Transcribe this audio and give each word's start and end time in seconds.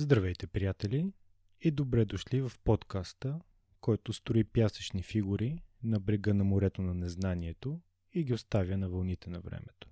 Здравейте, 0.00 0.46
приятели, 0.46 1.12
и 1.60 1.70
добре 1.70 2.04
дошли 2.04 2.40
в 2.40 2.52
подкаста, 2.64 3.40
който 3.80 4.12
строи 4.12 4.44
пясъчни 4.44 5.02
фигури 5.02 5.62
на 5.82 6.00
брега 6.00 6.34
на 6.34 6.44
морето 6.44 6.82
на 6.82 6.94
незнанието 6.94 7.80
и 8.12 8.24
ги 8.24 8.34
оставя 8.34 8.78
на 8.78 8.88
вълните 8.88 9.30
на 9.30 9.40
времето. 9.40 9.88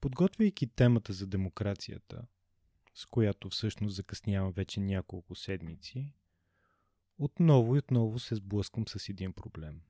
Подготвяйки 0.00 0.66
темата 0.66 1.12
за 1.12 1.26
демокрацията, 1.26 2.26
с 2.94 3.06
която 3.06 3.50
всъщност 3.50 3.96
закъснявам 3.96 4.52
вече 4.52 4.80
няколко 4.80 5.34
седмици, 5.34 6.14
отново 7.18 7.76
и 7.76 7.78
отново 7.78 8.18
се 8.18 8.34
сблъскам 8.34 8.88
с 8.88 9.08
един 9.08 9.32
проблем. 9.32 9.80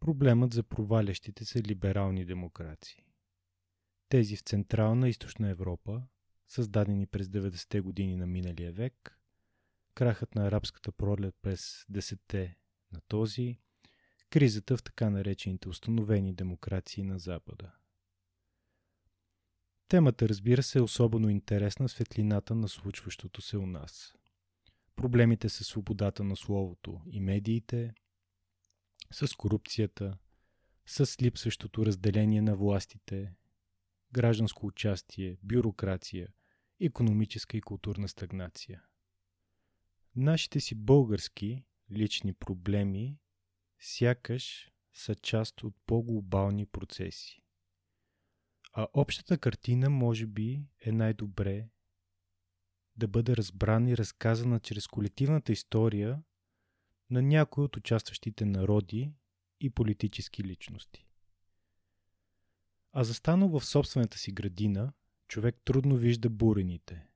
Проблемът 0.00 0.54
за 0.54 0.62
провалящите 0.62 1.44
се 1.44 1.62
либерални 1.62 2.24
демокрации. 2.24 3.04
Тези 4.08 4.36
в 4.36 4.40
Централна 4.40 5.06
и 5.06 5.10
Източна 5.10 5.48
Европа, 5.48 6.02
създадени 6.48 7.06
през 7.06 7.26
90-те 7.26 7.80
години 7.80 8.16
на 8.16 8.26
миналия 8.26 8.72
век, 8.72 9.20
крахът 9.94 10.34
на 10.34 10.46
арабската 10.46 10.92
пролет 10.92 11.34
през 11.42 11.84
10-те 11.92 12.56
на 12.92 13.00
този, 13.08 13.58
кризата 14.30 14.76
в 14.76 14.82
така 14.82 15.10
наречените 15.10 15.68
установени 15.68 16.34
демокрации 16.34 17.02
на 17.02 17.18
Запада. 17.18 17.72
Темата, 19.88 20.28
разбира 20.28 20.62
се, 20.62 20.78
е 20.78 20.82
особено 20.82 21.28
интересна 21.28 21.88
светлината 21.88 22.54
на 22.54 22.68
случващото 22.68 23.42
се 23.42 23.56
у 23.56 23.66
нас. 23.66 24.14
Проблемите 24.96 25.48
с 25.48 25.64
свободата 25.64 26.24
на 26.24 26.36
словото 26.36 27.00
и 27.06 27.20
медиите, 27.20 27.94
с 29.12 29.36
корупцията, 29.36 30.18
с 30.86 31.22
липсващото 31.22 31.86
разделение 31.86 32.42
на 32.42 32.56
властите, 32.56 33.34
гражданско 34.12 34.66
участие, 34.66 35.36
бюрокрация, 35.42 36.28
економическа 36.80 37.56
и 37.56 37.60
културна 37.60 38.08
стагнация. 38.08 38.82
Нашите 40.16 40.60
си 40.60 40.74
български 40.74 41.64
лични 41.90 42.32
проблеми 42.32 43.18
сякаш 43.80 44.72
са 44.92 45.14
част 45.14 45.62
от 45.62 45.74
по-глобални 45.86 46.66
процеси. 46.66 47.42
А 48.72 48.86
общата 48.92 49.38
картина 49.38 49.90
може 49.90 50.26
би 50.26 50.66
е 50.80 50.92
най-добре 50.92 51.68
да 52.96 53.08
бъде 53.08 53.36
разбрана 53.36 53.90
и 53.90 53.96
разказана 53.96 54.60
чрез 54.60 54.86
колективната 54.86 55.52
история 55.52 56.22
на 57.10 57.22
някои 57.22 57.64
от 57.64 57.76
участващите 57.76 58.44
народи 58.44 59.12
и 59.60 59.70
политически 59.70 60.44
личности. 60.44 61.06
А 62.92 63.04
застанал 63.04 63.48
в 63.48 63.64
собствената 63.64 64.18
си 64.18 64.32
градина, 64.32 64.92
човек 65.28 65.56
трудно 65.64 65.96
вижда 65.96 66.30
бурените. 66.30 67.06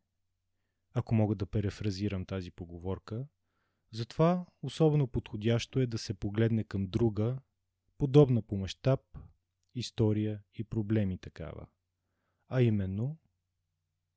Ако 0.94 1.14
мога 1.14 1.34
да 1.34 1.46
перефразирам 1.46 2.24
тази 2.24 2.50
поговорка, 2.50 3.26
затова 3.92 4.46
особено 4.62 5.06
подходящо 5.06 5.80
е 5.80 5.86
да 5.86 5.98
се 5.98 6.14
погледне 6.14 6.64
към 6.64 6.86
друга, 6.86 7.38
подобна 7.98 8.42
по 8.42 8.56
мащаб, 8.56 9.00
история 9.74 10.42
и 10.54 10.64
проблеми 10.64 11.18
такава. 11.18 11.66
А 12.48 12.62
именно, 12.62 13.18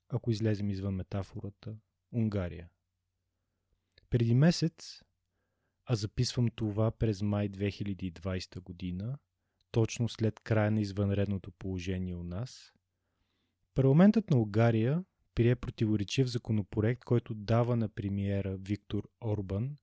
ако 0.09 0.31
излезем 0.31 0.69
извън 0.69 0.95
метафората, 0.95 1.77
Унгария. 2.11 2.69
Преди 4.09 4.33
месец, 4.33 5.03
а 5.85 5.95
записвам 5.95 6.49
това 6.55 6.91
през 6.91 7.21
май 7.21 7.49
2020 7.49 8.59
година, 8.59 9.17
точно 9.71 10.09
след 10.09 10.39
края 10.39 10.71
на 10.71 10.81
извънредното 10.81 11.51
положение 11.51 12.15
у 12.15 12.23
нас, 12.23 12.73
парламентът 13.73 14.29
на 14.29 14.37
Унгария 14.37 15.03
прие 15.35 15.55
противоречив 15.55 16.27
законопроект, 16.27 17.03
който 17.03 17.33
дава 17.33 17.75
на 17.75 17.89
премиера 17.89 18.57
Виктор 18.57 19.09
Орбан 19.21 19.77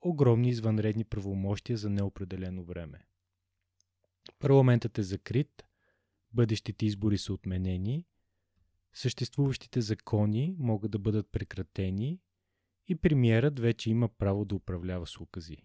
огромни 0.00 0.48
извънредни 0.48 1.04
правомощия 1.04 1.76
за 1.76 1.90
неопределено 1.90 2.64
време. 2.64 3.06
Парламентът 4.38 4.98
е 4.98 5.02
закрит, 5.02 5.64
бъдещите 6.32 6.86
избори 6.86 7.18
са 7.18 7.32
отменени, 7.32 8.06
съществуващите 8.94 9.80
закони 9.80 10.54
могат 10.58 10.90
да 10.90 10.98
бъдат 10.98 11.32
прекратени 11.32 12.20
и 12.88 12.96
премиерът 12.96 13.58
вече 13.58 13.90
има 13.90 14.08
право 14.08 14.44
да 14.44 14.54
управлява 14.54 15.06
с 15.06 15.20
укази. 15.20 15.56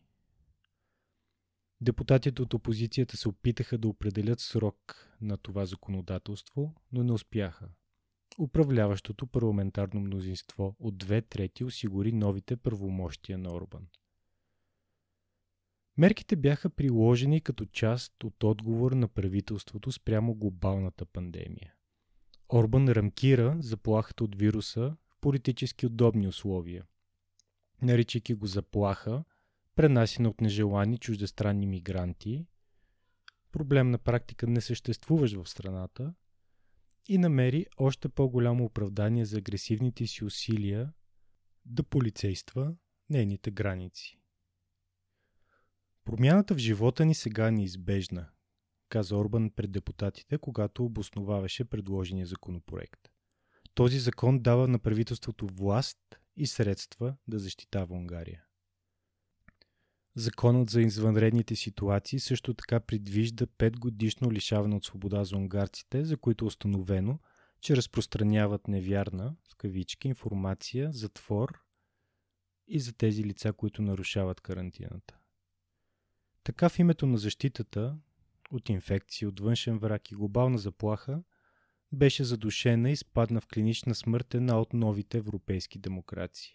Депутатите 1.82 2.42
от 2.42 2.54
опозицията 2.54 3.18
се 3.18 3.30
опитаха 3.30 3.78
да 3.78 3.88
определят 3.88 4.40
срок 4.40 5.10
на 5.22 5.38
това 5.38 5.66
законодателство, 5.66 6.76
но 6.92 7.04
не 7.04 7.12
успяха. 7.12 7.70
Управляващото 8.40 9.28
парламентарно 9.28 10.00
мнозинство 10.00 10.76
от 10.80 10.98
две 10.98 11.22
трети 11.22 11.64
осигури 11.64 12.12
новите 12.12 12.58
правомощия 12.58 13.38
на 13.38 13.54
Орбан. 13.54 13.88
Мерките 15.98 16.36
бяха 16.36 16.70
приложени 16.70 17.42
като 17.42 17.66
част 17.66 18.24
от 18.24 18.44
отговор 18.44 18.92
на 18.92 19.08
правителството 19.08 19.92
спрямо 19.92 20.36
глобалната 20.36 21.06
пандемия. 21.06 21.74
Орбан 22.50 22.90
рамкира 22.90 23.58
заплахата 23.60 24.24
от 24.24 24.36
вируса 24.36 24.96
в 25.10 25.18
политически 25.22 25.86
удобни 25.86 26.28
условия, 26.28 26.86
наричайки 27.82 28.34
го 28.34 28.48
заплаха, 28.48 29.24
пренасена 29.78 30.30
от 30.30 30.42
нежелани 30.42 30.98
чуждестранни 30.98 31.68
мигранти, 31.68 32.46
проблем 33.52 33.92
на 33.92 33.98
практика 33.98 34.48
не 34.48 34.62
съществуващ 34.62 35.36
в 35.36 35.50
страната, 35.50 36.14
и 37.10 37.18
намери 37.18 37.66
още 37.78 38.10
по-голямо 38.10 38.66
оправдание 38.66 39.26
за 39.26 39.38
агресивните 39.38 40.08
си 40.08 40.26
усилия 40.26 40.94
да 41.66 41.84
полицейства 41.84 42.76
нейните 43.10 43.52
граници. 43.52 44.20
Промяната 46.06 46.54
в 46.54 46.58
живота 46.58 47.06
ни 47.06 47.16
сега 47.16 47.48
е 47.48 47.52
неизбежна, 47.52 48.30
каза 48.90 49.18
Орбан 49.18 49.52
пред 49.52 49.72
депутатите, 49.72 50.38
когато 50.38 50.86
обосноваваше 50.86 51.66
предложения 51.66 52.26
законопроект. 52.26 53.10
Този 53.74 54.00
закон 54.00 54.40
дава 54.40 54.68
на 54.68 54.80
правителството 54.80 55.48
власт 55.48 56.00
и 56.36 56.48
средства 56.48 57.16
да 57.28 57.40
защитава 57.40 57.96
Унгария. 57.96 58.47
Законът 60.20 60.70
за 60.70 60.82
извънредните 60.82 61.56
ситуации 61.56 62.20
също 62.20 62.54
така 62.54 62.80
предвижда 62.80 63.46
5 63.46 63.80
годишно 63.80 64.32
лишаване 64.32 64.76
от 64.76 64.86
свобода 64.86 65.24
за 65.24 65.38
унгарците, 65.38 66.06
за 66.06 66.18
които 66.18 66.46
е 66.46 66.48
установено, 66.48 67.20
че 67.62 67.76
разпространяват 67.76 68.68
невярна, 68.68 69.36
в 69.52 69.56
кавички, 69.56 70.08
информация, 70.08 70.92
затвор 70.92 71.62
и 72.68 72.80
за 72.80 72.94
тези 72.94 73.24
лица, 73.24 73.54
които 73.54 73.82
нарушават 73.82 74.42
карантината. 74.42 75.18
Така 76.44 76.70
в 76.70 76.80
името 76.80 77.06
на 77.06 77.18
защитата 77.18 77.98
от 78.52 78.70
инфекции, 78.70 79.28
от 79.28 79.40
външен 79.40 79.78
враг 79.78 80.12
и 80.12 80.16
глобална 80.16 80.58
заплаха, 80.58 81.24
беше 81.92 82.24
задушена 82.24 82.92
и 82.92 82.96
спадна 82.96 83.42
в 83.42 83.48
клинична 83.48 83.96
смърт 83.96 84.34
една 84.34 84.60
от 84.60 84.74
новите 84.74 85.18
европейски 85.18 85.80
демокрации. 85.80 86.54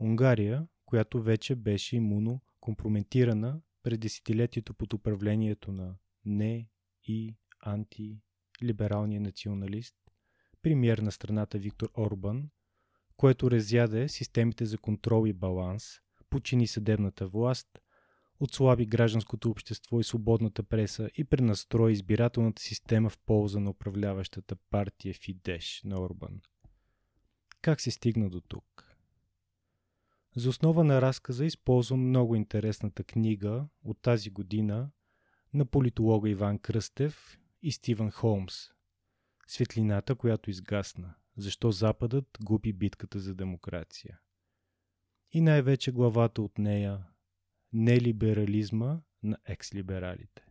Унгария, 0.00 0.66
която 0.86 1.22
вече 1.22 1.54
беше 1.54 1.96
имуно 1.96 2.40
компрометирана 2.66 3.60
през 3.82 3.98
десетилетието 3.98 4.74
под 4.74 4.92
управлението 4.92 5.72
на 5.72 5.94
не 6.24 6.68
и 7.04 7.36
антилибералния 7.66 9.20
националист, 9.20 9.96
премьер 10.62 10.98
на 10.98 11.12
страната 11.12 11.58
Виктор 11.58 11.90
Орбан, 11.98 12.50
което 13.16 13.50
разяде 13.50 14.08
системите 14.08 14.64
за 14.64 14.78
контрол 14.78 15.26
и 15.26 15.32
баланс, 15.32 15.84
почини 16.30 16.66
съдебната 16.66 17.26
власт, 17.26 17.68
отслаби 18.40 18.86
гражданското 18.86 19.50
общество 19.50 20.00
и 20.00 20.04
свободната 20.04 20.62
преса 20.62 21.10
и 21.14 21.24
пренастрои 21.24 21.92
избирателната 21.92 22.62
система 22.62 23.10
в 23.10 23.18
полза 23.26 23.60
на 23.60 23.70
управляващата 23.70 24.56
партия 24.70 25.14
Фидеш 25.14 25.82
на 25.84 26.00
Орбан. 26.00 26.40
Как 27.62 27.80
се 27.80 27.90
стигна 27.90 28.30
до 28.30 28.40
тук? 28.40 28.85
За 30.36 30.48
основа 30.48 30.84
на 30.84 31.02
разказа 31.02 31.44
използвам 31.44 32.08
много 32.08 32.34
интересната 32.34 33.04
книга 33.04 33.66
от 33.84 34.02
тази 34.02 34.30
година 34.30 34.90
на 35.54 35.66
политолога 35.66 36.30
Иван 36.30 36.58
Кръстев 36.58 37.38
и 37.62 37.72
Стивън 37.72 38.10
Холмс 38.10 38.54
Светлината, 39.46 40.14
която 40.14 40.50
изгасна. 40.50 41.14
Защо 41.36 41.72
Западът 41.72 42.38
губи 42.44 42.72
битката 42.72 43.20
за 43.20 43.34
демокрация. 43.34 44.20
И 45.32 45.40
най-вече 45.40 45.92
главата 45.92 46.42
от 46.42 46.58
нея 46.58 47.06
Нелиберализма 47.72 49.00
на 49.22 49.38
екслибералите. 49.44 50.46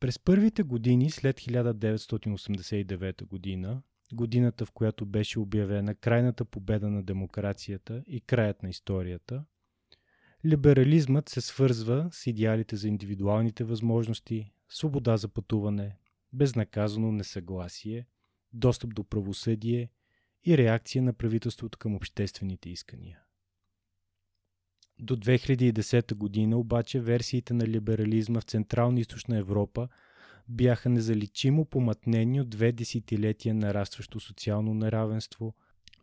През 0.00 0.18
първите 0.18 0.62
години 0.62 1.10
след 1.10 1.40
1989 1.40 3.24
година 3.24 3.82
годината 4.12 4.66
в 4.66 4.70
която 4.70 5.06
беше 5.06 5.38
обявена 5.38 5.94
крайната 5.94 6.44
победа 6.44 6.90
на 6.90 7.02
демокрацията 7.02 8.04
и 8.06 8.20
краят 8.20 8.62
на 8.62 8.68
историята, 8.68 9.44
либерализмът 10.44 11.28
се 11.28 11.40
свързва 11.40 12.08
с 12.12 12.26
идеалите 12.26 12.76
за 12.76 12.88
индивидуалните 12.88 13.64
възможности, 13.64 14.52
свобода 14.68 15.16
за 15.16 15.28
пътуване, 15.28 15.98
безнаказано 16.32 17.12
несъгласие, 17.12 18.06
достъп 18.52 18.94
до 18.94 19.04
правосъдие 19.04 19.90
и 20.44 20.58
реакция 20.58 21.02
на 21.02 21.12
правителството 21.12 21.78
към 21.78 21.94
обществените 21.94 22.70
искания. 22.70 23.20
До 24.98 25.16
2010 25.16 26.14
година 26.14 26.58
обаче 26.58 27.00
версиите 27.00 27.54
на 27.54 27.66
либерализма 27.66 28.40
в 28.40 28.44
Централна 28.44 28.98
и 28.98 29.00
Източна 29.00 29.36
Европа 29.36 29.88
бяха 30.48 30.88
незаличимо 30.88 31.64
помътнени 31.64 32.40
от 32.40 32.50
две 32.50 32.72
десетилетия 32.72 33.54
нарастващо 33.54 34.20
социално 34.20 34.74
неравенство, 34.74 35.54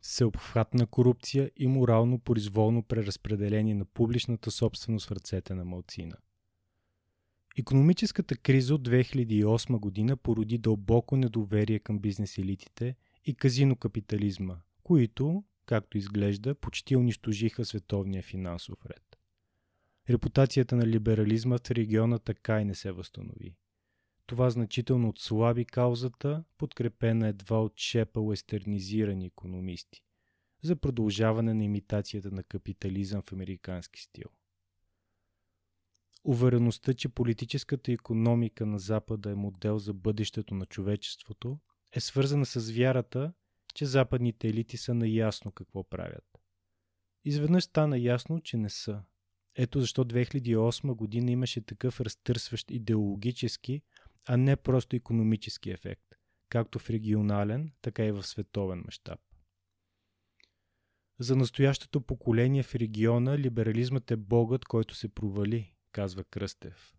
всеобхватна 0.01 0.87
корупция 0.87 1.51
и 1.57 1.67
морално 1.67 2.19
произволно 2.19 2.83
преразпределение 2.83 3.75
на 3.75 3.85
публичната 3.85 4.51
собственост 4.51 5.07
в 5.07 5.11
ръцете 5.11 5.53
на 5.53 5.65
малцина. 5.65 6.15
Економическата 7.57 8.37
криза 8.37 8.75
от 8.75 8.89
2008 8.89 9.79
година 9.79 10.17
породи 10.17 10.57
дълбоко 10.57 11.17
недоверие 11.17 11.79
към 11.79 11.99
бизнес 11.99 12.37
елитите 12.37 12.95
и 13.25 13.35
казино 13.35 13.75
капитализма, 13.75 14.57
които, 14.83 15.43
както 15.65 15.97
изглежда, 15.97 16.55
почти 16.55 16.95
унищожиха 16.95 17.65
световния 17.65 18.23
финансов 18.23 18.85
ред. 18.85 19.17
Репутацията 20.09 20.75
на 20.75 20.87
либерализма 20.87 21.57
в 21.57 21.71
региона 21.71 22.19
така 22.19 22.61
и 22.61 22.65
не 22.65 22.75
се 22.75 22.91
възстанови. 22.91 23.55
Това 24.25 24.49
значително 24.49 25.09
отслаби 25.09 25.65
каузата, 25.65 26.43
подкрепена 26.57 27.27
едва 27.27 27.61
от 27.61 27.73
шепа 27.77 28.21
уестернизирани 28.21 29.25
економисти, 29.25 30.03
за 30.61 30.75
продължаване 30.75 31.53
на 31.53 31.63
имитацията 31.63 32.31
на 32.31 32.43
капитализъм 32.43 33.21
в 33.21 33.33
американски 33.33 34.01
стил. 34.01 34.27
Увереността, 36.23 36.93
че 36.93 37.09
политическата 37.09 37.91
економика 37.91 38.65
на 38.65 38.79
Запада 38.79 39.31
е 39.31 39.35
модел 39.35 39.77
за 39.79 39.93
бъдещето 39.93 40.55
на 40.55 40.65
човечеството, 40.65 41.59
е 41.91 41.99
свързана 41.99 42.45
с 42.45 42.71
вярата, 42.71 43.33
че 43.75 43.85
западните 43.85 44.47
елити 44.47 44.77
са 44.77 44.93
наясно 44.93 45.51
какво 45.51 45.83
правят. 45.83 46.39
Изведнъж 47.25 47.63
стана 47.63 47.99
ясно, 47.99 48.41
че 48.41 48.57
не 48.57 48.69
са. 48.69 49.03
Ето 49.55 49.81
защо 49.81 50.05
2008 50.05 50.95
година 50.95 51.31
имаше 51.31 51.61
такъв 51.61 52.01
разтърсващ 52.01 52.71
идеологически, 52.71 53.81
а 54.25 54.37
не 54.37 54.55
просто 54.55 54.95
економически 54.95 55.71
ефект, 55.71 56.15
както 56.49 56.79
в 56.79 56.89
регионален, 56.89 57.71
така 57.81 58.05
и 58.05 58.11
в 58.11 58.23
световен 58.23 58.83
мащаб. 58.85 59.19
За 61.19 61.35
настоящото 61.35 62.01
поколение 62.01 62.63
в 62.63 62.75
региона 62.75 63.37
либерализмът 63.37 64.11
е 64.11 64.15
богът, 64.15 64.65
който 64.65 64.95
се 64.95 65.07
провали, 65.07 65.73
казва 65.91 66.23
Кръстев. 66.23 66.95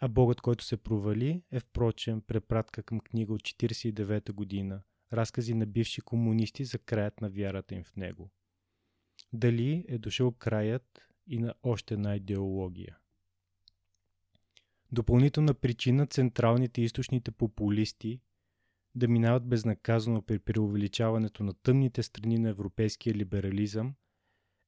А 0.00 0.08
богът, 0.08 0.40
който 0.40 0.64
се 0.64 0.76
провали, 0.76 1.42
е 1.50 1.60
впрочем 1.60 2.20
препратка 2.20 2.82
към 2.82 3.00
книга 3.00 3.32
от 3.32 3.42
1949 3.42 4.32
година, 4.32 4.82
разкази 5.12 5.54
на 5.54 5.66
бивши 5.66 6.00
комунисти 6.00 6.64
за 6.64 6.78
краят 6.78 7.20
на 7.20 7.30
вярата 7.30 7.74
им 7.74 7.84
в 7.84 7.96
него. 7.96 8.30
Дали 9.32 9.84
е 9.88 9.98
дошъл 9.98 10.32
краят 10.32 11.00
и 11.26 11.38
на 11.38 11.54
още 11.62 11.94
една 11.94 12.16
идеология. 12.16 12.98
Допълнителна 14.92 15.54
причина 15.54 16.06
централните 16.06 16.80
и 16.80 16.84
източните 16.84 17.30
популисти 17.30 18.20
да 18.94 19.08
минават 19.08 19.48
безнаказано 19.48 20.22
при 20.22 20.38
преувеличаването 20.38 21.42
на 21.42 21.54
тъмните 21.54 22.02
страни 22.02 22.38
на 22.38 22.48
европейския 22.48 23.14
либерализъм 23.14 23.94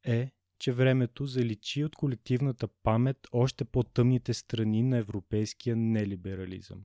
е, 0.04 0.30
че 0.58 0.72
времето 0.72 1.26
заличи 1.26 1.84
от 1.84 1.96
колективната 1.96 2.68
памет 2.68 3.16
още 3.32 3.64
по-тъмните 3.64 4.34
страни 4.34 4.82
на 4.82 4.96
европейския 4.96 5.76
нелиберализъм. 5.76 6.84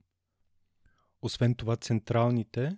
Освен 1.21 1.55
това, 1.55 1.75
централните 1.75 2.77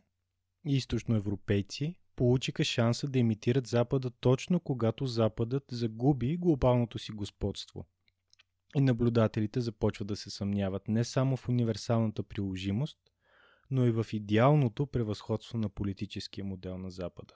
и 0.67 0.75
източноевропейци 0.75 1.95
получиха 2.15 2.63
шанса 2.63 3.07
да 3.07 3.19
имитират 3.19 3.67
Запада 3.67 4.09
точно 4.09 4.59
когато 4.59 5.05
Западът 5.05 5.63
загуби 5.71 6.37
глобалното 6.37 6.99
си 6.99 7.11
господство. 7.11 7.85
И 8.75 8.81
наблюдателите 8.81 9.61
започват 9.61 10.07
да 10.07 10.15
се 10.15 10.29
съмняват 10.29 10.87
не 10.87 11.03
само 11.03 11.37
в 11.37 11.49
универсалната 11.49 12.23
приложимост, 12.23 12.99
но 13.71 13.85
и 13.85 13.91
в 13.91 14.05
идеалното 14.13 14.87
превъзходство 14.87 15.57
на 15.57 15.69
политическия 15.69 16.45
модел 16.45 16.77
на 16.77 16.91
Запада. 16.91 17.33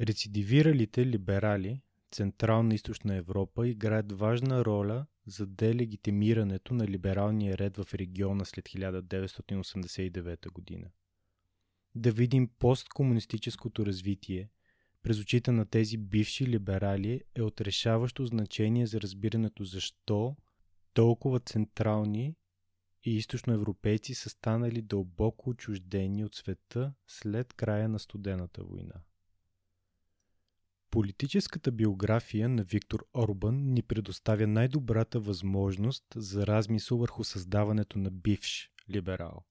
Рецидивиралите 0.00 1.06
либерали 1.06 1.82
Централна 2.10 2.74
и 2.74 2.76
Източна 2.76 3.14
Европа 3.16 3.68
играят 3.68 4.12
важна 4.12 4.64
роля 4.64 5.06
за 5.26 5.46
делегитимирането 5.46 6.74
на 6.74 6.88
либералния 6.88 7.58
ред 7.58 7.76
в 7.76 7.94
региона 7.94 8.44
след 8.44 8.64
1989 8.64 10.50
година. 10.50 10.90
Да 11.94 12.12
видим 12.12 12.48
посткомунистическото 12.58 13.86
развитие 13.86 14.50
през 15.04 15.20
очите 15.20 15.52
на 15.52 15.66
тези 15.66 15.96
бивши 15.96 16.46
либерали 16.46 17.20
е 17.34 17.42
от 17.42 17.60
решаващо 17.60 18.26
значение 18.26 18.86
за 18.86 19.00
разбирането 19.00 19.64
защо 19.64 20.36
толкова 20.94 21.40
централни 21.40 22.36
и 23.04 23.16
източноевропейци 23.16 24.14
са 24.14 24.30
станали 24.30 24.82
дълбоко 24.82 25.50
отчуждени 25.50 26.24
от 26.24 26.34
света 26.34 26.92
след 27.06 27.52
края 27.52 27.88
на 27.88 27.98
студената 27.98 28.64
война. 28.64 28.94
Политическата 30.90 31.72
биография 31.72 32.48
на 32.48 32.62
Виктор 32.62 33.06
Орбан 33.14 33.72
ни 33.72 33.82
предоставя 33.82 34.46
най-добрата 34.46 35.20
възможност 35.20 36.04
за 36.16 36.46
размисъл 36.46 36.98
върху 36.98 37.24
създаването 37.24 37.98
на 37.98 38.10
бивш 38.10 38.70
либерал. 38.90 39.44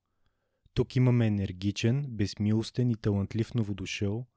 Тук 0.74 0.96
имаме 0.96 1.28
енергичен, 1.28 2.06
безмилостен 2.10 2.90
и 2.90 2.96
талантлив 2.96 3.54
новодушъл, 3.54 4.28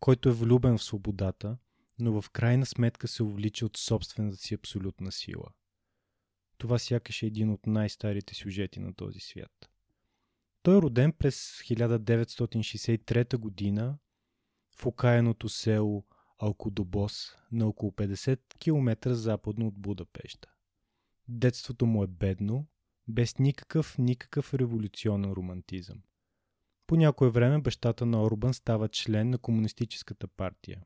който 0.00 0.28
е 0.28 0.32
влюбен 0.32 0.78
в 0.78 0.82
свободата, 0.82 1.56
но 1.98 2.22
в 2.22 2.30
крайна 2.30 2.66
сметка 2.66 3.08
се 3.08 3.22
увлича 3.22 3.66
от 3.66 3.76
собствената 3.76 4.36
си 4.36 4.54
абсолютна 4.54 5.12
сила. 5.12 5.46
Това 6.58 6.78
сякаш 6.78 7.22
е 7.22 7.26
един 7.26 7.50
от 7.50 7.66
най-старите 7.66 8.34
сюжети 8.34 8.80
на 8.80 8.94
този 8.94 9.20
свят. 9.20 9.70
Той 10.62 10.78
е 10.78 10.82
роден 10.82 11.12
през 11.12 11.62
1963 11.62 13.36
година 13.36 13.98
в 14.76 14.86
окаяното 14.86 15.48
село 15.48 16.04
Алкодобос 16.38 17.36
на 17.52 17.66
около 17.66 17.92
50 17.92 18.40
км 18.58 19.14
западно 19.14 19.66
от 19.66 19.74
Будапеща. 19.74 20.52
Детството 21.28 21.86
му 21.86 22.04
е 22.04 22.06
бедно, 22.06 22.66
без 23.08 23.38
никакъв, 23.38 23.98
никакъв 23.98 24.54
революционен 24.54 25.32
романтизъм. 25.32 26.02
По 26.86 26.96
някое 26.96 27.30
време 27.30 27.60
бащата 27.60 28.06
на 28.06 28.22
Орбан 28.22 28.54
става 28.54 28.88
член 28.88 29.30
на 29.30 29.38
Комунистическата 29.38 30.28
партия. 30.28 30.82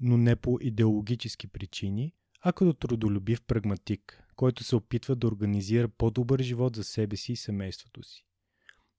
Но 0.00 0.16
не 0.16 0.36
по 0.36 0.58
идеологически 0.60 1.46
причини, 1.46 2.14
а 2.40 2.52
като 2.52 2.72
трудолюбив 2.72 3.42
прагматик, 3.42 4.24
който 4.36 4.64
се 4.64 4.76
опитва 4.76 5.16
да 5.16 5.26
организира 5.26 5.88
по-добър 5.88 6.42
живот 6.42 6.76
за 6.76 6.84
себе 6.84 7.16
си 7.16 7.32
и 7.32 7.36
семейството 7.36 8.02
си. 8.02 8.26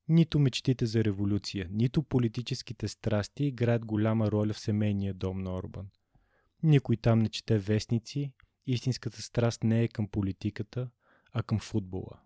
Нито 0.08 0.40
мечтите 0.40 0.86
за 0.86 1.04
революция, 1.04 1.68
нито 1.72 2.04
политическите 2.04 2.88
страсти 2.88 3.46
играят 3.46 3.86
голяма 3.86 4.32
роля 4.32 4.54
в 4.54 4.60
семейния 4.60 5.14
дом 5.14 5.44
на 5.44 5.56
Орбан. 5.56 5.88
Никой 6.64 6.98
там 6.98 7.20
не 7.20 7.30
чете 7.30 7.58
вестници, 7.58 8.34
истинската 8.68 9.22
страст 9.22 9.64
не 9.64 9.84
е 9.84 9.88
към 9.88 10.08
политиката, 10.08 10.90
а 11.32 11.44
към 11.44 11.60
футбола. 11.60 12.23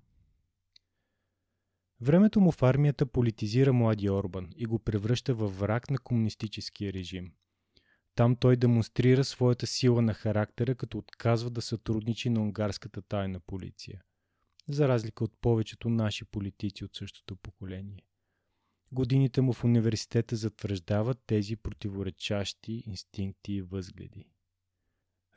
Времето 2.02 2.40
му 2.40 2.52
в 2.52 2.64
армията 2.64 3.06
политизира 3.06 3.74
младия 3.74 4.14
Орбан 4.14 4.50
и 4.56 4.66
го 4.66 4.80
превръща 4.80 5.34
във 5.34 5.60
враг 5.60 5.90
на 5.90 5.98
комунистическия 5.98 6.94
режим. 6.94 7.32
Там 8.16 8.36
той 8.36 8.56
демонстрира 8.56 9.24
своята 9.24 9.68
сила 9.68 10.02
на 10.02 10.14
характера, 10.14 10.76
като 10.76 10.98
отказва 10.98 11.50
да 11.50 11.62
сътрудничи 11.62 12.30
на 12.30 12.42
унгарската 12.42 13.02
тайна 13.02 13.40
полиция– 13.40 14.02
за 14.70 14.88
разлика 14.88 15.24
от 15.24 15.34
повечето 15.42 15.90
наши 15.90 16.26
политици 16.26 16.86
от 16.86 16.96
същото 16.96 17.36
поколение. 17.36 18.04
Годините 18.92 19.42
му 19.42 19.54
в 19.54 19.64
университета 19.64 20.36
затвърждават 20.36 21.20
тези 21.28 21.56
противоречащи 21.56 22.84
инстинкти 22.86 23.54
и 23.54 23.62
възгледи. 23.62 24.30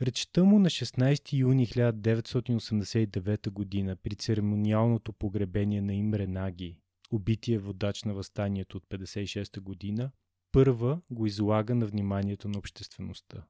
Речта 0.02 0.44
му 0.44 0.58
на 0.58 0.70
16 0.70 1.32
юни 1.32 1.66
1989 1.66 3.86
г. 3.86 3.96
при 3.96 4.14
церемониалното 4.14 5.12
погребение 5.12 5.82
на 5.82 5.94
Имре 5.94 6.26
Наги, 6.26 6.78
убития 7.10 7.60
водач 7.60 8.04
на 8.04 8.14
възстанието 8.14 8.76
от 8.76 8.86
56 8.86 9.60
година, 9.60 10.10
първа 10.52 11.00
го 11.10 11.26
излага 11.26 11.74
на 11.74 11.86
вниманието 11.86 12.48
на 12.48 12.58
обществеността. 12.58 13.46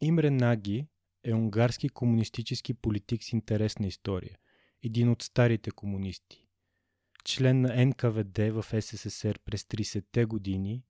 Имре 0.00 0.30
Наги 0.30 0.86
е 1.24 1.34
унгарски 1.34 1.88
комунистически 1.88 2.74
политик 2.74 3.24
с 3.24 3.32
интересна 3.32 3.86
история. 3.86 4.38
Един 4.82 5.10
от 5.10 5.22
старите 5.22 5.70
комунисти. 5.70 6.46
Член 7.24 7.60
на 7.60 7.86
НКВД 7.86 8.38
в 8.38 8.64
СССР 8.80 9.38
през 9.44 9.62
30-те 9.62 10.24
години, 10.24 10.82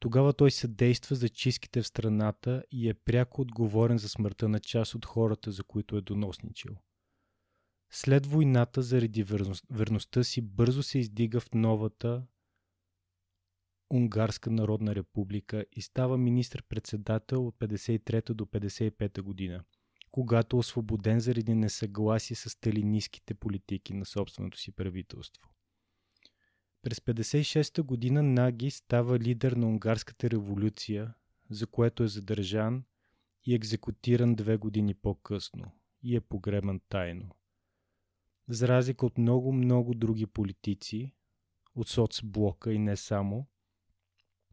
тогава 0.00 0.32
той 0.32 0.50
съдейства 0.50 1.16
за 1.16 1.28
чистките 1.28 1.82
в 1.82 1.86
страната 1.86 2.64
и 2.70 2.88
е 2.88 2.94
пряко 2.94 3.40
отговорен 3.40 3.98
за 3.98 4.08
смъртта 4.08 4.48
на 4.48 4.60
част 4.60 4.94
от 4.94 5.06
хората, 5.06 5.50
за 5.50 5.64
които 5.64 5.96
е 5.96 6.00
доносничил. 6.00 6.76
След 7.92 8.26
войната, 8.26 8.82
заради 8.82 9.24
верността 9.70 10.24
си, 10.24 10.40
бързо 10.40 10.82
се 10.82 10.98
издига 10.98 11.40
в 11.40 11.54
новата 11.54 12.26
Унгарска 13.90 14.50
народна 14.50 14.94
република 14.94 15.64
и 15.72 15.82
става 15.82 16.18
министр-председател 16.18 17.46
от 17.46 17.58
53 17.58 18.32
до 18.32 18.44
55 18.44 19.22
година, 19.22 19.64
когато 20.10 20.56
е 20.56 20.58
освободен 20.58 21.20
заради 21.20 21.54
несъгласие 21.54 22.36
с 22.36 22.50
сталинистските 22.50 23.34
политики 23.34 23.94
на 23.94 24.06
собственото 24.06 24.58
си 24.58 24.72
правителство. 24.72 25.49
През 26.82 27.00
56 27.00 27.82
година 27.82 28.22
Наги 28.22 28.70
става 28.70 29.18
лидер 29.18 29.52
на 29.52 29.66
Унгарската 29.66 30.30
революция, 30.30 31.14
за 31.50 31.66
което 31.66 32.02
е 32.02 32.08
задържан 32.08 32.84
и 33.44 33.54
екзекутиран 33.54 34.34
две 34.34 34.56
години 34.56 34.94
по-късно 34.94 35.72
и 36.02 36.16
е 36.16 36.20
погребан 36.20 36.80
тайно. 36.88 37.30
За 38.48 38.68
разлика 38.68 39.06
от 39.06 39.18
много-много 39.18 39.94
други 39.94 40.26
политици, 40.26 41.14
от 41.74 41.88
соцблока 41.88 42.72
и 42.72 42.78
не 42.78 42.96
само, 42.96 43.46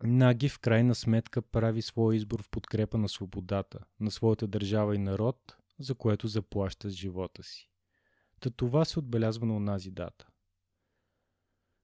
Наги 0.03 0.49
в 0.49 0.59
крайна 0.59 0.95
сметка 0.95 1.41
прави 1.41 1.81
своя 1.81 2.15
избор 2.15 2.43
в 2.43 2.49
подкрепа 2.49 2.97
на 2.97 3.09
свободата, 3.09 3.79
на 3.99 4.11
своята 4.11 4.47
държава 4.47 4.95
и 4.95 4.97
народ, 4.97 5.57
за 5.79 5.95
което 5.95 6.27
заплаща 6.27 6.89
с 6.89 6.93
живота 6.93 7.43
си. 7.43 7.69
Та 8.39 8.49
това 8.49 8.85
се 8.85 8.99
отбелязва 8.99 9.45
на 9.45 9.55
онази 9.55 9.91
дата. 9.91 10.27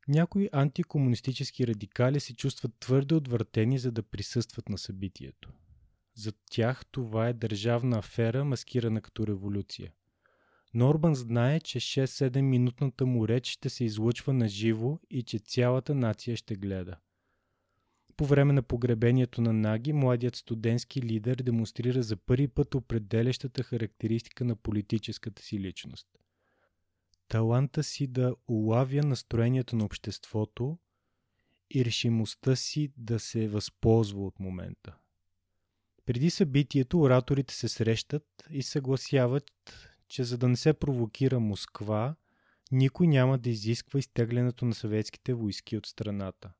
Някои 0.07 0.49
антикомунистически 0.51 1.67
радикали 1.67 2.19
се 2.19 2.35
чувстват 2.35 2.71
твърде 2.79 3.15
отвъртени, 3.15 3.79
за 3.79 3.91
да 3.91 4.03
присъстват 4.03 4.69
на 4.69 4.77
събитието. 4.77 5.49
За 6.15 6.31
тях 6.51 6.85
това 6.91 7.27
е 7.27 7.33
държавна 7.33 7.97
афера, 7.97 8.45
маскирана 8.45 9.01
като 9.01 9.27
революция. 9.27 9.93
Норбан 10.73 11.15
знае, 11.15 11.59
че 11.59 11.79
6-7 11.79 12.41
минутната 12.41 13.05
му 13.05 13.27
реч 13.27 13.47
ще 13.47 13.69
се 13.69 13.83
излъчва 13.83 14.33
на 14.33 14.47
живо 14.47 14.99
и 15.09 15.23
че 15.23 15.39
цялата 15.39 15.95
нация 15.95 16.37
ще 16.37 16.55
гледа. 16.55 16.95
По 18.17 18.25
време 18.25 18.53
на 18.53 18.61
погребението 18.61 19.41
на 19.41 19.53
Наги, 19.53 19.93
младият 19.93 20.35
студентски 20.35 21.01
лидер 21.01 21.35
демонстрира 21.35 22.03
за 22.03 22.17
първи 22.17 22.47
път 22.47 22.75
определящата 22.75 23.63
характеристика 23.63 24.45
на 24.45 24.55
политическата 24.55 25.41
си 25.41 25.59
личност– 25.59 26.07
таланта 27.27 27.83
си 27.83 28.07
да 28.07 28.35
улавя 28.47 29.03
настроението 29.03 29.75
на 29.75 29.85
обществото 29.85 30.77
и 31.75 31.85
решимостта 31.85 32.55
си 32.55 32.93
да 32.97 33.19
се 33.19 33.47
възползва 33.47 34.25
от 34.25 34.39
момента. 34.39 34.95
Преди 36.05 36.29
събитието 36.29 37.01
ораторите 37.01 37.53
се 37.53 37.67
срещат 37.67 38.25
и 38.49 38.63
съгласяват, 38.63 39.51
че 40.07 40.23
за 40.23 40.37
да 40.37 40.47
не 40.47 40.55
се 40.55 40.73
провокира 40.73 41.39
Москва, 41.39 42.15
никой 42.71 43.07
няма 43.07 43.37
да 43.37 43.49
изисква 43.49 43.99
изтеглянето 43.99 44.65
на 44.65 44.75
съветските 44.75 45.33
войски 45.33 45.77
от 45.77 45.85
страната. 45.85 46.51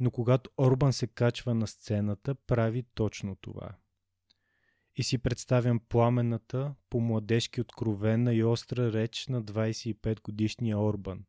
Но 0.00 0.10
когато 0.10 0.50
Орбан 0.58 0.92
се 0.92 1.06
качва 1.06 1.54
на 1.54 1.66
сцената, 1.66 2.34
прави 2.34 2.84
точно 2.94 3.36
това– 3.36 3.74
и 4.96 5.02
си 5.02 5.18
представям 5.18 5.80
пламената, 5.88 6.74
по-младежки 6.90 7.60
откровена 7.60 8.34
и 8.34 8.44
остра 8.44 8.92
реч 8.92 9.26
на 9.28 9.42
25 9.42 10.22
годишния 10.22 10.78
Орбан. 10.78 11.24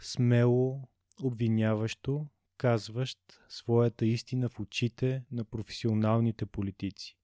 Смело, 0.00 0.88
обвиняващо, 1.22 2.26
казващ 2.58 3.18
своята 3.48 4.06
истина 4.06 4.48
в 4.48 4.60
очите 4.60 5.24
на 5.30 5.44
професионалните 5.44 6.46
политици. 6.46 7.16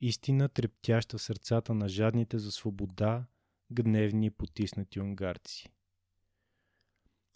Истина, 0.00 0.48
трептяща 0.48 1.18
в 1.18 1.22
сърцата 1.22 1.74
на 1.74 1.88
жадните 1.88 2.38
за 2.38 2.52
свобода, 2.52 3.26
гневни 3.70 4.26
и 4.26 4.30
потиснати 4.30 5.00
унгарци. 5.00 5.68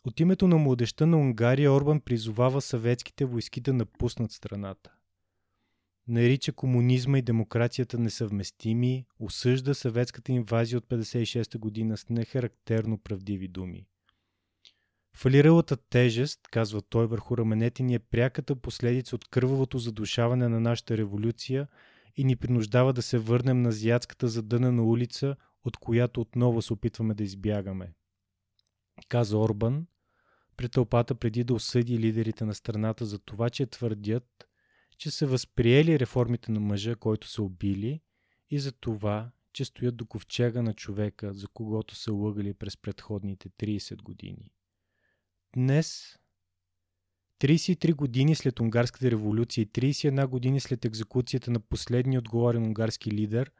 От 0.04 0.20
името 0.20 0.48
на 0.48 0.58
младеща 0.58 1.06
на 1.06 1.18
Унгария 1.18 1.72
Орбан 1.72 2.00
призовава 2.00 2.60
съветските 2.60 3.24
войски 3.24 3.60
да 3.60 3.72
напуснат 3.72 4.32
страната 4.32 4.92
нарича 6.08 6.52
комунизма 6.52 7.18
и 7.18 7.22
демокрацията 7.22 7.98
несъвместими, 7.98 9.06
осъжда 9.18 9.74
съветската 9.74 10.32
инвазия 10.32 10.78
от 10.78 10.86
56 10.86 11.58
година 11.58 11.96
с 11.96 12.08
нехарактерно 12.08 12.98
правдиви 12.98 13.48
думи. 13.48 13.86
Фалиралата 15.16 15.76
тежест, 15.76 16.40
казва 16.50 16.82
той, 16.82 17.06
върху 17.06 17.36
раменете 17.36 17.82
ни 17.82 17.94
е 17.94 17.98
пряката 17.98 18.56
последица 18.56 19.16
от 19.16 19.28
кървавото 19.28 19.78
задушаване 19.78 20.48
на 20.48 20.60
нашата 20.60 20.96
революция 20.96 21.68
и 22.16 22.24
ни 22.24 22.36
принуждава 22.36 22.92
да 22.92 23.02
се 23.02 23.18
върнем 23.18 23.62
на 23.62 23.68
азиатската 23.68 24.28
задънена 24.28 24.84
улица, 24.84 25.36
от 25.64 25.76
която 25.76 26.20
отново 26.20 26.62
се 26.62 26.72
опитваме 26.72 27.14
да 27.14 27.24
избягаме. 27.24 27.92
Каза 29.08 29.38
Орбан 29.38 29.86
пред 30.56 30.72
тълпата 30.72 31.14
преди 31.14 31.44
да 31.44 31.54
осъди 31.54 31.98
лидерите 31.98 32.44
на 32.44 32.54
страната 32.54 33.04
за 33.04 33.18
това, 33.18 33.50
че 33.50 33.66
твърдят, 33.66 34.48
че 35.02 35.10
са 35.10 35.26
възприели 35.26 35.98
реформите 35.98 36.52
на 36.52 36.60
мъжа, 36.60 36.96
който 36.96 37.28
са 37.28 37.42
убили 37.42 38.00
и 38.50 38.58
за 38.58 38.72
това, 38.72 39.30
че 39.52 39.64
стоят 39.64 39.96
до 39.96 40.06
ковчега 40.06 40.62
на 40.62 40.74
човека, 40.74 41.32
за 41.34 41.48
когото 41.48 41.94
са 41.94 42.12
лъгали 42.12 42.54
през 42.54 42.76
предходните 42.76 43.48
30 43.48 44.02
години. 44.02 44.50
Днес, 45.54 46.18
33 47.40 47.94
години 47.94 48.34
след 48.34 48.60
Унгарската 48.60 49.10
революция 49.10 49.62
и 49.62 49.66
31 49.66 50.26
години 50.26 50.60
след 50.60 50.84
екзекуцията 50.84 51.50
на 51.50 51.60
последния 51.60 52.18
отговорен 52.18 52.64
унгарски 52.64 53.10
лидер, 53.10 53.50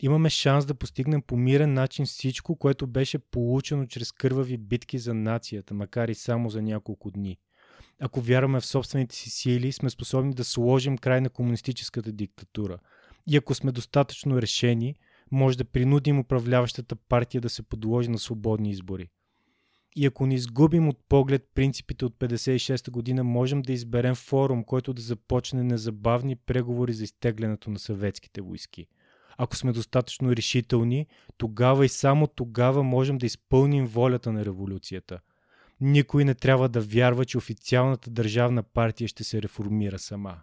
имаме 0.00 0.30
шанс 0.30 0.66
да 0.66 0.74
постигнем 0.74 1.22
по 1.22 1.36
мирен 1.36 1.72
начин 1.72 2.06
всичко, 2.06 2.56
което 2.56 2.86
беше 2.86 3.18
получено 3.18 3.86
чрез 3.86 4.12
кървави 4.12 4.56
битки 4.56 4.98
за 4.98 5.14
нацията, 5.14 5.74
макар 5.74 6.08
и 6.08 6.14
само 6.14 6.50
за 6.50 6.62
няколко 6.62 7.10
дни 7.10 7.38
ако 8.00 8.20
вярваме 8.20 8.60
в 8.60 8.66
собствените 8.66 9.16
си 9.16 9.30
сили, 9.30 9.72
сме 9.72 9.90
способни 9.90 10.34
да 10.34 10.44
сложим 10.44 10.98
край 10.98 11.20
на 11.20 11.30
комунистическата 11.30 12.12
диктатура. 12.12 12.78
И 13.26 13.36
ако 13.36 13.54
сме 13.54 13.72
достатъчно 13.72 14.42
решени, 14.42 14.94
може 15.30 15.58
да 15.58 15.64
принудим 15.64 16.18
управляващата 16.18 16.96
партия 16.96 17.40
да 17.40 17.48
се 17.48 17.62
подложи 17.62 18.10
на 18.10 18.18
свободни 18.18 18.70
избори. 18.70 19.08
И 19.96 20.06
ако 20.06 20.26
не 20.26 20.34
изгубим 20.34 20.88
от 20.88 20.98
поглед 21.08 21.48
принципите 21.54 22.04
от 22.04 22.14
56-та 22.18 22.90
година, 22.90 23.24
можем 23.24 23.62
да 23.62 23.72
изберем 23.72 24.14
форум, 24.14 24.64
който 24.64 24.92
да 24.94 25.02
започне 25.02 25.62
незабавни 25.62 26.36
преговори 26.36 26.92
за 26.92 27.04
изтеглянето 27.04 27.70
на 27.70 27.78
съветските 27.78 28.40
войски. 28.40 28.86
Ако 29.38 29.56
сме 29.56 29.72
достатъчно 29.72 30.36
решителни, 30.36 31.06
тогава 31.36 31.84
и 31.84 31.88
само 31.88 32.26
тогава 32.26 32.82
можем 32.82 33.18
да 33.18 33.26
изпълним 33.26 33.86
волята 33.86 34.32
на 34.32 34.44
революцията– 34.44 35.20
никой 35.80 36.24
не 36.24 36.34
трябва 36.34 36.68
да 36.68 36.80
вярва, 36.80 37.24
че 37.24 37.38
официалната 37.38 38.10
държавна 38.10 38.62
партия 38.62 39.08
ще 39.08 39.24
се 39.24 39.42
реформира 39.42 39.98
сама. 39.98 40.42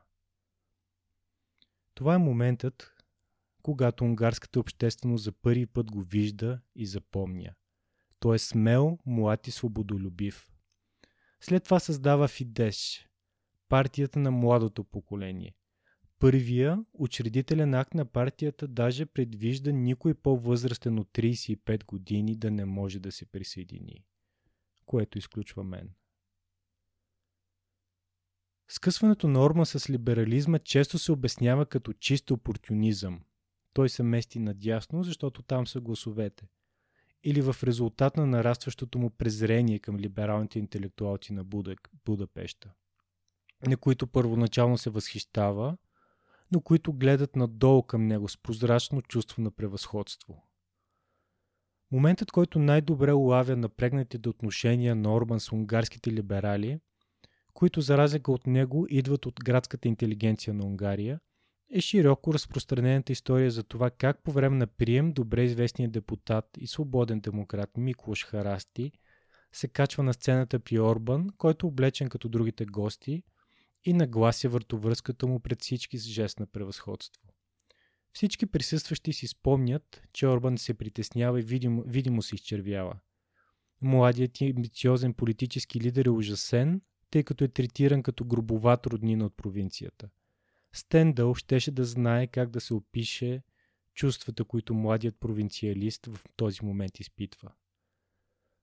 Това 1.94 2.16
е 2.16 2.18
моментът, 2.18 2.94
когато 3.62 4.04
унгарската 4.04 4.60
общественост 4.60 5.24
за 5.24 5.32
първи 5.32 5.66
път 5.66 5.92
го 5.92 6.02
вижда 6.02 6.60
и 6.76 6.86
запомня. 6.86 7.54
Той 8.20 8.36
е 8.36 8.40
смел, 8.40 8.98
млад 9.06 9.48
и 9.48 9.52
свободолюбив. 9.52 10.48
След 11.42 11.64
това 11.64 11.80
създава 11.80 12.28
Фидеш, 12.28 13.10
партията 13.70 14.20
на 14.20 14.32
младото 14.32 14.84
поколение. 14.84 15.56
Първия 16.20 16.86
учредителен 16.94 17.74
акт 17.74 17.94
на 17.94 18.06
партията 18.06 18.68
даже 18.68 19.06
предвижда 19.06 19.72
никой 19.72 20.14
по-възрастен 20.14 21.00
от 21.00 21.08
35 21.08 21.86
години 21.86 22.36
да 22.36 22.52
не 22.52 22.66
може 22.66 23.00
да 23.00 23.12
се 23.12 23.26
присъедини 23.26 24.06
което 24.86 25.18
изключва 25.18 25.64
мен. 25.64 25.90
Скъсването 28.68 29.28
на 29.28 29.40
норма 29.40 29.66
с 29.66 29.90
либерализма 29.90 30.60
често 30.60 31.00
се 31.00 31.12
обяснява 31.12 31.66
като 31.66 31.94
чист 31.94 32.32
опортунизъм. 32.32 33.22
Той 33.74 33.90
се 33.90 34.04
мести 34.04 34.40
надясно, 34.40 35.04
защото 35.04 35.42
там 35.42 35.68
са 35.68 35.82
гласовете. 35.82 36.48
Или 37.24 37.42
в 37.42 37.56
резултат 37.64 38.18
на 38.18 38.26
нарастващото 38.26 39.00
му 39.00 39.10
презрение 39.10 39.80
към 39.80 39.98
либералните 39.98 40.60
интелектуалци 40.60 41.34
на 41.34 41.44
Буда, 41.44 41.76
Будапешта, 42.06 42.74
на 43.68 43.78
които 43.78 44.08
първоначално 44.08 44.78
се 44.78 44.90
възхищава, 44.90 45.78
но 46.52 46.62
които 46.62 46.94
гледат 46.94 47.36
надолу 47.36 47.84
към 47.84 48.08
него 48.08 48.30
с 48.30 48.38
прозрачно 48.38 49.02
чувство 49.02 49.42
на 49.42 49.52
превъзходство. 49.52 50.44
Моментът, 51.94 52.32
който 52.32 52.60
най-добре 52.60 53.14
улавя 53.14 53.56
напрегнатите 53.56 54.30
отношения 54.30 54.96
на 54.96 55.14
Орбан 55.14 55.40
с 55.40 55.52
унгарските 55.52 56.12
либерали, 56.12 56.80
които 57.54 57.82
за 57.82 57.98
разлика 57.98 58.32
от 58.32 58.48
него 58.48 58.86
идват 58.90 59.26
от 59.26 59.44
градската 59.44 59.88
интелигенция 59.88 60.54
на 60.54 60.66
Унгария, 60.66 61.20
е 61.72 61.82
широко 61.82 62.34
разпространената 62.34 63.12
история 63.12 63.52
за 63.52 63.64
това 63.64 63.90
как 63.90 64.24
по 64.24 64.32
време 64.32 64.58
на 64.58 64.68
прием 64.68 65.14
добре 65.14 65.44
известният 65.44 65.92
депутат 65.92 66.46
и 66.58 66.68
свободен 66.68 67.20
демократ 67.20 67.78
Миклош 67.78 68.26
Харасти 68.26 68.92
се 69.52 69.68
качва 69.68 70.04
на 70.04 70.14
сцената 70.14 70.60
при 70.60 70.80
Орбан, 70.80 71.30
който 71.38 71.68
е 71.68 71.70
облечен 71.70 72.10
като 72.10 72.30
другите 72.30 72.66
гости 72.66 73.24
и 73.86 73.94
наглася 73.94 74.50
въртовръзката 74.50 75.28
му 75.28 75.40
пред 75.40 75.62
всички 75.62 75.98
с 75.98 76.04
жест 76.04 76.40
на 76.40 76.46
превъзходство. 76.46 77.33
Всички 78.14 78.46
присъстващи 78.46 79.14
си 79.14 79.28
спомнят, 79.28 80.02
че 80.14 80.28
Орбан 80.28 80.58
се 80.58 80.74
притеснява 80.74 81.40
и 81.40 81.44
видимо, 81.44 81.84
видимо 81.88 82.22
се 82.22 82.36
изчервява. 82.36 83.00
Младият 83.82 84.42
и 84.42 84.54
амбициозен 84.56 85.14
политически 85.14 85.82
лидер 85.82 86.06
е 86.06 86.10
ужасен, 86.10 86.82
тъй 87.10 87.24
като 87.24 87.44
е 87.44 87.48
третиран 87.48 88.04
като 88.04 88.26
грубоват 88.26 88.88
роднина 88.88 89.26
от 89.26 89.38
провинцията. 89.38 90.10
Стендъл 90.74 91.36
щеше 91.36 91.72
да 91.72 91.86
знае 91.86 92.28
как 92.28 92.50
да 92.50 92.62
се 92.62 92.74
опише 92.74 93.42
чувствата, 93.94 94.44
които 94.44 94.74
младият 94.74 95.20
провинциалист 95.20 96.06
в 96.06 96.20
този 96.36 96.66
момент 96.66 97.00
изпитва. 97.00 97.52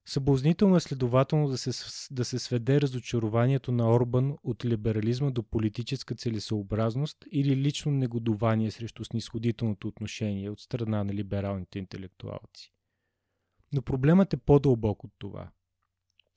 Съблазнително 0.05 0.75
е 0.75 0.79
следователно 0.79 1.47
да 1.47 1.57
се, 1.57 1.71
да 2.11 2.25
се 2.25 2.39
сведе 2.39 2.81
разочарованието 2.81 3.71
на 3.71 3.95
Орбан 3.95 4.37
от 4.43 4.65
либерализма 4.65 5.29
до 5.29 5.43
политическа 5.43 6.15
целесообразност 6.15 7.17
или 7.31 7.55
лично 7.55 7.91
негодование 7.91 8.71
срещу 8.71 9.05
снисходителното 9.05 9.87
отношение 9.87 10.49
от 10.49 10.59
страна 10.59 11.03
на 11.03 11.13
либералните 11.13 11.79
интелектуалци. 11.79 12.73
Но 13.73 13.81
проблемът 13.81 14.33
е 14.33 14.37
по-дълбок 14.37 15.03
от 15.03 15.11
това. 15.17 15.51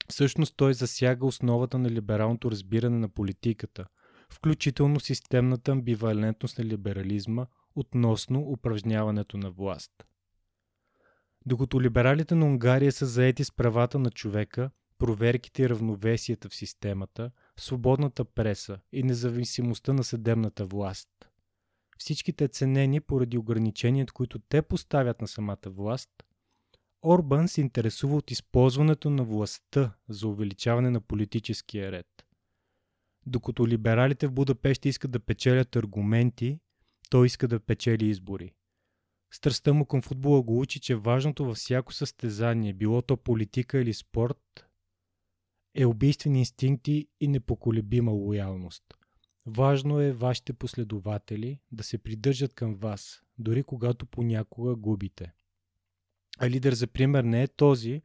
Всъщност 0.08 0.56
той 0.56 0.74
засяга 0.74 1.26
основата 1.26 1.78
на 1.78 1.90
либералното 1.90 2.50
разбиране 2.50 2.98
на 2.98 3.08
политиката, 3.08 3.86
включително 4.30 5.00
системната 5.00 5.72
амбивалентност 5.72 6.58
на 6.58 6.64
либерализма 6.64 7.46
относно 7.74 8.40
упражняването 8.40 9.36
на 9.36 9.50
власт. 9.50 9.92
Докато 11.46 11.80
либералите 11.80 12.34
на 12.34 12.46
Унгария 12.46 12.92
са 12.92 13.06
заети 13.06 13.44
с 13.44 13.52
правата 13.52 13.98
на 13.98 14.10
човека, 14.10 14.70
проверките 14.98 15.62
и 15.62 15.68
равновесията 15.68 16.48
в 16.48 16.54
системата, 16.54 17.30
свободната 17.56 18.24
преса 18.24 18.78
и 18.92 19.02
независимостта 19.02 19.92
на 19.92 20.04
съдебната 20.04 20.64
власт. 20.64 21.08
Всичките 21.98 22.48
ценени 22.48 23.00
поради 23.00 23.38
ограниченията, 23.38 24.12
които 24.12 24.38
те 24.38 24.62
поставят 24.62 25.20
на 25.20 25.28
самата 25.28 25.66
власт, 25.66 26.10
Орбан 27.06 27.48
се 27.48 27.60
интересува 27.60 28.16
от 28.16 28.30
използването 28.30 29.10
на 29.10 29.24
властта 29.24 29.92
за 30.08 30.28
увеличаване 30.28 30.90
на 30.90 31.00
политическия 31.00 31.92
ред. 31.92 32.06
Докато 33.26 33.68
либералите 33.68 34.26
в 34.26 34.32
Будапеща 34.32 34.88
искат 34.88 35.10
да 35.10 35.20
печелят 35.20 35.76
аргументи, 35.76 36.58
той 37.10 37.26
иска 37.26 37.48
да 37.48 37.60
печели 37.60 38.06
избори. 38.06 38.52
Страстта 39.34 39.74
му 39.74 39.86
към 39.86 40.02
футбола 40.02 40.42
го 40.42 40.60
учи, 40.60 40.80
че 40.80 40.96
важното 40.96 41.44
във 41.44 41.56
всяко 41.56 41.92
състезание, 41.92 42.72
било 42.72 43.02
то 43.02 43.16
политика 43.16 43.78
или 43.78 43.94
спорт, 43.94 44.66
е 45.74 45.86
убийствени 45.86 46.38
инстинкти 46.38 47.08
и 47.20 47.28
непоколебима 47.28 48.12
лоялност. 48.12 48.82
Важно 49.46 50.00
е 50.00 50.12
вашите 50.12 50.52
последователи 50.52 51.60
да 51.72 51.82
се 51.82 51.98
придържат 51.98 52.54
към 52.54 52.74
вас, 52.74 53.22
дори 53.38 53.62
когато 53.62 54.06
понякога 54.06 54.74
губите. 54.74 55.32
А 56.38 56.50
лидер 56.50 56.72
за 56.72 56.86
пример 56.86 57.24
не 57.24 57.42
е 57.42 57.48
този, 57.48 58.02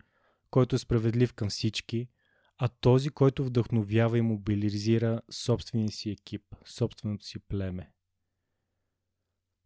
който 0.49 0.75
е 0.75 0.79
справедлив 0.79 1.33
към 1.33 1.49
всички, 1.49 2.07
а 2.57 2.67
този, 2.67 3.09
който 3.09 3.45
вдъхновява 3.45 4.17
и 4.17 4.21
мобилизира 4.21 5.21
собствения 5.31 5.91
си 5.91 6.09
екип, 6.09 6.43
собственото 6.65 7.25
си 7.25 7.39
племе. 7.39 7.91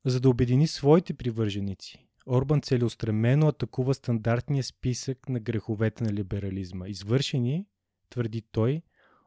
За 0.06 0.20
да 0.20 0.30
обедини 0.30 0.68
своите 0.68 1.14
привърженици, 1.14 2.08
Орбан 2.28 2.62
целеустремено 2.62 3.48
атакува 3.48 3.94
стандартния 3.94 4.64
списък 4.64 5.30
на 5.30 5.40
греховете 5.40 6.04
на 6.04 6.14
либерализма, 6.14 6.88
извършени, 6.88 7.66
твърди 8.10 8.42
той, 8.52 8.82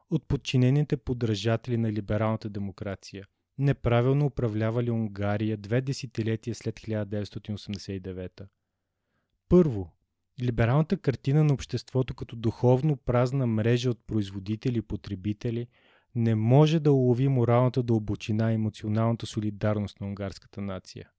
от 0.09 0.27
подчинените 0.27 0.97
подражатели 0.97 1.77
на 1.77 1.91
либералната 1.91 2.49
демокрация, 2.49 3.25
неправилно 3.57 4.25
управлявали 4.25 4.91
Унгария 4.91 5.57
две 5.57 5.81
десетилетия 5.81 6.55
след 6.55 6.79
1989. 6.79 8.47
Първо, 9.49 9.91
либералната 10.41 10.97
картина 10.97 11.43
на 11.43 11.53
обществото 11.53 12.13
като 12.13 12.35
духовно 12.35 12.97
празна 12.97 13.47
мрежа 13.47 13.89
от 13.89 13.99
производители 14.07 14.77
и 14.77 14.81
потребители– 14.81 15.67
не 16.17 16.35
може 16.35 16.79
да 16.79 16.91
улови 16.91 17.27
моралната 17.27 17.83
дълбочина 17.83 18.51
и 18.51 18.55
емоционалната 18.55 19.25
солидарност 19.25 20.01
на 20.01 20.07
унгарската 20.07 20.61
нация. 20.61 21.09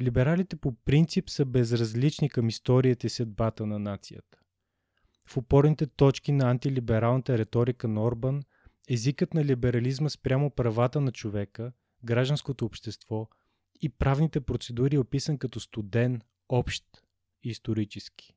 Либералите 0.00 0.56
по 0.56 0.72
принцип 0.72 1.30
са 1.30 1.44
безразлични 1.44 2.28
към 2.28 2.48
историята 2.48 3.06
и 3.06 3.10
съдбата 3.10 3.66
на 3.66 3.78
нацията. 3.78 4.38
В 5.28 5.36
опорните 5.36 5.86
точки 5.86 6.32
на 6.32 6.50
антилибералната 6.50 7.38
риторика 7.38 7.88
на 7.88 8.02
Орбан, 8.04 8.42
езикът 8.88 9.34
на 9.34 9.44
либерализма 9.44 10.08
спрямо 10.08 10.50
правата 10.50 11.00
на 11.00 11.12
човека, 11.12 11.72
гражданското 12.04 12.64
общество 12.64 13.28
и 13.80 13.88
правните 13.88 14.40
процедури 14.40 14.96
е 14.96 14.98
описан 14.98 15.38
като 15.38 15.60
студен, 15.60 16.20
общ 16.48 16.84
и 17.42 17.48
исторически. 17.48 18.34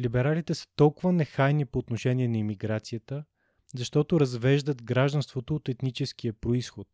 Либералите 0.00 0.54
са 0.54 0.66
толкова 0.76 1.12
нехайни 1.12 1.64
по 1.64 1.78
отношение 1.78 2.28
на 2.28 2.38
иммиграцията– 2.38 3.24
защото 3.74 4.20
развеждат 4.20 4.82
гражданството 4.82 5.54
от 5.54 5.68
етническия 5.68 6.32
происход 6.32 6.88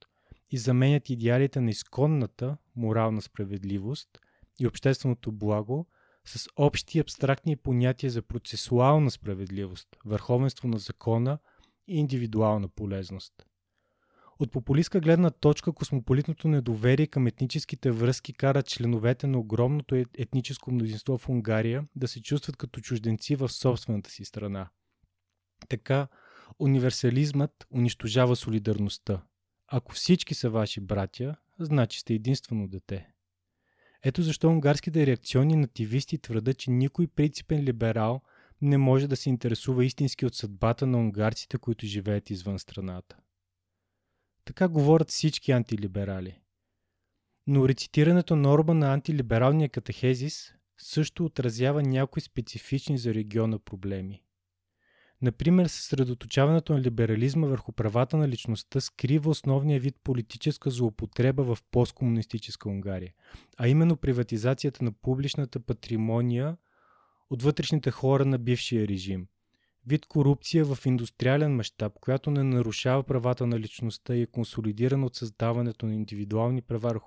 и 0.51 0.59
заменят 0.59 1.11
идеалите 1.11 1.61
на 1.61 1.71
изконната 1.71 2.57
морална 2.77 3.23
справедливост 3.23 4.09
и 4.61 4.67
общественото 4.67 5.33
благо 5.33 5.87
с 6.25 6.49
общи 6.57 6.99
абстрактни 6.99 7.57
понятия 7.57 8.11
за 8.11 8.23
процесуална 8.23 9.11
справедливост, 9.11 9.89
върховенство 10.05 10.69
на 10.69 10.79
закона 10.79 11.39
и 11.89 11.99
индивидуална 11.99 12.69
полезност. 12.69 13.33
От 14.39 14.53
популистка 14.53 15.01
гледна 15.01 15.31
точка 15.31 15.73
космополитното 15.73 16.49
недоверие 16.49 17.07
към 17.07 17.27
етническите 17.27 17.91
връзки 17.91 18.33
кара 18.33 18.63
членовете 18.63 19.27
на 19.27 19.39
огромното 19.39 19.95
етническо 19.95 20.73
мнозинство 20.73 21.19
в 21.19 21.29
Унгария 21.29 21.87
да 21.97 22.09
се 22.09 22.23
чувстват 22.23 22.57
като 22.57 22.81
чужденци 22.81 23.37
в 23.37 23.49
собствената 23.49 24.11
си 24.11 24.25
страна. 24.25 24.69
Така, 25.69 26.09
Универсализмът 26.59 27.67
унищожава 27.71 28.37
солидарността. 28.37 29.23
Ако 29.67 29.93
всички 29.93 30.35
са 30.35 30.51
ваши 30.51 30.81
братя, 30.81 31.37
значи 31.59 32.01
сте 32.01 32.15
единствено 32.15 32.69
дете. 32.69 33.09
Ето 34.03 34.23
защо 34.23 34.49
унгарските 34.49 35.07
реакционни 35.07 35.57
нативисти 35.57 36.19
твърдят, 36.19 36.59
че 36.59 36.71
никой 36.71 37.07
принципен 37.07 37.61
либерал 37.61 38.23
не 38.61 38.79
може 38.79 39.09
да 39.09 39.17
се 39.17 39.29
интересува 39.29 39.85
истински 39.85 40.27
от 40.27 40.35
съдбата 40.35 40.87
на 40.87 40.99
унгарците, 40.99 41.59
които 41.59 41.87
живеят 41.87 42.31
извън 42.31 42.59
страната. 42.59 43.17
Така 44.45 44.69
говорят 44.69 45.11
всички 45.11 45.53
антилиберали. 45.53 46.41
Но 47.47 47.69
рецитирането 47.69 48.37
на 48.37 48.53
Орба 48.53 48.75
на 48.75 48.93
антилибералния 48.93 49.69
катехезис 49.69 50.55
също 50.79 51.25
отразява 51.25 51.83
някои 51.83 52.23
специфични 52.23 52.99
за 52.99 53.15
региона 53.15 53.59
проблеми. 53.59 54.23
Например, 55.25 55.67
съсредоточаването 55.67 56.73
на 56.73 56.81
либерализма 56.81 57.47
върху 57.47 57.73
правата 57.73 58.17
на 58.17 58.29
личността 58.29 58.81
скрива 58.81 59.31
основния 59.31 59.81
вид 59.81 59.97
политическа 60.05 60.71
злоупотреба 60.71 61.43
в 61.43 61.59
посткомунистическа 61.71 62.69
Унгария, 62.69 63.13
а 63.57 63.69
именно 63.69 63.97
приватизацията 63.97 64.85
на 64.85 64.93
публичната 64.93 65.61
патримония 65.61 66.57
от 67.31 67.43
вътрешните 67.43 67.91
хора 67.91 68.25
на 68.25 68.39
бившия 68.39 68.89
режим. 68.89 69.27
Вид 69.87 70.07
корупция 70.07 70.65
в 70.65 70.87
индустриален 70.87 71.57
мащаб, 71.57 71.93
която 72.01 72.31
не 72.31 72.43
нарушава 72.43 73.03
правата 73.03 73.47
на 73.47 73.61
личността 73.61 74.15
и 74.15 74.23
е 74.23 74.27
консолидирана 74.27 75.07
от 75.07 75.15
създаването 75.15 75.87
на 75.87 75.95
индивидуални 75.95 76.63
права 76.63 77.01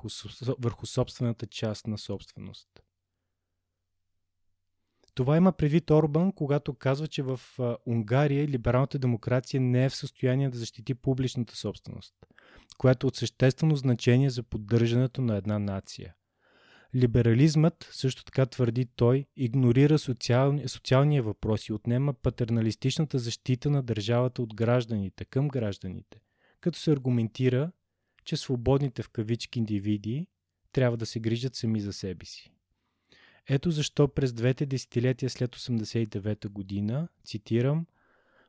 върху, 0.60 0.86
собствената 0.86 1.46
част 1.46 1.88
на 1.88 1.98
собственост. 1.98 2.70
Това 5.18 5.38
има 5.38 5.52
предвид 5.52 5.92
Орбан, 5.92 6.32
когато 6.32 6.74
казва, 6.74 7.08
че 7.08 7.24
в 7.24 7.40
Унгария 7.86 8.48
либералната 8.48 9.00
демокрация 9.00 9.62
не 9.62 9.86
е 9.86 9.90
в 9.90 9.96
състояние 9.96 10.50
да 10.50 10.58
защити 10.58 10.94
публичната 10.94 11.56
собственост, 11.56 12.14
която 12.78 13.08
е 13.08 13.10
от 13.10 13.16
съществено 13.16 13.76
значение 13.76 14.30
за 14.30 14.44
поддържането 14.44 15.22
на 15.22 15.38
една 15.38 15.60
нация. 15.60 16.16
Либерализмът, 16.96 17.90
също 17.92 18.26
така 18.26 18.46
твърди 18.46 18.86
той, 18.96 19.26
игнорира 19.36 20.00
социални, 20.00 20.68
социалния 20.68 21.24
въпрос 21.24 21.68
и 21.68 21.74
отнема 21.74 22.14
патерналистичната 22.14 23.20
защита 23.20 23.70
на 23.70 23.84
държавата 23.84 24.42
от 24.42 24.56
гражданите 24.56 25.26
към 25.26 25.48
гражданите, 25.48 26.20
като 26.60 26.80
се 26.80 26.92
аргументира, 26.92 27.72
че 28.26 28.38
свободните 28.38 29.04
в 29.04 29.10
кавички 29.10 29.60
индивиди 29.60 30.28
трябва 30.72 30.98
да 30.98 31.06
се 31.06 31.20
грижат 31.20 31.56
сами 31.56 31.80
за 31.80 31.94
себе 31.94 32.26
си. 32.26 32.52
Ето 33.50 33.72
защо 33.72 34.08
през 34.08 34.34
двете 34.34 34.66
десетилетия 34.66 35.30
след 35.30 35.56
89-та 35.56 36.50
година, 36.50 37.08
цитирам, 37.26 37.86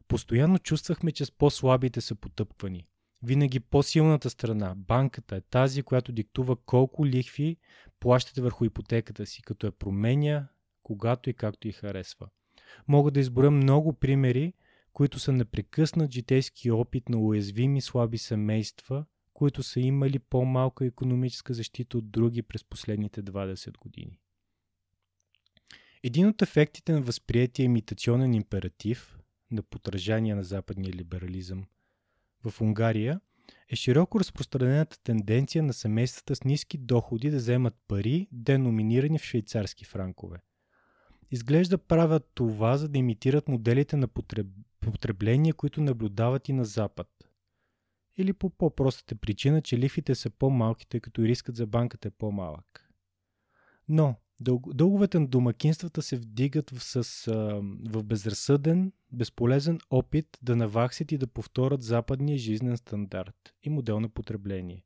постоянно 0.09 0.59
чувствахме, 0.59 1.13
че 1.13 1.25
с 1.25 1.31
по-слабите 1.31 2.01
са 2.01 2.15
потъпвани. 2.15 2.87
Винаги 3.23 3.61
по-силната 3.61 4.31
страна, 4.31 4.75
банката, 4.77 5.37
е 5.37 5.41
тази, 5.41 5.83
която 5.83 6.13
диктува 6.13 6.57
колко 6.57 7.07
лихви 7.07 7.57
плащате 8.01 8.41
върху 8.41 8.65
ипотеката 8.65 9.27
си, 9.27 9.43
като 9.43 9.67
я 9.67 9.73
променя, 9.73 10.49
когато 10.83 11.31
и 11.31 11.35
както 11.35 11.69
и 11.69 11.73
харесва. 11.73 12.29
Мога 12.89 13.11
да 13.11 13.21
изборя 13.21 13.51
много 13.51 13.93
примери, 13.93 14.53
които 14.93 15.19
са 15.19 15.33
непрекъснат 15.33 16.13
житейски 16.13 16.71
опит 16.71 17.09
на 17.09 17.19
уязвими 17.19 17.81
слаби 17.81 18.19
семейства, 18.19 19.05
които 19.35 19.63
са 19.63 19.81
имали 19.81 20.19
по-малка 20.19 20.87
економическа 20.87 21.55
защита 21.55 21.99
от 21.99 22.11
други 22.11 22.43
през 22.43 22.65
последните 22.65 23.23
20 23.23 23.79
години. 23.79 24.19
Един 26.03 26.29
от 26.29 26.43
ефектите 26.43 26.93
на 26.93 27.01
възприятие 27.01 27.65
имитационен 27.65 28.35
императив 28.35 29.19
на 29.51 29.63
потражание 29.63 30.35
на 30.35 30.45
западния 30.45 30.93
либерализъм 30.93 31.67
в 32.45 32.61
Унгария 32.61 33.21
е 33.69 33.77
широко 33.77 34.21
разпространената 34.21 35.03
тенденция 35.03 35.63
на 35.63 35.73
семействата 35.73 36.37
с 36.37 36.45
ниски 36.45 36.79
доходи 36.79 37.31
да 37.31 37.37
вземат 37.37 37.75
пари, 37.89 38.29
деноминирани 38.33 39.19
в 39.19 39.25
швейцарски 39.25 39.85
франкове. 39.85 40.39
Изглежда 41.31 41.79
правят 41.79 42.31
това, 42.35 42.77
за 42.77 42.89
да 42.89 42.99
имитират 42.99 43.49
моделите 43.49 43.97
на 43.97 44.09
потреб... 44.09 44.47
потребление, 44.81 45.53
които 45.53 45.81
наблюдават 45.81 46.49
и 46.49 46.53
на 46.53 46.65
Запад. 46.65 47.09
Или 48.17 48.33
по 48.33 48.51
по-простата 48.51 49.17
причина, 49.17 49.63
че 49.63 49.79
лихвите 49.79 50.15
са 50.15 50.31
по-малки, 50.31 50.89
тъй 50.89 51.01
като 51.01 51.23
рискът 51.23 51.57
за 51.57 51.67
банката 51.67 52.09
е 52.09 52.11
по-малък. 52.11 52.91
Но 53.89 54.15
дълговете 54.41 55.19
на 55.19 55.27
домакинствата 55.27 56.03
се 56.03 56.17
вдигат 56.17 56.71
в, 56.71 56.83
с, 56.83 57.25
в 57.89 58.05
безразсъден, 58.05 58.93
безполезен 59.13 59.79
опит 59.91 60.39
да 60.43 60.57
наваксят 60.57 61.13
и 61.13 61.19
да 61.19 61.27
повторят 61.27 61.83
западния 61.83 62.39
жизнен 62.39 62.77
стандарт 62.77 63.55
и 63.63 63.71
модел 63.71 64.01
на 64.01 64.09
потребление. 64.09 64.85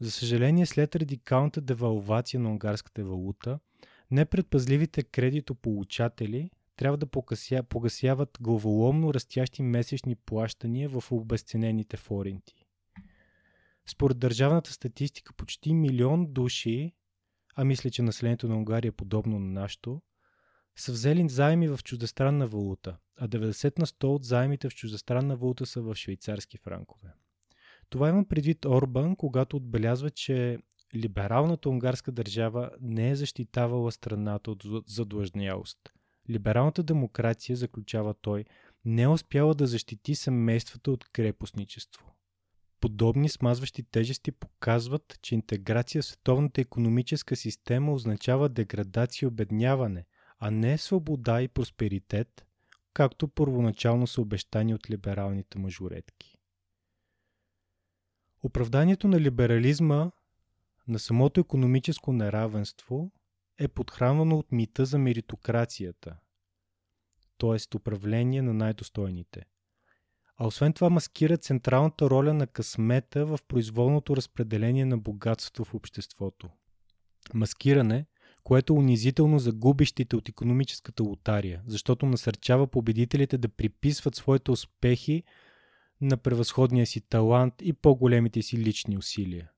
За 0.00 0.10
съжаление, 0.10 0.66
след 0.66 0.96
радикалната 0.96 1.60
девалвация 1.60 2.40
на 2.40 2.50
унгарската 2.50 3.04
валута, 3.04 3.58
непредпазливите 4.10 5.02
кредитополучатели 5.02 6.50
трябва 6.76 6.98
да 6.98 7.06
погася, 7.06 7.62
погасяват 7.62 8.38
главоломно 8.40 9.14
растящи 9.14 9.62
месечни 9.62 10.14
плащания 10.14 10.88
в 10.88 11.12
обесценените 11.12 11.96
форинти. 11.96 12.66
Според 13.86 14.18
държавната 14.18 14.72
статистика, 14.72 15.32
почти 15.32 15.74
милион 15.74 16.26
души, 16.26 16.92
а 17.56 17.64
мисля, 17.64 17.90
че 17.90 18.02
населението 18.02 18.48
на 18.48 18.56
Унгария 18.56 18.88
е 18.88 18.92
подобно 18.92 19.38
на 19.38 19.60
нашето, 19.60 20.02
са 20.76 20.92
взели 20.92 21.28
заеми 21.28 21.68
в 21.68 21.80
чуждестранна 21.84 22.46
валута, 22.46 22.96
а 23.16 23.28
90 23.28 23.78
на 23.78 23.86
100 23.86 24.04
от 24.04 24.24
заемите 24.24 24.68
в 24.68 24.74
чуждестранна 24.74 25.36
валута 25.36 25.66
са 25.66 25.82
в 25.82 25.94
швейцарски 25.94 26.58
франкове. 26.58 27.08
Това 27.90 28.08
има 28.08 28.24
предвид 28.24 28.64
Орбан, 28.64 29.16
когато 29.16 29.56
отбелязва, 29.56 30.10
че 30.10 30.58
либералната 30.94 31.68
унгарска 31.68 32.12
държава 32.12 32.70
не 32.80 33.10
е 33.10 33.16
защитавала 33.16 33.92
страната 33.92 34.50
от 34.50 34.64
задлъжнялост. 34.86 35.78
Либералната 36.30 36.82
демокрация, 36.82 37.56
заключава 37.56 38.14
той, 38.14 38.44
не 38.84 39.02
е 39.02 39.08
успяла 39.08 39.54
да 39.54 39.66
защити 39.66 40.14
семействата 40.14 40.90
от 40.90 41.04
крепостничество. 41.04 42.13
Подобни 42.84 43.28
смазващи 43.28 43.82
тежести 43.82 44.32
показват, 44.32 45.18
че 45.22 45.34
интеграция 45.34 46.02
в 46.02 46.04
световната 46.04 46.60
економическа 46.60 47.36
система 47.36 47.92
означава 47.92 48.48
деградация 48.48 49.26
и 49.26 49.28
обедняване, 49.28 50.06
а 50.38 50.50
не 50.50 50.78
свобода 50.78 51.42
и 51.42 51.48
просперитет, 51.48 52.46
както 52.94 53.28
първоначално 53.28 54.06
са 54.06 54.20
обещани 54.20 54.74
от 54.74 54.90
либералните 54.90 55.58
мажоретки. 55.58 56.38
Оправданието 58.42 59.08
на 59.08 59.20
либерализма 59.20 60.10
на 60.88 60.98
самото 60.98 61.40
економическо 61.40 62.12
неравенство 62.12 63.12
е 63.58 63.68
подхранвано 63.68 64.38
от 64.38 64.52
мита 64.52 64.84
за 64.84 64.98
меритокрацията, 64.98 66.16
т.е. 67.38 67.76
управление 67.76 68.42
на 68.42 68.54
най-достойните. 68.54 69.46
А 70.36 70.46
освен 70.46 70.72
това 70.72 70.90
маскира 70.90 71.36
централната 71.36 72.10
роля 72.10 72.34
на 72.34 72.46
късмета 72.46 73.26
в 73.26 73.38
произволното 73.48 74.16
разпределение 74.16 74.84
на 74.84 74.98
богатство 74.98 75.64
в 75.64 75.74
обществото. 75.74 76.48
Маскиране, 77.34 78.06
което 78.44 78.74
унизително 78.74 79.38
за 79.38 79.52
губещите 79.52 80.16
от 80.16 80.28
економическата 80.28 81.02
лотария, 81.02 81.62
защото 81.66 82.06
насърчава 82.06 82.66
победителите 82.66 83.38
да 83.38 83.48
приписват 83.48 84.14
своите 84.14 84.50
успехи 84.50 85.22
на 86.00 86.16
превъзходния 86.16 86.86
си 86.86 87.00
талант 87.00 87.54
и 87.62 87.72
по-големите 87.72 88.42
си 88.42 88.58
лични 88.58 88.98
усилия. 88.98 89.50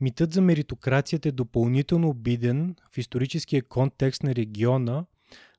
Митът 0.00 0.32
за 0.32 0.40
меритокрацията 0.40 1.28
е 1.28 1.32
допълнително 1.32 2.08
обиден 2.08 2.76
в 2.92 2.98
историческия 2.98 3.62
контекст 3.62 4.22
на 4.22 4.34
региона 4.34 5.04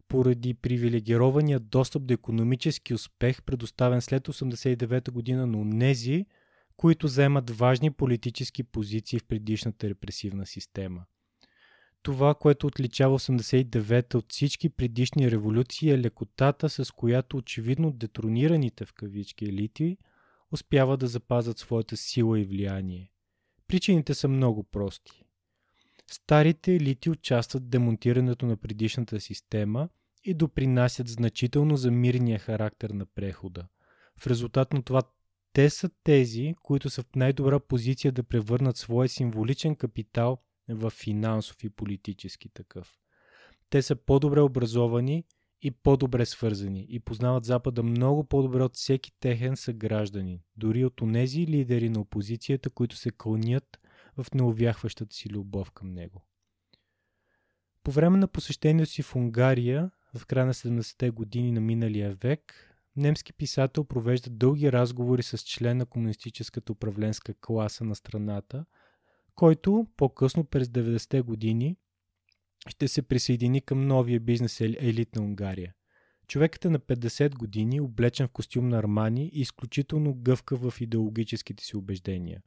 поради 0.07 0.53
привилегирования 0.53 1.59
достъп 1.59 2.05
до 2.05 2.13
економически 2.13 2.93
успех, 2.93 3.43
предоставен 3.43 4.01
след 4.01 4.27
1989 4.27 5.11
година 5.11 5.47
на 5.47 5.57
унези, 5.57 6.25
които 6.77 7.07
заемат 7.07 7.49
важни 7.49 7.91
политически 7.91 8.63
позиции 8.63 9.19
в 9.19 9.25
предишната 9.25 9.89
репресивна 9.89 10.45
система. 10.45 11.05
Това, 12.03 12.35
което 12.35 12.67
отличава 12.67 13.19
89-та 13.19 14.17
от 14.17 14.31
всички 14.31 14.69
предишни 14.69 15.31
революции 15.31 15.89
е 15.89 15.99
лекотата, 15.99 16.69
с 16.69 16.91
която 16.91 17.37
очевидно 17.37 17.91
детронираните 17.91 18.85
в 18.85 18.93
кавички 18.93 19.45
елити 19.45 19.97
успяват 20.51 20.99
да 20.99 21.07
запазят 21.07 21.59
своята 21.59 21.97
сила 21.97 22.39
и 22.39 22.43
влияние. 22.43 23.11
Причините 23.67 24.13
са 24.13 24.27
много 24.27 24.63
прости. 24.63 25.23
Старите 26.13 26.75
елити 26.75 27.09
участват 27.09 27.63
в 27.63 27.67
демонтирането 27.67 28.45
на 28.45 28.57
предишната 28.57 29.19
система 29.19 29.89
и 30.23 30.33
допринасят 30.33 31.07
значително 31.07 31.77
за 31.77 31.91
мирния 31.91 32.39
характер 32.39 32.89
на 32.89 33.05
прехода. 33.05 33.67
В 34.19 34.27
резултат 34.27 34.73
на 34.73 34.83
това 34.83 35.01
те 35.53 35.69
са 35.69 35.89
тези, 36.03 36.55
които 36.63 36.89
са 36.89 37.03
в 37.03 37.15
най-добра 37.15 37.59
позиция 37.59 38.11
да 38.11 38.23
превърнат 38.23 38.77
своя 38.77 39.09
символичен 39.09 39.75
капитал 39.75 40.37
в 40.69 40.89
финансов 40.89 41.63
и 41.63 41.69
политически 41.69 42.49
такъв. 42.49 42.97
Те 43.69 43.81
са 43.81 43.95
по-добре 43.95 44.41
образовани 44.41 45.23
и 45.61 45.71
по-добре 45.71 46.25
свързани 46.25 46.85
и 46.89 46.99
познават 46.99 47.45
Запада 47.45 47.83
много 47.83 48.23
по-добре 48.23 48.63
от 48.63 48.75
всеки 48.75 49.11
техен 49.19 49.55
съгражданин, 49.55 50.39
дори 50.57 50.85
от 50.85 51.01
онези 51.01 51.47
лидери 51.47 51.89
на 51.89 51.99
опозицията, 51.99 52.69
които 52.69 52.95
се 52.95 53.11
кълнят 53.11 53.79
в 54.17 54.25
неувяхващата 54.33 55.15
си 55.15 55.29
любов 55.29 55.71
към 55.71 55.93
него. 55.93 56.25
По 57.83 57.91
време 57.91 58.17
на 58.17 58.27
посещението 58.27 58.89
си 58.89 59.01
в 59.01 59.15
Унгария, 59.15 59.91
в 60.17 60.25
края 60.25 60.45
на 60.45 60.53
70-те 60.53 61.09
години 61.09 61.51
на 61.51 61.61
миналия 61.61 62.15
век, 62.15 62.73
немски 62.95 63.33
писател 63.33 63.83
провежда 63.83 64.29
дълги 64.29 64.71
разговори 64.71 65.23
с 65.23 65.37
член 65.37 65.77
на 65.77 65.85
комунистическата 65.85 66.71
управленска 66.71 67.33
класа 67.33 67.83
на 67.83 67.95
страната, 67.95 68.65
който 69.35 69.87
по-късно 69.97 70.43
през 70.45 70.67
90-те 70.67 71.21
години 71.21 71.77
ще 72.67 72.87
се 72.87 73.01
присъедини 73.01 73.61
към 73.61 73.87
новия 73.87 74.19
бизнес 74.19 74.61
елит 74.61 75.15
на 75.15 75.21
Унгария. 75.21 75.73
Човекът 76.27 76.65
е 76.65 76.69
на 76.69 76.79
50 76.79 77.35
години, 77.35 77.81
облечен 77.81 78.27
в 78.27 78.31
костюм 78.31 78.69
на 78.69 78.77
Армани 78.79 79.29
и 79.33 79.41
изключително 79.41 80.13
гъвка 80.15 80.57
в 80.57 80.81
идеологическите 80.81 81.63
си 81.63 81.77
убеждения. 81.77 82.41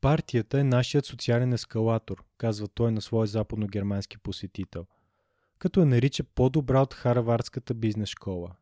Партията 0.00 0.60
е 0.60 0.64
нашият 0.64 1.06
социален 1.06 1.52
ескалатор, 1.52 2.24
казва 2.38 2.68
той 2.68 2.92
на 2.92 3.00
своя 3.00 3.26
западно-германски 3.26 4.18
посетител, 4.18 4.86
като 5.58 5.80
я 5.80 5.86
нарича 5.86 6.24
по-добра 6.24 6.82
от 6.82 6.94
Харвардската 6.94 7.74
бизнес 7.74 8.08
школа. 8.08 8.56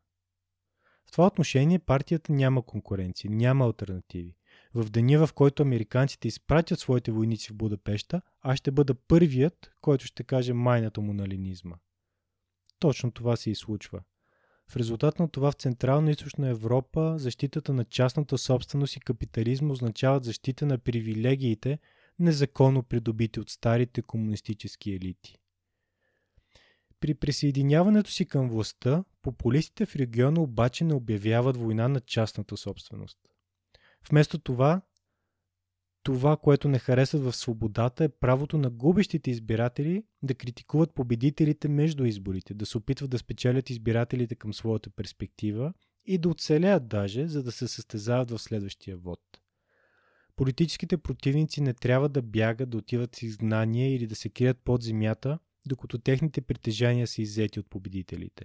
В 1.07 1.11
това 1.13 1.27
отношение 1.27 1.79
партията 1.79 2.33
няма 2.33 2.63
конкуренция, 2.63 3.31
няма 3.31 3.65
альтернативи. 3.65 4.37
В 4.75 4.91
деня, 4.91 5.27
в 5.27 5.33
който 5.33 5.63
американците 5.63 6.29
изпратят 6.29 6.79
своите 6.79 7.13
войници 7.13 7.49
в 7.53 7.57
Будапешта, 7.57 8.23
аз 8.43 8.59
ще 8.59 8.71
бъда 8.71 8.95
първият, 8.95 9.71
който 9.81 10.05
ще 10.07 10.25
каже 10.25 10.53
майната 10.53 11.01
му 11.01 11.13
на 11.13 11.29
ленизма. 11.29 11.77
Точно 12.79 13.11
това 13.11 13.37
се 13.37 13.51
и 13.51 13.55
случва. 13.55 14.01
В 14.71 14.77
резултат 14.77 15.19
на 15.19 15.29
това 15.29 15.53
в 15.53 15.55
Централна 15.55 16.11
и 16.11 16.13
Източна 16.13 16.49
Европа 16.49 17.15
защитата 17.19 17.73
на 17.73 17.85
частната 17.85 18.39
собственост 18.39 18.97
и 18.97 19.01
капитализма 19.01 19.73
означават 19.73 20.25
защита 20.25 20.67
на 20.67 20.79
привилегиите, 20.79 21.79
незаконно 22.19 22.83
придобити 22.83 23.41
от 23.41 23.51
старите 23.51 24.03
комунистически 24.03 24.93
елити. 24.93 25.37
При 27.01 27.15
присъединяването 27.15 28.11
си 28.11 28.27
към 28.27 28.49
властта, 28.49 29.05
популистите 29.23 29.87
в 29.87 29.97
региона 29.97 30.41
обаче 30.41 30.85
не 30.85 30.95
обявяват 30.95 31.57
война 31.57 31.89
на 31.89 32.01
частната 32.01 32.57
собственост. 32.57 33.19
Вместо 34.11 34.39
това, 34.39 34.83
това, 36.07 36.37
което 36.37 36.69
не 36.69 36.79
харесват 36.79 37.23
в 37.23 37.33
свободата 37.33 38.05
е 38.05 38.09
правото 38.09 38.59
на 38.59 38.71
губещите 38.71 39.31
избиратели 39.31 40.05
да 40.23 40.35
критикуват 40.35 40.95
победителите 40.95 41.69
между 41.69 42.05
изборите, 42.05 42.55
да 42.55 42.67
се 42.67 42.79
опитват 42.79 43.11
да 43.11 43.19
спечелят 43.19 43.71
избирателите 43.71 44.35
към 44.35 44.55
своята 44.55 44.91
перспектива 44.91 45.73
и 46.05 46.19
да 46.19 46.29
оцелеят 46.29 46.89
даже, 46.89 47.29
за 47.29 47.43
да 47.43 47.53
се 47.53 47.69
състезават 47.69 48.31
в 48.31 48.39
следващия 48.39 48.97
вод. 48.97 49.21
Политическите 50.37 50.97
противници 50.97 51.61
не 51.61 51.75
трябва 51.75 52.09
да 52.09 52.23
бягат, 52.23 52.71
да 52.71 52.77
отиват 52.77 53.17
с 53.17 53.23
изгнание 53.23 53.95
или 53.95 54.07
да 54.07 54.17
се 54.17 54.29
крият 54.29 54.59
под 54.65 54.83
земята, 54.83 55.39
докато 55.69 55.99
техните 55.99 56.41
притежания 56.41 57.07
са 57.07 57.23
иззети 57.23 57.61
от 57.61 57.71
победителите. 57.71 58.45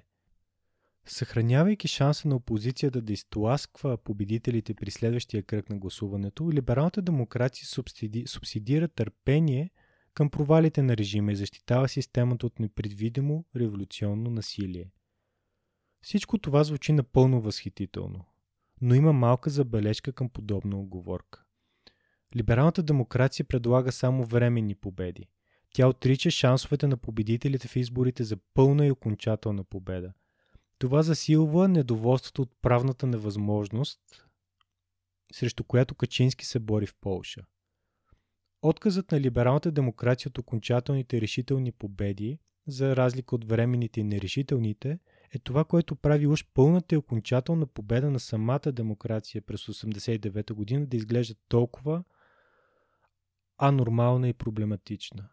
Съхранявайки 1.06 1.88
шанса 1.88 2.28
на 2.28 2.36
опозицията 2.36 3.02
да 3.02 3.14
изтласква 3.14 3.98
победителите 3.98 4.74
при 4.74 4.92
следващия 4.92 5.44
кръг 5.44 5.70
на 5.70 5.78
гласуването, 5.78 6.52
либералната 6.52 7.02
демокрация 7.02 7.68
субсиди... 7.68 8.28
субсидира 8.28 8.88
търпение 8.88 9.70
към 10.14 10.30
провалите 10.30 10.82
на 10.82 10.98
режима 10.98 11.32
и 11.32 11.36
защитава 11.36 11.88
системата 11.88 12.46
от 12.46 12.60
непредвидимо 12.60 13.46
революционно 13.56 14.30
насилие. 14.30 14.92
Всичко 16.02 16.38
това 16.38 16.64
звучи 16.64 16.92
напълно 16.92 17.42
възхитително, 17.42 18.26
но 18.82 18.96
има 18.96 19.14
малка 19.14 19.50
забележка 19.50 20.14
към 20.14 20.30
подобна 20.30 20.80
оговорка. 20.80 21.44
Либералната 22.36 22.84
демокрация 22.84 23.46
предлага 23.46 23.92
само 23.92 24.26
временни 24.26 24.76
победи. 24.76 25.28
Тя 25.74 25.88
отрича 25.88 26.32
шансовете 26.32 26.88
на 26.88 26.98
победителите 26.98 27.68
в 27.68 27.76
изборите 27.76 28.24
за 28.24 28.38
пълна 28.54 28.86
и 28.86 28.92
окончателна 28.92 29.64
победа. 29.64 30.14
Това 30.82 31.02
засилва 31.02 31.68
недоволството 31.68 32.42
от 32.42 32.52
правната 32.62 33.08
невъзможност, 33.08 34.00
срещу 35.34 35.64
която 35.64 35.96
Качински 35.96 36.46
се 36.46 36.60
бори 36.60 36.86
в 36.86 36.96
Полша. 37.02 37.42
Отказът 38.62 39.12
на 39.12 39.22
либералната 39.22 39.72
демокрация 39.72 40.30
от 40.30 40.38
окончателните 40.38 41.22
решителни 41.22 41.72
победи, 41.72 42.40
за 42.68 42.96
разлика 42.96 43.36
от 43.36 43.46
временните 43.46 44.00
и 44.00 44.04
нерешителните, 44.04 45.00
е 45.32 45.40
това, 45.40 45.64
което 45.64 45.96
прави 45.96 46.28
уж 46.28 46.46
пълната 46.54 46.96
и 46.96 46.98
окончателна 46.98 47.68
победа 47.68 48.12
на 48.12 48.20
самата 48.20 48.72
демокрация 48.72 49.42
през 49.42 49.62
89 49.62 50.54
година 50.54 50.86
да 50.86 50.98
изглежда 50.98 51.36
толкова 51.48 52.04
анормална 53.58 54.28
и 54.28 54.34
проблематична. 54.34 55.30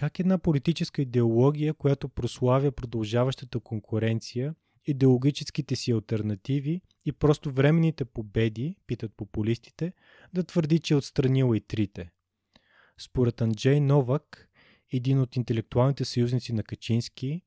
Как 0.00 0.18
една 0.18 0.38
политическа 0.38 1.02
идеология, 1.02 1.74
която 1.74 2.08
прославя 2.08 2.72
продължаващата 2.72 3.60
конкуренция, 3.60 4.54
идеологическите 4.86 5.76
си 5.76 5.92
альтернативи 5.92 6.80
и 7.04 7.12
просто 7.12 7.50
временните 7.50 8.04
победи, 8.04 8.76
питат 8.86 9.12
популистите, 9.16 9.92
да 10.34 10.44
твърди, 10.44 10.78
че 10.78 10.94
е 10.94 10.96
отстранила 10.96 11.56
и 11.56 11.60
трите. 11.60 12.10
Според 13.00 13.40
Анджей 13.40 13.80
Новак, 13.80 14.48
един 14.92 15.20
от 15.20 15.36
интелектуалните 15.36 16.04
съюзници 16.04 16.52
на 16.52 16.62
Качински, 16.62 17.42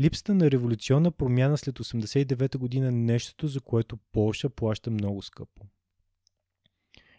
липсата 0.00 0.34
на 0.34 0.50
революционна 0.50 1.10
промяна 1.10 1.58
след 1.58 1.78
89 1.78 2.58
година 2.58 2.88
е 2.88 2.90
нещото, 2.90 3.48
за 3.48 3.60
което 3.60 3.98
Полша 4.12 4.50
плаща 4.50 4.90
много 4.90 5.22
скъпо. 5.22 5.66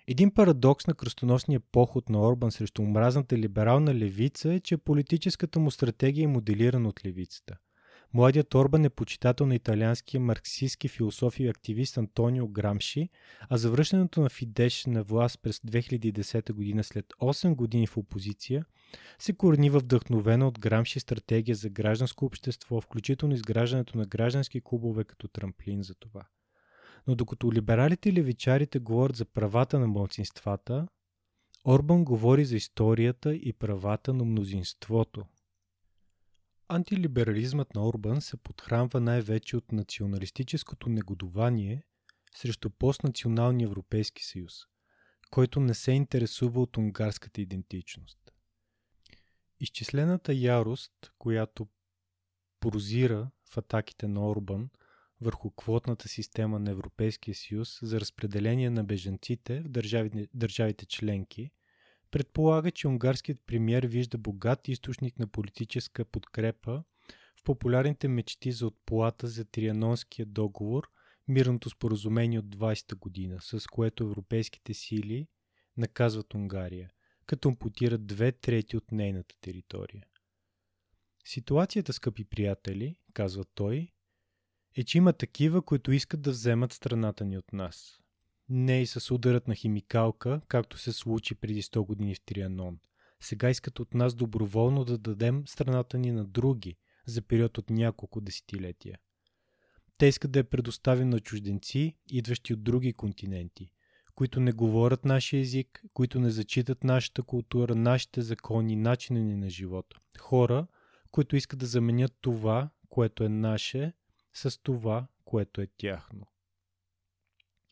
Един 0.10 0.32
парадокс 0.32 0.88
на 0.88 0.93
кръстоносния 0.93 1.60
поход 1.60 2.10
на 2.10 2.22
Орбан 2.22 2.52
срещу 2.52 2.82
омразната 2.82 3.38
либерална 3.38 3.96
левица 3.96 4.54
е, 4.54 4.60
че 4.60 4.78
политическата 4.78 5.60
му 5.60 5.72
стратегия 5.72 6.24
е 6.24 6.28
моделирана 6.28 6.89
от 6.89 7.06
левицата. 7.06 7.58
Младият 8.13 8.56
Орбан 8.56 8.86
е 8.86 8.89
почитател 8.89 9.46
на 9.46 9.56
италианския 9.56 10.22
марксистски 10.22 10.88
философ 10.88 11.39
и 11.39 11.48
активист 11.48 11.98
Антонио 11.98 12.48
Грамши, 12.48 13.10
а 13.50 13.58
завръщането 13.58 14.22
на 14.22 14.30
Фидеш 14.30 14.86
на 14.86 15.04
власт 15.04 15.39
през 15.41 15.60
2010 15.60 16.54
година 16.54 16.84
след 16.84 17.06
8 17.22 17.56
години 17.56 17.88
в 17.88 17.98
опозиция 17.98 18.65
се 19.20 19.34
корени 19.34 19.70
във 19.70 19.84
вдъхновена 19.84 20.48
от 20.48 20.60
Грамши 20.60 21.00
стратегия 21.00 21.56
за 21.56 21.70
гражданско 21.70 22.26
общество, 22.26 22.82
включително 22.82 23.34
изграждането 23.34 23.98
на 23.98 24.06
граждански 24.06 24.62
клубове 24.63 25.04
като 25.04 25.28
трамплин 25.28 25.84
за 25.84 25.96
това. 25.96 26.22
Но 27.08 27.15
докато 27.15 27.54
либералите 27.54 28.10
и 28.10 28.13
левичарите 28.13 28.80
говорят 28.80 29.15
за 29.15 29.26
правата 29.26 29.80
на 29.80 29.88
младсинствата, 29.88 30.88
Орбан 31.65 32.06
говори 32.06 32.46
за 32.46 32.56
историята 32.56 33.36
и 33.36 33.54
правата 33.54 34.13
на 34.13 34.26
мнозинството. 34.26 35.26
Антилиберализмът 36.67 37.76
на 37.76 37.88
Орбан 37.88 38.22
се 38.22 38.38
подхранва 38.38 39.00
най-вече 39.00 39.58
от 39.58 39.72
националистическото 39.72 40.89
негодование 40.89 41.84
срещу 42.36 42.70
постнационалния 42.70 43.65
Европейски 43.65 44.26
съюз, 44.26 44.54
който 45.32 45.60
не 45.60 45.74
се 45.74 45.91
интересува 45.91 46.62
от 46.62 46.78
унгарската 46.78 47.41
идентичност. 47.41 48.20
Изчислената 49.60 50.34
ярост, 50.34 51.12
която 51.17 51.67
прозира 52.60 53.32
в 53.54 53.58
атаките 53.58 54.08
на 54.08 54.30
Орбан– 54.30 54.70
върху 55.22 55.52
квотната 55.52 56.08
система 56.08 56.60
на 56.60 56.72
Европейския 56.72 57.36
съюз 57.36 57.80
за 57.82 58.00
разпределение 58.00 58.70
на 58.70 58.84
бежанците 58.84 59.60
в 59.60 59.70
държавите, 59.70 60.28
държавите 60.34 60.86
членки, 60.86 61.52
предполага, 62.12 62.72
че 62.72 62.88
унгарският 62.88 63.42
премьер 63.46 63.84
вижда 63.84 64.18
богат 64.18 64.68
източник 64.68 65.20
на 65.20 65.28
политическа 65.28 66.06
подкрепа 66.06 66.84
в 67.40 67.44
популярните 67.44 68.08
мечти 68.08 68.52
за 68.52 68.68
отплата 68.68 69.28
за 69.28 69.46
Трианонския 69.46 70.26
договор, 70.26 70.90
мирното 71.28 71.70
споразумение 71.70 72.40
от 72.40 72.46
20-та 72.46 72.96
година, 72.96 73.38
с 73.42 73.68
което 73.68 74.04
европейските 74.04 74.74
сили 74.74 75.28
наказват 75.78 76.34
Унгария, 76.34 76.90
като 77.26 77.50
ампутират 77.50 78.08
две 78.08 78.32
трети 78.32 78.78
от 78.78 78.92
нейната 78.92 79.36
територия. 79.42 80.06
Ситуацията, 81.26 81.94
скъпи 81.94 82.26
приятели, 82.26 82.96
казва 83.14 83.46
той, 83.56 83.94
е, 84.78 84.84
че 84.84 84.98
има 84.98 85.13
такива, 85.13 85.62
които 85.62 85.92
искат 85.92 86.22
да 86.22 86.32
вземат 86.32 86.74
страната 86.74 87.26
ни 87.26 87.38
от 87.38 87.54
нас. 87.54 88.00
Не 88.50 88.82
и 88.82 88.86
с 88.86 89.12
ударът 89.12 89.48
на 89.48 89.56
химикалка, 89.56 90.42
както 90.48 90.78
се 90.78 90.94
случи 90.94 91.36
преди 91.36 91.62
100 91.62 91.86
години 91.86 92.16
в 92.16 92.22
Трианон. 92.22 92.80
Сега 93.20 93.50
искат 93.50 93.80
от 93.80 93.94
нас 93.94 94.16
доброволно 94.16 94.86
да 94.86 94.98
дадем 94.98 95.44
страната 95.48 95.98
ни 95.98 96.12
на 96.12 96.26
други 96.26 96.76
за 97.06 97.22
период 97.22 97.58
от 97.58 97.70
няколко 97.70 98.22
десетилетия. 98.22 99.00
Те 99.98 100.06
искат 100.06 100.32
да 100.32 100.40
я 100.40 100.50
предоставим 100.50 101.10
на 101.10 101.20
чужденци, 101.20 101.96
идващи 102.12 102.54
от 102.54 102.63
други 102.63 102.94
континенти, 102.94 103.72
които 104.16 104.40
не 104.40 104.52
говорят 104.52 105.06
нашия 105.06 105.40
език, 105.40 105.84
които 105.94 106.20
не 106.20 106.30
зачитат 106.30 106.84
нашата 106.84 107.24
култура, 107.24 107.76
нашите 107.76 108.22
закони, 108.22 108.76
начина 108.76 109.20
ни 109.20 109.36
на 109.36 109.50
живот. 109.50 109.96
Хора, 110.20 110.68
които 111.12 111.36
искат 111.36 111.60
да 111.60 111.66
заменят 111.66 112.13
това, 112.22 112.70
което 112.90 113.24
е 113.24 113.30
наше, 113.30 113.94
с 114.38 114.58
това, 114.63 115.08
което 115.26 115.62
е 115.62 115.67
тяхно. 115.67 116.28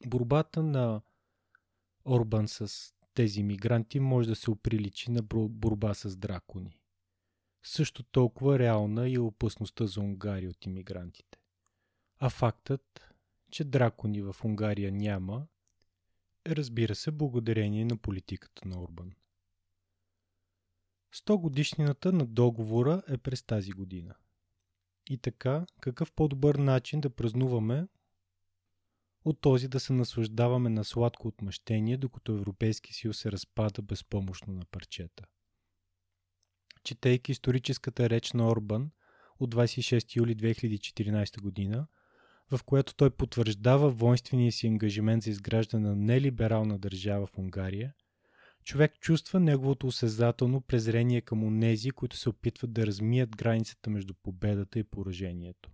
Борбата 0.06 0.64
на 0.64 1.02
Орбан 2.06 2.48
с 2.48 2.94
тези 3.14 3.44
мигранти 3.44 4.00
може 4.00 4.30
да 4.30 4.36
се 4.36 4.52
оприличи 4.52 5.12
на 5.12 5.22
борба 5.50 5.94
с 5.94 6.18
дракони. 6.18 6.80
Също 7.64 8.04
толкова 8.04 8.60
реална 8.60 9.12
е 9.12 9.20
опасността 9.20 9.86
за 9.86 10.02
Унгария 10.02 10.50
от 10.50 10.66
иммигрантите. 10.66 11.38
А 12.20 12.30
фактът, 12.30 13.14
че 13.52 13.64
дракони 13.64 14.22
в 14.22 14.36
Унгария 14.44 14.92
няма, 14.92 15.48
разбира 16.48 16.96
се 16.96 17.12
благодарение 17.12 17.86
на 17.86 17.98
политиката 17.98 18.68
на 18.68 18.82
Орбан. 18.82 19.12
100 21.14 21.38
годишнината 21.42 22.12
на 22.12 22.26
договора 22.26 23.04
е 23.08 23.18
през 23.18 23.44
тази 23.44 23.72
година. 23.72 24.16
И 25.10 25.18
така, 25.18 25.66
какъв 25.82 26.12
по-добър 26.12 26.56
начин 26.56 27.02
да 27.02 27.10
празнуваме 27.10 27.88
от 29.26 29.42
този 29.42 29.68
да 29.68 29.80
се 29.80 29.94
наслаждаваме 29.94 30.70
на 30.70 30.84
сладко 30.84 31.28
отмъщение, 31.28 31.98
докато 31.98 32.32
Европейски 32.32 32.94
съюз 32.94 33.18
се 33.18 33.32
разпада 33.32 33.82
безпомощно 33.82 34.54
на 34.54 34.66
парчета. 34.66 35.24
Четейки 36.84 37.32
историческата 37.32 38.10
реч 38.10 38.34
на 38.34 38.50
Орбан 38.50 38.92
от 39.40 39.56
26 39.56 40.16
юли 40.16 40.36
2014 40.36 41.42
година, 41.42 41.88
в 42.52 42.64
която 42.64 42.96
той 42.96 43.10
потвърждава 43.10 43.90
воинствения 43.90 44.52
си 44.52 44.68
ангажимент 44.68 45.24
за 45.24 45.30
изграждане 45.30 45.88
на 45.88 45.96
нелиберална 45.96 46.80
държава 46.80 47.28
в 47.28 47.38
Унгария– 47.38 47.94
човек 48.66 49.00
чувства 49.00 49.40
неговото 49.40 49.88
осезателно 49.88 50.62
презрение 50.62 51.22
към 51.22 51.44
онези, 51.44 51.92
които 51.92 52.18
се 52.18 52.30
опитват 52.30 52.74
да 52.74 52.88
размият 52.88 53.36
границата 53.36 53.90
между 53.90 54.14
победата 54.14 54.80
и 54.80 54.84
поражението. 54.84 55.72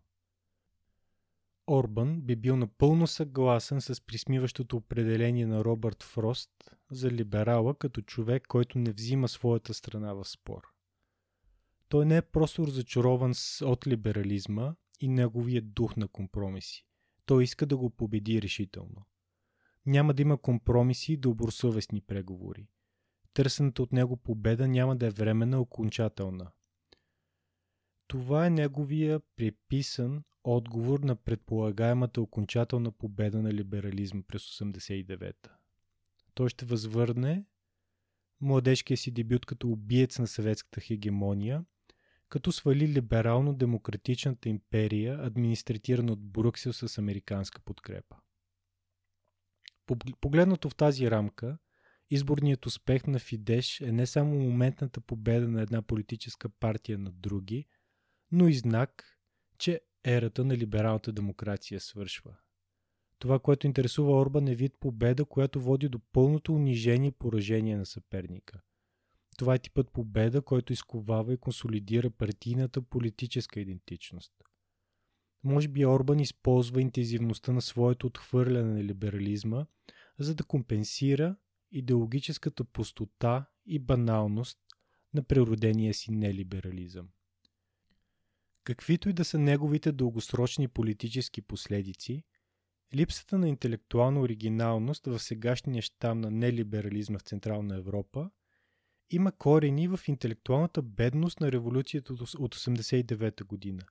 Орбан 1.68 2.22
би 2.22 2.36
бил 2.36 2.56
напълно 2.56 3.08
съгласен 3.08 3.82
с 3.82 4.02
присмиващото 4.02 4.78
определение 4.78 5.46
на 5.46 5.66
Робърт 5.66 6.04
Фрост 6.04 6.52
за 6.92 7.12
либерала 7.12 7.76
като 7.76 8.02
човек, 8.02 8.48
който 8.48 8.80
не 8.80 8.92
взима 8.92 9.28
своята 9.28 9.74
страна 9.74 10.14
в 10.14 10.26
спор. 10.26 10.62
Той 11.90 12.06
не 12.06 12.18
е 12.18 12.22
просто 12.22 12.68
разочарован 12.68 13.34
от 13.62 13.88
либерализма 13.88 14.76
и 15.00 15.08
неговия 15.08 15.62
дух 15.62 15.96
на 15.96 16.08
компромиси. 16.08 16.86
Той 17.26 17.44
иска 17.44 17.66
да 17.66 17.78
го 17.78 17.90
победи 17.90 18.42
решително. 18.42 19.06
Няма 19.86 20.14
да 20.14 20.22
има 20.22 20.38
компромиси 20.38 21.14
и 21.14 21.18
добросъвестни 21.18 22.02
преговори 22.02 22.68
търсената 23.34 23.84
от 23.84 23.92
него 23.92 24.18
победа 24.18 24.68
няма 24.68 24.96
да 24.96 25.06
е 25.08 25.10
времена 25.10 25.60
окончателна. 25.60 26.52
Това 28.08 28.46
е 28.46 28.50
неговия 28.50 29.20
приписан 29.36 30.24
отговор 30.44 31.00
на 31.00 31.16
предполагаемата 31.16 32.22
окончателна 32.22 32.92
победа 32.92 33.42
на 33.42 33.54
либерализма 33.54 34.22
през 34.28 34.44
89-та. 34.44 35.58
Той 36.34 36.50
ще 36.50 36.66
възвърне 36.66 37.46
младежкия 38.42 38.98
си 38.98 39.12
дебют 39.12 39.46
като 39.46 39.70
убиец 39.70 40.20
на 40.20 40.28
съветската 40.28 40.82
хегемония, 40.82 41.66
като 42.30 42.52
свали 42.52 42.88
либерално-демократичната 42.88 44.50
империя, 44.50 45.26
администрирана 45.26 46.12
от 46.12 46.22
Брюксел 46.22 46.74
с 46.74 46.98
американска 46.98 47.62
подкрепа. 47.62 48.16
Погледнато 50.22 50.70
в 50.70 50.76
тази 50.76 51.12
рамка, 51.12 51.58
изборният 52.12 52.66
успех 52.66 53.08
на 53.08 53.20
Фидеш 53.20 53.82
е 53.82 53.92
не 53.92 54.06
само 54.06 54.36
моментната 54.36 55.02
победа 55.02 55.48
на 55.48 55.62
една 55.62 55.82
политическа 55.82 56.50
партия 56.50 56.98
над 56.98 57.22
други, 57.22 57.68
но 58.32 58.48
и 58.48 58.54
знак, 58.54 59.18
че 59.58 59.82
ерата 60.06 60.46
на 60.46 60.58
либералната 60.58 61.12
демокрация 61.12 61.80
свършва. 61.80 62.38
Това, 63.20 63.40
което 63.40 63.68
интересува 63.68 64.22
Орбан 64.22 64.48
е 64.48 64.56
вид 64.56 64.74
победа, 64.80 65.26
която 65.26 65.62
води 65.62 65.90
до 65.90 66.00
пълното 66.00 66.54
унижение 66.54 67.08
и 67.08 67.12
поражение 67.12 67.78
на 67.78 67.86
съперника. 67.86 68.62
Това 69.38 69.56
е 69.56 69.60
типът 69.60 69.92
победа, 69.92 70.42
който 70.42 70.74
изковава 70.74 71.34
и 71.34 71.38
консолидира 71.38 72.10
партийната 72.10 72.82
политическа 72.82 73.60
идентичност. 73.60 74.34
Може 75.44 75.68
би 75.68 75.86
Орбан 75.86 76.20
използва 76.20 76.82
интензивността 76.82 77.52
на 77.52 77.62
своето 77.62 78.08
отхвърляне 78.08 78.74
на 78.74 78.84
либерализма, 78.84 79.66
за 80.20 80.36
да 80.36 80.44
компенсира 80.44 81.36
идеологическата 81.72 82.64
пустота 82.64 83.46
и 83.66 83.80
баналност 83.80 84.60
на 85.14 85.24
природения 85.24 85.94
си 85.94 86.12
нелиберализъм. 86.12 87.10
Каквито 88.64 89.10
и 89.10 89.14
да 89.14 89.26
са 89.26 89.40
неговите 89.40 89.92
дългосрочни 89.92 90.68
политически 90.68 91.42
последици, 91.42 92.24
липсата 92.96 93.38
на 93.38 93.50
интелектуална 93.50 94.20
оригиналност 94.20 95.06
в 95.06 95.20
сегашния 95.20 95.82
щам 95.82 96.22
на 96.22 96.32
нелиберализма 96.32 97.20
в 97.20 97.22
Централна 97.22 97.76
Европа 97.76 98.30
има 99.10 99.32
корени 99.32 99.88
в 99.88 100.00
интелектуалната 100.08 100.82
бедност 100.82 101.40
на 101.40 101.52
революцията 101.52 102.14
от 102.14 102.56
89-та 102.56 103.44
година, 103.44 103.84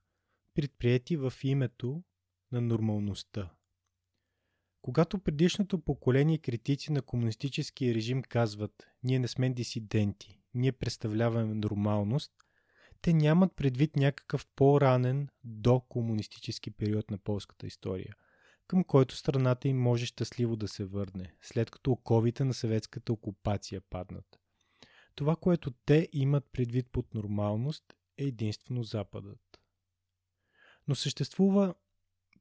предприяти 0.53 1.17
в 1.17 1.33
името 1.43 2.03
на 2.51 2.61
нормалността. 2.61 3.51
Когато 4.81 5.19
предишното 5.19 5.79
поколение 5.79 6.37
критици 6.37 6.91
на 6.91 7.01
комунистическия 7.01 7.93
режим 7.95 8.21
казват 8.21 8.87
«Ние 9.03 9.19
не 9.19 9.27
сме 9.27 9.49
дисиденти, 9.49 10.39
ние 10.53 10.71
представляваме 10.71 11.53
нормалност», 11.53 12.31
те 13.01 13.13
нямат 13.13 13.55
предвид 13.55 13.95
някакъв 13.95 14.47
по-ранен 14.55 15.27
до 15.43 15.79
комунистически 15.79 16.71
период 16.71 17.11
на 17.11 17.17
полската 17.17 17.67
история, 17.67 18.15
към 18.67 18.83
който 18.83 19.15
страната 19.15 19.67
им 19.67 19.81
може 19.81 20.05
щастливо 20.05 20.55
да 20.55 20.67
се 20.67 20.85
върне, 20.85 21.33
след 21.41 21.71
като 21.71 21.91
оковите 21.91 22.43
на 22.43 22.53
съветската 22.53 23.13
окупация 23.13 23.81
паднат. 23.89 24.39
Това, 25.15 25.35
което 25.35 25.71
те 25.85 26.09
имат 26.13 26.45
предвид 26.51 26.87
под 26.91 27.13
нормалност, 27.13 27.83
е 28.17 28.23
единствено 28.23 28.83
Западът. 28.83 29.59
Но 30.87 30.95
съществува 30.95 31.75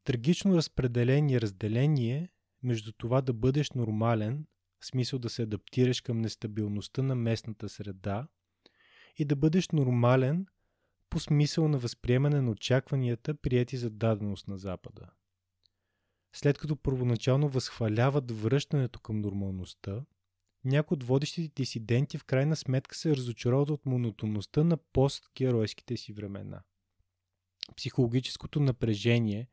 трагично 0.04 0.56
разпределение 0.56 1.40
разделение 1.40 2.28
между 2.62 2.92
това 2.92 3.20
да 3.20 3.32
бъдеш 3.32 3.70
нормален, 3.70 4.46
в 4.80 4.86
смисъл 4.86 5.18
да 5.18 5.30
се 5.30 5.42
адаптираш 5.42 6.00
към 6.00 6.20
нестабилността 6.20 7.02
на 7.02 7.14
местната 7.14 7.68
среда, 7.68 8.28
и 9.16 9.24
да 9.24 9.36
бъдеш 9.36 9.68
нормален 9.68 10.46
по 11.10 11.20
смисъл 11.20 11.68
на 11.68 11.78
възприемане 11.78 12.40
на 12.40 12.50
очакванията, 12.50 13.34
прияти 13.34 13.76
за 13.76 13.90
даденост 13.90 14.48
на 14.48 14.58
Запада. 14.58 15.06
След 16.32 16.58
като 16.58 16.76
първоначално 16.76 17.48
възхваляват 17.48 18.30
връщането 18.30 19.00
към 19.00 19.20
нормалността, 19.20 20.04
някои 20.64 20.94
от 20.94 21.04
водещите 21.04 21.52
дисиденти 21.56 22.18
в 22.18 22.24
крайна 22.24 22.56
сметка 22.56 22.96
се 22.96 23.16
разочароват 23.16 23.70
от 23.70 23.86
монотонността 23.86 24.64
на 24.64 24.76
постгеройските 24.76 25.96
си 25.96 26.12
времена. 26.12 26.62
Психологическото 27.76 28.60
напрежение 28.60 29.48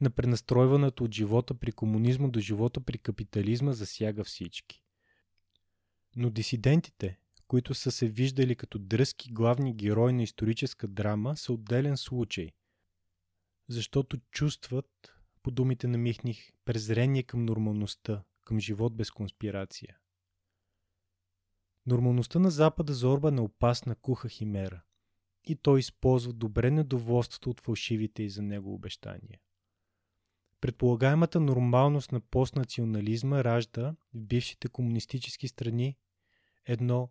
на 0.00 0.10
пренастройването 0.10 1.04
от 1.04 1.14
живота 1.14 1.54
при 1.54 1.72
комунизма 1.72 2.28
до 2.28 2.40
живота 2.40 2.80
при 2.80 2.98
капитализма 2.98 3.72
засяга 3.72 4.24
всички. 4.24 4.82
Но 6.16 6.30
дисидентите, 6.30 7.18
които 7.48 7.74
са 7.74 7.90
се 7.90 8.08
виждали 8.08 8.56
като 8.56 8.78
дръзки 8.78 9.32
главни 9.32 9.74
герои 9.74 10.12
на 10.12 10.22
историческа 10.22 10.88
драма, 10.88 11.36
са 11.36 11.52
отделен 11.52 11.96
случай, 11.96 12.52
защото 13.68 14.16
чувстват, 14.30 15.14
по 15.42 15.50
думите 15.50 15.86
на 15.86 15.98
Михних, 15.98 16.52
презрение 16.64 17.22
към 17.22 17.44
нормалността, 17.44 18.24
към 18.44 18.60
живот 18.60 18.96
без 18.96 19.10
конспирация. 19.10 19.98
Нормалността 21.86 22.38
на 22.38 22.50
Запада 22.50 22.94
за 22.94 23.08
Орбан 23.08 23.38
е 23.38 23.40
опасна 23.40 23.94
куха 23.94 24.28
химера 24.28 24.82
и 25.44 25.56
той 25.56 25.80
използва 25.80 26.32
добре 26.32 26.70
недоволството 26.70 27.50
от 27.50 27.60
фалшивите 27.60 28.22
и 28.22 28.30
за 28.30 28.42
него 28.42 28.74
обещания. 28.74 29.40
Предполагаемата 30.60 31.40
нормалност 31.40 32.12
на 32.12 32.20
постнационализма 32.20 33.44
ражда 33.44 33.94
в 34.14 34.20
бившите 34.20 34.68
комунистически 34.68 35.48
страни 35.48 35.96
едно 36.66 37.10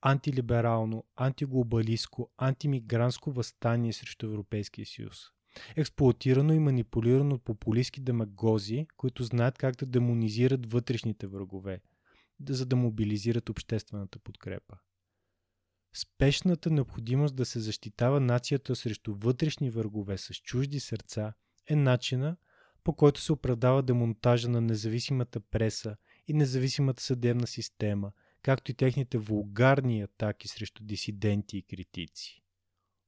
антилиберално, 0.00 1.04
антиглобалистко, 1.16 2.30
антимигрантско 2.38 3.32
възстание 3.32 3.92
срещу 3.92 4.26
Европейския 4.26 4.86
съюз. 4.86 5.18
Експлуатирано 5.76 6.52
и 6.52 6.58
манипулирано 6.58 7.34
от 7.34 7.44
популистски 7.44 8.00
демагози, 8.00 8.86
които 8.96 9.24
знаят 9.24 9.58
как 9.58 9.76
да 9.76 9.86
демонизират 9.86 10.72
вътрешните 10.72 11.26
врагове– 11.26 11.80
за 12.48 12.66
да 12.66 12.76
мобилизират 12.76 13.48
обществената 13.48 14.18
подкрепа. 14.18 14.78
Спешната 15.94 16.70
необходимост 16.70 17.36
да 17.36 17.44
се 17.44 17.60
защитава 17.60 18.20
нацията 18.20 18.76
срещу 18.76 19.14
вътрешни 19.14 19.70
врагове 19.70 20.18
с 20.18 20.34
чужди 20.34 20.80
сърца 20.80 21.32
е 21.66 21.76
начина, 21.76 22.36
по 22.88 22.94
който 22.94 23.20
се 23.20 23.32
оправдава 23.32 23.82
демонтажа 23.82 24.48
на 24.48 24.60
независимата 24.60 25.40
преса 25.40 25.96
и 26.28 26.34
независимата 26.34 27.02
съдебна 27.02 27.46
система, 27.46 28.12
както 28.42 28.70
и 28.70 28.74
техните 28.74 29.18
вулгарни 29.18 30.02
атаки 30.02 30.48
срещу 30.48 30.84
дисиденти 30.84 31.58
и 31.58 31.62
критици. 31.62 32.42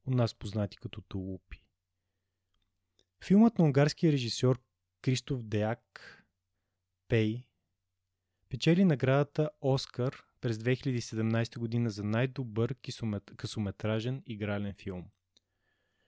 У 0.05 0.11
нас 0.11 0.35
познати 0.35 0.77
като 0.77 1.01
тулупи. 1.01 1.65
Филмът 3.23 3.59
на 3.59 3.65
унгарския 3.65 4.11
режисьор 4.11 4.61
Кристоф 5.01 5.43
Деак 5.43 6.17
Пей 7.07 7.43
Печели 8.49 8.85
наградата 8.85 9.49
Оскар 9.61 10.23
през 10.41 10.57
2017 10.57 11.59
година 11.59 11.89
за 11.89 12.03
най-добър 12.03 12.75
късометражен 13.37 14.23
игрален 14.25 14.73
филм. 14.73 15.05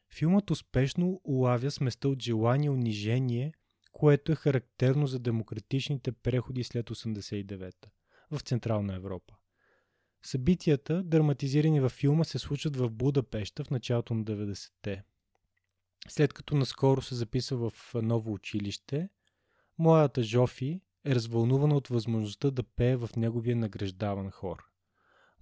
Филмът 0.09 0.51
успешно 0.51 1.21
улавя 1.23 1.71
сместа 1.71 2.09
от 2.09 2.21
желание 2.21 2.69
унижение, 2.69 3.53
което 3.93 4.31
е 4.31 4.35
характерно 4.35 5.07
за 5.07 5.19
демократичните 5.19 6.11
преходи 6.11 6.63
след 6.63 6.89
89-та 6.89 7.89
в 8.31 8.39
Централна 8.39 8.95
Европа. 8.95 9.33
Събитията, 10.25 11.03
драматизирани 11.03 11.79
във 11.79 11.91
филма, 11.91 12.23
се 12.23 12.39
случват 12.39 12.75
в 12.75 12.89
Будапешта 12.89 13.63
в 13.63 13.69
началото 13.69 14.13
на 14.13 14.23
90-те. 14.23 15.03
След 16.07 16.33
като 16.33 16.55
наскоро 16.55 17.01
се 17.01 17.15
записва 17.15 17.69
в 17.69 17.93
ново 17.95 18.33
училище, 18.33 19.09
моята 19.77 20.23
Жофи 20.23 20.81
е 21.05 21.15
развълнувана 21.15 21.75
от 21.75 21.87
възможността 21.87 22.51
да 22.51 22.63
пее 22.63 22.95
в 22.95 23.09
неговия 23.17 23.55
награждаван 23.55 24.31
хор. 24.31 24.63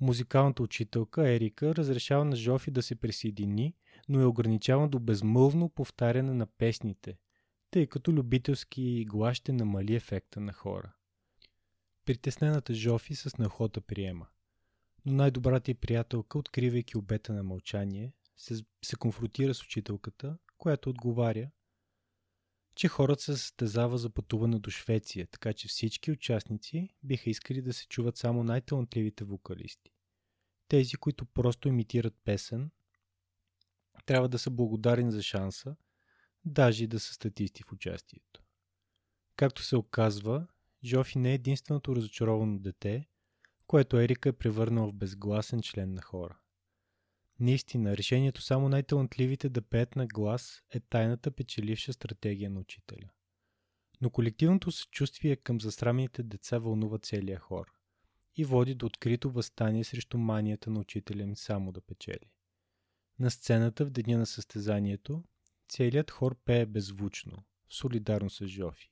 Музикалната 0.01 0.63
учителка 0.63 1.29
Ерика 1.29 1.75
разрешава 1.75 2.25
на 2.25 2.35
Жофи 2.35 2.71
да 2.71 2.81
се 2.81 2.95
присъедини, 2.95 3.75
но 4.09 4.21
е 4.21 4.25
ограничава 4.25 4.87
до 4.87 4.99
безмълвно 4.99 5.69
повтаряне 5.69 6.33
на 6.33 6.45
песните, 6.45 7.17
тъй 7.71 7.87
като 7.87 8.13
любителски 8.13 9.05
глас 9.05 9.37
ще 9.37 9.51
намали 9.51 9.95
ефекта 9.95 10.39
на 10.39 10.53
хора. 10.53 10.93
Притеснената 12.05 12.73
Жофи 12.73 13.15
с 13.15 13.37
нахота 13.37 13.81
приема. 13.81 14.27
Но 15.05 15.13
най-добрата 15.13 15.71
й 15.71 15.73
приятелка, 15.73 16.37
откривайки 16.37 16.97
обета 16.97 17.33
на 17.33 17.43
мълчание, 17.43 18.13
се, 18.37 18.63
се 18.85 18.95
конфронтира 18.95 19.53
с 19.53 19.63
учителката, 19.63 20.37
която 20.57 20.89
отговаря, 20.89 21.51
че 22.75 22.87
хората 22.87 23.21
се 23.21 23.37
състезава 23.37 23.97
за 23.97 24.09
пътуване 24.09 24.59
до 24.59 24.69
Швеция, 24.69 25.27
така 25.27 25.53
че 25.53 25.67
всички 25.67 26.11
участници 26.11 26.89
биха 27.03 27.29
искали 27.29 27.61
да 27.61 27.73
се 27.73 27.87
чуват 27.87 28.17
само 28.17 28.43
най-талантливите 28.43 29.23
вокалисти. 29.23 29.91
Тези, 30.67 30.95
които 30.95 31.25
просто 31.25 31.67
имитират 31.67 32.15
песен, 32.23 32.71
трябва 34.05 34.29
да 34.29 34.39
са 34.39 34.49
благодарни 34.49 35.11
за 35.11 35.23
шанса, 35.23 35.75
даже 36.45 36.83
и 36.83 36.87
да 36.87 36.99
са 36.99 37.13
статисти 37.13 37.63
в 37.63 37.71
участието. 37.71 38.43
Както 39.35 39.63
се 39.63 39.75
оказва, 39.75 40.47
Жофи 40.83 41.17
не 41.17 41.31
е 41.31 41.33
единственото 41.33 41.95
разочаровано 41.95 42.59
дете, 42.59 43.07
което 43.67 43.97
Ерика 43.97 44.29
е 44.29 44.33
превърнал 44.33 44.87
в 44.87 44.93
безгласен 44.93 45.61
член 45.61 45.93
на 45.93 46.01
хора. 46.01 46.37
Наистина, 47.39 47.97
решението 47.97 48.41
само 48.41 48.69
най-талантливите 48.69 49.49
да 49.49 49.61
пеят 49.61 49.95
на 49.95 50.07
глас 50.07 50.63
е 50.69 50.79
тайната 50.79 51.31
печеливша 51.31 51.93
стратегия 51.93 52.49
на 52.49 52.59
учителя. 52.59 53.09
Но 54.01 54.09
колективното 54.09 54.71
съчувствие 54.71 55.35
към 55.35 55.61
засрамените 55.61 56.23
деца 56.23 56.57
вълнува 56.57 56.97
целия 56.97 57.39
хор 57.39 57.71
и 58.35 58.45
води 58.45 58.75
до 58.75 58.85
открито 58.85 59.31
възстание 59.31 59.83
срещу 59.83 60.17
манията 60.17 60.69
на 60.69 60.79
учителя 60.79 61.21
им 61.21 61.35
само 61.35 61.71
да 61.71 61.81
печели. 61.81 62.31
На 63.19 63.31
сцената 63.31 63.85
в 63.85 63.89
деня 63.89 64.17
на 64.17 64.25
състезанието 64.25 65.23
целият 65.71 66.11
хор 66.11 66.35
пее 66.45 66.65
беззвучно, 66.65 67.43
солидарно 67.69 68.29
с 68.29 68.47
Жофи. 68.47 68.91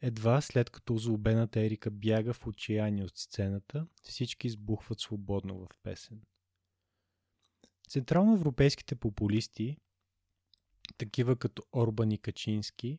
Едва 0.00 0.40
след 0.40 0.70
като 0.70 0.96
злобената 0.96 1.60
Ерика 1.60 1.90
бяга 1.90 2.32
в 2.32 2.46
отчаяние 2.46 3.04
от 3.04 3.18
сцената, 3.18 3.86
всички 4.02 4.46
избухват 4.46 5.00
свободно 5.00 5.58
в 5.58 5.68
песен. 5.82 6.22
Централноевропейските 7.88 8.94
популисти, 8.94 9.76
такива 10.98 11.36
като 11.36 11.62
Орбан 11.72 12.10
и 12.10 12.18
Качински, 12.18 12.98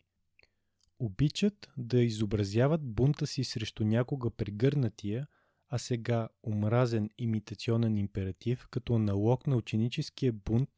обичат 1.00 1.72
да 1.78 2.02
изобразяват 2.02 2.82
бунта 2.84 3.28
си 3.28 3.44
срещу 3.44 3.84
някога 3.84 4.32
прегърнатия, 4.32 5.28
а 5.70 5.78
сега 5.78 6.30
омразен 6.44 7.10
имитационен 7.18 7.98
императив 7.98 8.68
като 8.72 8.96
аналог 8.96 9.48
на 9.48 9.56
ученическия 9.56 10.34
бунт 10.34 10.70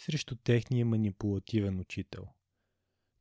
срещу 0.00 0.36
техния 0.36 0.86
манипулативен 0.86 1.80
учител. 1.80 2.26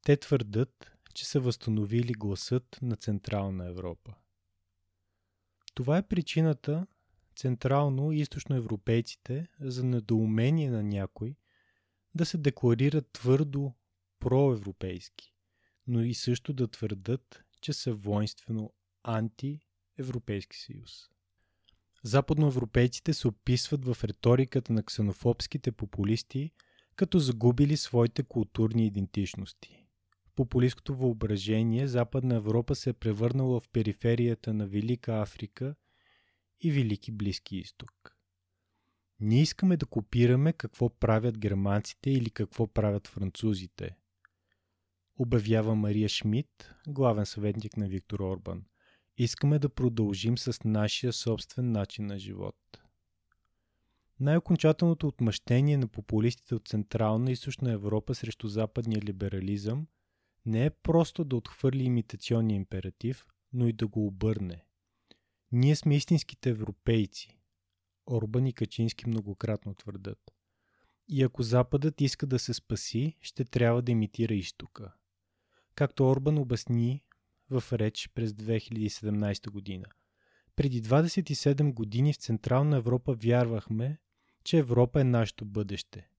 Те 0.01 0.17
твърдат, 0.17 0.91
че 1.13 1.25
са 1.25 1.39
възстановили 1.39 2.13
гласът 2.13 2.80
на 2.82 2.95
Централна 2.95 3.67
Европа. 3.67 4.15
Това 5.73 5.97
е 5.97 6.07
причината 6.07 6.88
централно 7.36 8.11
и 8.11 8.19
източноевропейците 8.19 9.47
за 9.59 9.84
недоумение 9.84 10.69
на 10.69 10.84
някой 10.84 11.36
да 12.15 12.25
се 12.25 12.38
декларират 12.38 13.11
твърдо 13.11 13.73
проевропейски, 14.19 15.34
но 15.88 16.01
и 16.01 16.13
също 16.13 16.53
да 16.53 16.67
твърдат, 16.67 17.43
че 17.61 17.73
са 17.73 17.93
воинствено 17.93 18.73
анти-Европейски 19.03 20.57
съюз. 20.57 21.09
Западноевропейците 22.03 23.13
се 23.13 23.27
описват 23.27 23.86
в 23.86 24.03
риториката 24.03 24.73
на 24.73 24.84
ксенофобските 24.84 25.71
популисти 25.71 26.51
като 26.99 27.19
загубили 27.19 27.77
своите 27.77 28.23
културни 28.23 28.85
идентичности. 28.87 29.85
В 30.25 30.31
популистското 30.35 30.95
въображение 30.95 31.87
Западна 31.87 32.35
Европа 32.35 32.75
се 32.75 32.89
е 32.89 32.93
превърнала 32.93 33.59
в 33.59 33.69
периферията 33.69 34.53
на 34.53 34.67
Велика 34.67 35.21
Африка 35.21 35.75
и 36.61 36.71
Велики 36.71 37.11
Близки 37.11 37.57
изток. 37.57 38.15
Ние 39.19 39.41
искаме 39.41 39.77
да 39.77 39.85
копираме 39.85 40.53
какво 40.53 40.89
правят 40.89 41.37
германците 41.37 42.11
или 42.11 42.29
какво 42.29 42.67
правят 42.67 43.07
французите. 43.07 43.97
Обявява 45.17 45.75
Мария 45.75 46.09
Шмидт, 46.09 46.71
главен 46.87 47.25
съветник 47.25 47.77
на 47.77 47.87
Виктор 47.87 48.19
Орбан. 48.19 48.63
Искаме 49.17 49.59
да 49.59 49.69
продължим 49.69 50.37
с 50.37 50.63
нашия 50.63 51.13
собствен 51.13 51.71
начин 51.71 52.05
на 52.05 52.19
живот. 52.19 52.78
Най-окончателното 54.20 55.07
отмъщение 55.07 55.78
на 55.78 55.88
популистите 55.88 56.55
от 56.55 56.67
Централна 56.67 57.30
и 57.30 57.34
Източна 57.34 57.72
Европа 57.72 58.15
срещу 58.15 58.47
западния 58.47 59.01
либерализъм 59.01 59.88
не 60.45 60.65
е 60.65 60.70
просто 60.70 61.24
да 61.24 61.36
отхвърли 61.36 61.84
имитационния 61.84 62.55
императив, 62.55 63.26
но 63.53 63.67
и 63.67 63.74
да 63.74 63.88
го 63.88 64.07
обърне. 64.07 64.65
Ние 65.51 65.76
сме 65.76 65.95
истинските 65.95 66.49
европейци. 66.49 67.39
Орбан 68.07 68.47
и 68.47 68.53
Качински 68.53 69.09
многократно 69.09 69.76
твърдат. 69.76 70.32
И 71.07 71.24
ако 71.24 71.43
Западът 71.43 72.01
иска 72.01 72.28
да 72.28 72.39
се 72.39 72.53
спаси, 72.53 73.17
ще 73.22 73.45
трябва 73.45 73.82
да 73.82 73.91
имитира 73.91 74.34
изтока. 74.34 74.93
Както 75.76 76.09
Орбан 76.09 76.38
обясни 76.38 77.03
в 77.49 77.63
реч 77.72 78.09
през 78.15 78.32
2017 78.32 79.49
година. 79.49 79.86
Преди 80.55 80.82
27 80.82 81.74
години 81.74 82.13
в 82.13 82.17
Централна 82.17 82.78
Европа 82.78 83.13
вярвахме, 83.13 83.97
че 84.49 84.57
Европа 84.57 85.01
е 85.01 85.03
нашето 85.03 85.45
бъдеще. 85.45 86.09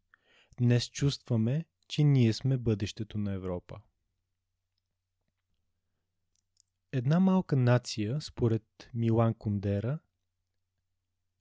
Днес 0.59 0.91
чувстваме, 0.91 1.65
че 1.89 2.05
ние 2.05 2.33
сме 2.33 2.59
бъдещето 2.59 3.19
на 3.19 3.33
Европа. 3.33 3.81
Една 6.93 7.21
малка 7.21 7.57
нация, 7.57 8.21
според 8.21 8.91
Милан 8.95 9.35
Кундера, 9.35 9.99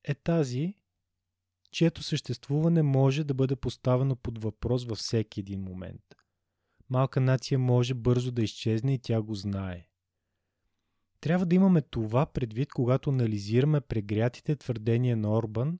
е 0.04 0.16
тази, 0.16 0.74
чието 1.72 2.04
съществуване 2.04 2.84
може 2.84 3.24
да 3.24 3.34
бъде 3.34 3.56
поставено 3.56 4.16
под 4.16 4.44
въпрос 4.44 4.86
във 4.86 4.98
всеки 4.98 5.40
един 5.40 5.62
момент. 5.62 6.04
Малка 6.90 7.22
нация 7.22 7.60
може 7.60 7.94
бързо 7.94 8.32
да 8.32 8.42
изчезне 8.42 8.94
и 8.94 9.00
тя 9.00 9.22
го 9.22 9.36
знае. 9.36 9.88
Трябва 11.22 11.46
да 11.46 11.56
имаме 11.56 11.82
това 11.82 12.26
предвид, 12.26 12.72
когато 12.74 13.10
анализираме 13.10 13.82
прегрятите 13.82 14.56
твърдения 14.56 15.18
на 15.18 15.38
Орбан, 15.38 15.80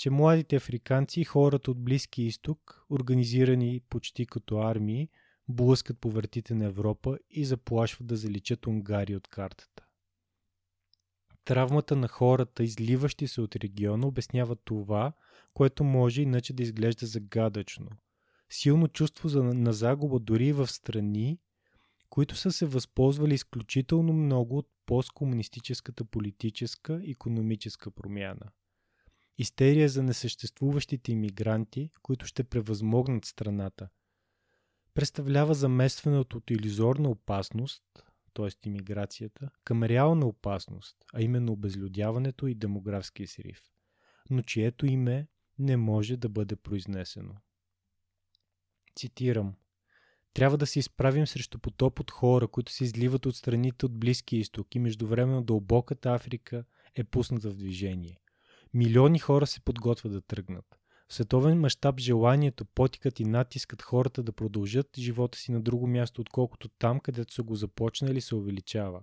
че 0.00 0.10
младите 0.10 0.56
африканци 0.56 1.20
и 1.20 1.24
хората 1.24 1.70
от 1.70 1.84
Близки 1.84 2.22
изток, 2.22 2.86
организирани 2.90 3.80
почти 3.88 4.26
като 4.26 4.58
армии, 4.58 5.08
блъскат 5.48 5.98
по 5.98 6.10
въртите 6.10 6.54
на 6.54 6.64
Европа 6.64 7.18
и 7.30 7.44
заплашват 7.44 8.06
да 8.06 8.16
заличат 8.16 8.66
Унгария 8.66 9.16
от 9.16 9.28
картата. 9.28 9.86
Травмата 11.44 11.96
на 11.96 12.08
хората, 12.08 12.62
изливащи 12.62 13.28
се 13.28 13.40
от 13.40 13.56
региона, 13.56 14.06
обяснява 14.06 14.56
това, 14.56 15.12
което 15.54 15.84
може 15.84 16.22
иначе 16.22 16.52
да 16.52 16.62
изглежда 16.62 17.06
загадъчно. 17.06 17.88
Силно 18.50 18.88
чувство 18.88 19.28
за, 19.28 19.42
на 19.42 19.72
загуба 19.72 20.18
дори 20.18 20.52
в 20.52 20.66
страни, 20.66 21.38
които 22.10 22.36
са 22.36 22.52
се 22.52 22.66
възползвали 22.66 23.34
изключително 23.34 24.12
много 24.12 24.58
от 24.58 24.68
посткомунистическата 24.86 26.04
политическа 26.04 27.00
и 27.04 27.10
економическа 27.10 27.90
промяна. 27.90 28.50
Истерия 29.40 29.88
за 29.88 30.02
несъществуващите 30.02 31.12
иммигранти, 31.12 31.90
които 32.02 32.26
ще 32.26 32.44
превъзмогнат 32.44 33.24
страната– 33.24 33.88
представлява 34.94 35.54
заместването 35.54 36.36
от 36.36 36.50
иллюзорна 36.50 37.08
опасност, 37.08 37.82
т.е. 38.34 38.68
иммиграцията, 38.68 39.50
към 39.64 39.82
реална 39.82 40.26
опасност, 40.26 40.96
а 41.14 41.22
именно 41.22 41.52
обезлюдяването 41.52 42.46
и 42.46 42.54
демографския 42.54 43.28
срив, 43.28 43.62
но 44.30 44.42
чието 44.42 44.86
име 44.86 45.28
не 45.58 45.76
може 45.76 46.16
да 46.16 46.28
бъде 46.28 46.56
произнесено. 46.56 47.34
Цитирам. 48.96 49.54
Трябва 50.34 50.58
да 50.58 50.66
се 50.66 50.78
изправим 50.78 51.26
срещу 51.26 51.58
потоп 51.58 52.00
от 52.00 52.10
хора, 52.10 52.48
които 52.48 52.72
се 52.72 52.84
изливат 52.84 53.26
от 53.26 53.36
страните 53.36 53.86
от 53.86 53.98
Близкия 53.98 54.40
изток 54.40 54.74
и 54.74 54.78
междувременно 54.78 55.42
дълбоката 55.42 56.14
Африка 56.14 56.64
е 56.94 57.04
пусната 57.04 57.50
в 57.50 57.56
движение. 57.56 58.20
Милиони 58.74 59.18
хора 59.18 59.46
се 59.46 59.60
подготвят 59.60 60.12
да 60.12 60.20
тръгнат. 60.20 60.80
В 61.08 61.14
световен 61.14 61.60
мащаб 61.60 62.00
желанието, 62.00 62.64
потикът 62.64 63.20
и 63.20 63.24
натискат 63.24 63.82
хората 63.82 64.22
да 64.22 64.32
продължат 64.32 64.86
живота 64.98 65.38
си 65.38 65.52
на 65.52 65.60
друго 65.60 65.86
място, 65.86 66.20
отколкото 66.20 66.68
там, 66.68 67.00
където 67.00 67.34
са 67.34 67.42
го 67.42 67.54
започнали, 67.54 68.20
се 68.20 68.34
увеличава. 68.34 69.02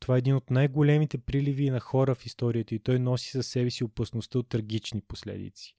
Това 0.00 0.14
е 0.14 0.18
един 0.18 0.34
от 0.34 0.50
най-големите 0.50 1.18
приливи 1.18 1.70
на 1.70 1.80
хора 1.80 2.14
в 2.14 2.26
историята 2.26 2.74
и 2.74 2.78
той 2.78 2.98
носи 2.98 3.30
със 3.30 3.46
себе 3.46 3.70
си 3.70 3.84
опасността 3.84 4.38
от 4.38 4.48
трагични 4.48 5.00
последици. 5.00 5.76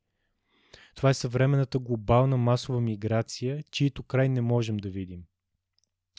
Това 0.96 1.10
е 1.10 1.14
съвременната 1.14 1.80
глобална 1.80 2.38
масова 2.38 2.82
миграция, 2.82 3.64
чието 3.72 4.04
край 4.04 4.30
не 4.30 4.42
можем 4.42 4.78
да 4.78 4.90
видим. 4.90 5.24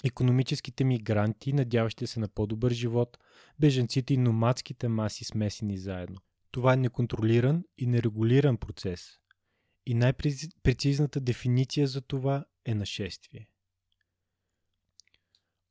Економическите 0.05 0.85
мигранти, 0.85 1.53
надяващи 1.53 2.07
се 2.07 2.21
на 2.21 2.29
по-добър 2.29 2.73
живот, 2.73 3.19
беженците 3.59 4.15
и 4.15 4.17
номадските 4.17 4.89
маси 4.89 5.25
смесени 5.25 5.79
заедно. 5.79 6.21
Това 6.57 6.73
е 6.73 6.77
неконтролиран 6.77 7.65
и 7.79 7.87
нерегулиран 7.87 8.57
процес. 8.57 9.19
И 9.87 9.95
най-прецизната 9.95 11.21
дефиниция 11.21 11.87
за 11.87 12.01
това 12.01 12.45
е 12.65 12.75
нашествие. 12.75 13.49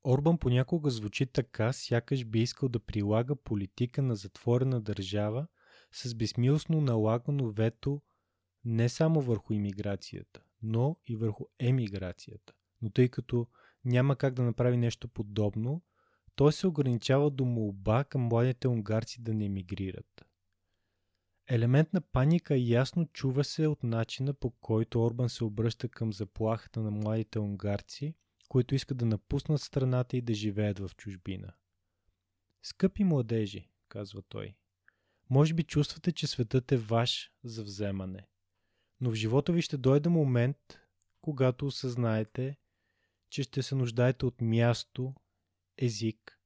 Орбан 0.04 0.38
понякога 0.38 0.90
звучи 0.90 1.26
така, 1.26 1.74
сякаш 1.74 2.26
би 2.26 2.42
искал 2.42 2.70
да 2.70 2.80
прилага 2.80 3.36
политика 3.36 4.02
на 4.02 4.16
затворена 4.16 4.82
държава 4.82 5.48
с 5.92 6.16
безмилостно 6.16 6.82
налагано 6.82 7.52
вето 7.52 8.02
не 8.66 8.90
само 8.90 9.22
върху 9.22 9.54
иммиграцията, 9.54 10.42
но 10.62 10.98
и 11.08 11.16
върху 11.16 11.46
емиграцията. 11.60 12.54
Но 12.82 12.90
тъй 12.90 13.10
като 13.10 13.48
няма 13.86 14.16
как 14.16 14.34
да 14.34 14.44
направи 14.44 14.78
нещо 14.78 15.08
подобно, 15.08 15.82
той 16.36 16.54
се 16.54 16.68
ограничава 16.68 17.32
до 17.32 17.46
молба 17.46 18.04
към 18.04 18.22
младите 18.22 18.68
унгарци 18.68 19.22
да 19.22 19.34
не 19.34 19.46
емигрират. 19.46 20.25
Елемент 21.48 21.94
на 21.94 22.02
паника 22.02 22.58
ясно 22.58 23.06
чува 23.06 23.44
се 23.44 23.68
от 23.68 23.84
начина 23.84 24.34
по 24.34 24.52
който 24.52 25.04
Орбан 25.04 25.30
се 25.30 25.44
обръща 25.44 25.90
към 25.90 26.14
заплахата 26.14 26.80
на 26.80 26.92
младите 26.92 27.40
унгарци, 27.40 28.16
които 28.50 28.76
искат 28.76 28.98
да 28.98 29.06
напуснат 29.06 29.62
страната 29.62 30.18
и 30.18 30.22
да 30.22 30.34
живеят 30.34 30.80
в 30.80 30.92
чужбина. 30.98 31.54
Скъпи 32.64 33.04
младежи, 33.04 33.70
казва 33.90 34.22
той, 34.22 34.56
може 35.30 35.54
би 35.54 35.64
чувствате, 35.64 36.12
че 36.12 36.28
светът 36.28 36.72
е 36.72 36.78
ваш 36.78 37.32
за 37.44 37.64
вземане. 37.64 38.28
Но 39.02 39.12
в 39.12 39.16
живота 39.16 39.54
ви 39.54 39.62
ще 39.62 39.78
дойде 39.78 40.10
момент, 40.10 40.80
когато 41.22 41.66
осъзнаете, 41.66 42.58
че 43.30 43.44
ще 43.44 43.64
се 43.64 43.76
нуждаете 43.76 44.26
от 44.26 44.42
място, 44.42 45.14
език, 45.78 46.40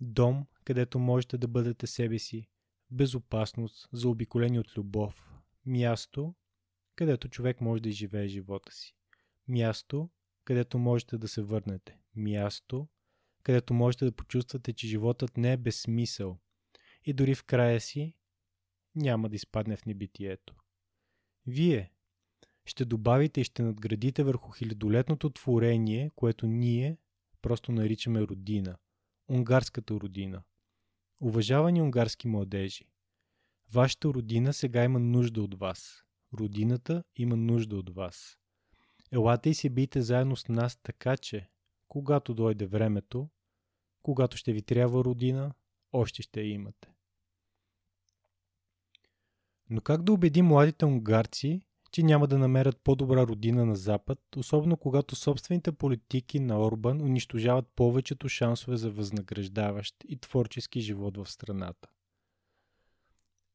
дом, 0.00 0.46
където 0.64 0.98
можете 0.98 1.38
да 1.38 1.48
бъдете 1.48 1.86
себе 1.86 2.18
си, 2.18 2.48
безопасност, 2.90 3.88
заобиколени 3.92 4.58
от 4.58 4.76
любов, 4.78 5.32
място, 5.66 6.34
където 6.94 7.28
човек 7.28 7.60
може 7.60 7.82
да 7.82 7.88
изживее 7.88 8.28
живота 8.28 8.72
си. 8.72 8.94
Място, 9.48 10.10
където 10.44 10.78
можете 10.78 11.18
да 11.18 11.28
се 11.28 11.42
върнете. 11.42 11.98
Място, 12.16 12.88
където 13.42 13.74
можете 13.74 14.04
да 14.04 14.12
почувствате, 14.12 14.72
че 14.72 14.86
животът 14.86 15.36
не 15.36 15.52
е 15.52 15.56
без 15.56 15.80
смисъл 15.80 16.38
и 17.04 17.12
дори 17.12 17.34
в 17.34 17.44
края 17.44 17.80
си 17.80 18.14
няма 18.94 19.28
да 19.28 19.36
изпадне 19.36 19.76
в 19.76 19.86
небитието. 19.86 20.54
Вие 21.46 21.92
ще 22.64 22.84
добавите 22.84 23.40
и 23.40 23.44
ще 23.44 23.62
надградите 23.62 24.22
върху 24.22 24.50
хилядолетното 24.50 25.30
творение, 25.30 26.10
което 26.16 26.46
ние 26.46 26.98
просто 27.42 27.72
наричаме 27.72 28.20
родина. 28.20 28.76
Унгарската 29.28 29.94
родина. 29.94 30.42
Уважавани 31.20 31.82
унгарски 31.82 32.28
младежи, 32.28 32.84
вашата 33.72 34.08
родина 34.08 34.52
сега 34.52 34.84
има 34.84 34.98
нужда 34.98 35.42
от 35.42 35.54
вас. 35.54 36.04
Родината 36.34 37.04
има 37.16 37.36
нужда 37.36 37.76
от 37.76 37.90
вас. 37.90 38.38
Елате 39.12 39.50
и 39.50 39.54
се 39.54 39.70
бийте 39.70 40.02
заедно 40.02 40.36
с 40.36 40.48
нас 40.48 40.76
така, 40.76 41.16
че, 41.16 41.48
когато 41.88 42.34
дойде 42.34 42.66
времето, 42.66 43.28
когато 44.02 44.36
ще 44.36 44.52
ви 44.52 44.62
трябва 44.62 45.04
родина, 45.04 45.54
още 45.92 46.22
ще 46.22 46.40
я 46.40 46.48
имате. 46.48 46.94
Но 49.70 49.80
как 49.80 50.02
да 50.02 50.12
убеди 50.12 50.42
младите 50.42 50.84
унгарци, 50.84 51.62
че 51.92 52.02
няма 52.02 52.26
да 52.26 52.38
намерят 52.38 52.80
по-добра 52.84 53.26
родина 53.26 53.66
на 53.66 53.76
Запад, 53.76 54.18
особено 54.36 54.76
когато 54.76 55.16
собствените 55.16 55.72
политики 55.72 56.40
на 56.40 56.60
Орбан 56.60 57.00
унищожават 57.00 57.66
повечето 57.76 58.28
шансове 58.28 58.76
за 58.76 58.90
възнаграждаващ 58.90 59.94
и 60.08 60.16
творчески 60.16 60.80
живот 60.80 61.16
в 61.16 61.30
страната? 61.30 61.88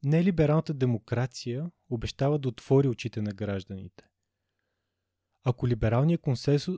Нелибералната 0.03 0.73
демокрация 0.73 1.71
обещава 1.89 2.39
да 2.39 2.49
отвори 2.49 2.87
очите 2.87 3.21
на 3.21 3.31
гражданите. 3.31 4.03
Ако 5.43 5.67
либералният 5.67 6.21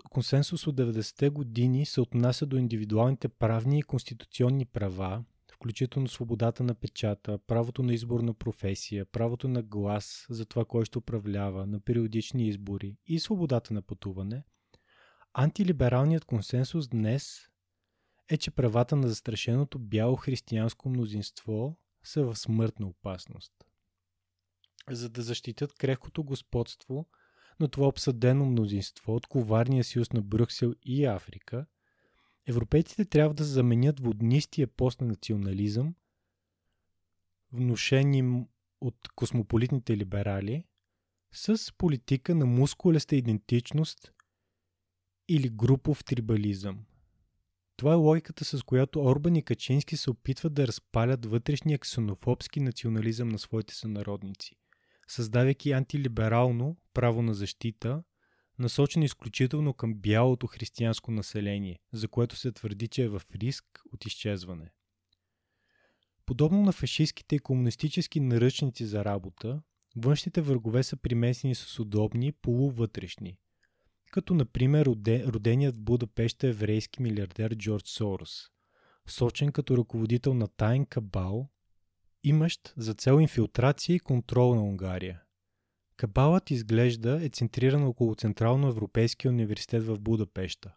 консенсус, 0.09 0.67
от 0.67 0.75
90-те 0.75 1.29
години 1.29 1.85
се 1.85 2.01
отнася 2.01 2.45
до 2.45 2.57
индивидуалните 2.57 3.27
правни 3.27 3.79
и 3.79 3.83
конституционни 3.83 4.65
права, 4.65 5.23
включително 5.55 6.07
свободата 6.07 6.63
на 6.63 6.75
печата, 6.75 7.37
правото 7.47 7.83
на 7.83 7.93
избор 7.93 8.19
на 8.19 8.33
професия, 8.33 9.05
правото 9.05 9.47
на 9.47 9.63
глас 9.63 10.25
за 10.29 10.45
това 10.45 10.65
кой 10.65 10.85
ще 10.85 10.97
управлява, 10.97 11.67
на 11.67 11.79
периодични 11.79 12.47
избори 12.47 12.97
и 13.07 13.19
свободата 13.19 13.73
на 13.73 13.81
пътуване, 13.81 14.43
антилибералният 15.33 16.25
консенсус 16.25 16.87
днес 16.87 17.39
е, 18.29 18.37
че 18.37 18.51
правата 18.51 18.95
на 18.95 19.07
застрашеното 19.07 19.79
бяло 19.79 20.15
християнско 20.15 20.89
мнозинство 20.89 21.77
са 22.03 22.23
в 22.23 22.35
смъртна 22.35 22.87
опасност. 22.87 23.53
За 24.89 25.09
да 25.09 25.21
защитят 25.21 25.73
крехкото 25.73 26.23
господство 26.23 27.07
на 27.59 27.67
това 27.67 27.87
обсъдено 27.87 28.45
мнозинство 28.45 29.15
от 29.15 29.27
коварния 29.27 29.83
съюз 29.83 30.13
на 30.13 30.21
Брюксел 30.21 30.73
и 30.83 31.05
Африка, 31.05 31.65
европейците 32.47 33.05
трябва 33.05 33.33
да 33.33 33.43
заменят 33.43 33.99
воднистия 33.99 34.67
пост 34.67 35.01
на 35.01 35.07
национализъм, 35.07 35.95
внушен 37.51 38.13
им 38.13 38.47
от 38.81 38.95
космополитните 39.15 39.97
либерали, 39.97 40.65
с 41.31 41.73
политика 41.77 42.35
на 42.35 42.45
мускулеста 42.45 43.15
идентичност 43.15 44.11
или 45.29 45.49
групов 45.49 46.03
трибализъм– 46.03 46.85
това 47.77 47.91
е 47.91 47.95
логиката, 47.95 48.45
с 48.45 48.63
която 48.63 49.03
Орбан 49.03 49.35
и 49.35 49.43
Качински 49.43 49.97
се 49.97 50.09
опитват 50.09 50.53
да 50.53 50.67
разпалят 50.67 51.25
вътрешния 51.25 51.79
ксенофобски 51.79 52.59
национализъм 52.59 53.29
на 53.29 53.39
своите 53.39 53.75
сънародници, 53.75 54.55
създавайки 55.07 55.71
антилиберално 55.71 56.77
право 56.93 57.21
на 57.21 57.33
защита, 57.33 58.03
насочено 58.59 59.05
изключително 59.05 59.73
към 59.73 59.95
бялото 59.95 60.47
християнско 60.47 61.11
население, 61.11 61.79
за 61.93 62.07
което 62.07 62.35
се 62.35 62.51
твърди, 62.51 62.87
че 62.87 63.03
е 63.03 63.09
в 63.09 63.21
риск 63.35 63.65
от 63.93 64.05
изчезване. 64.05 64.71
Подобно 66.25 66.61
на 66.61 66.71
фашистските 66.71 67.35
и 67.35 67.39
комунистически 67.39 68.19
наръчници 68.19 68.85
за 68.85 69.05
работа, 69.05 69.61
външните 69.95 70.41
врагове 70.41 70.83
са 70.83 70.97
примесени 70.97 71.55
с 71.55 71.79
удобни 71.79 72.31
полувътрешни, 72.31 73.37
като 74.11 74.33
например 74.33 74.85
роденият 75.07 75.75
в 75.75 75.79
Будапеща 75.79 76.47
еврейски 76.47 77.01
милиардер 77.01 77.55
Джордж 77.55 77.89
Сорос, 77.89 78.49
сочен 79.07 79.51
като 79.51 79.77
ръководител 79.77 80.33
на 80.33 80.47
тайн 80.47 80.85
кабал, 80.85 81.49
имащ 82.23 82.73
за 82.77 82.93
цел 82.93 83.19
инфилтрация 83.19 83.95
и 83.95 83.99
контрол 83.99 84.55
на 84.55 84.63
Унгария. 84.63 85.24
Кабалът 85.97 86.51
изглежда 86.51 87.25
е 87.25 87.29
центриран 87.29 87.83
около 87.83 88.15
Централно 88.15 88.67
Европейския 88.67 89.31
университет 89.31 89.83
в 89.83 89.99
Будапеща, 89.99 90.75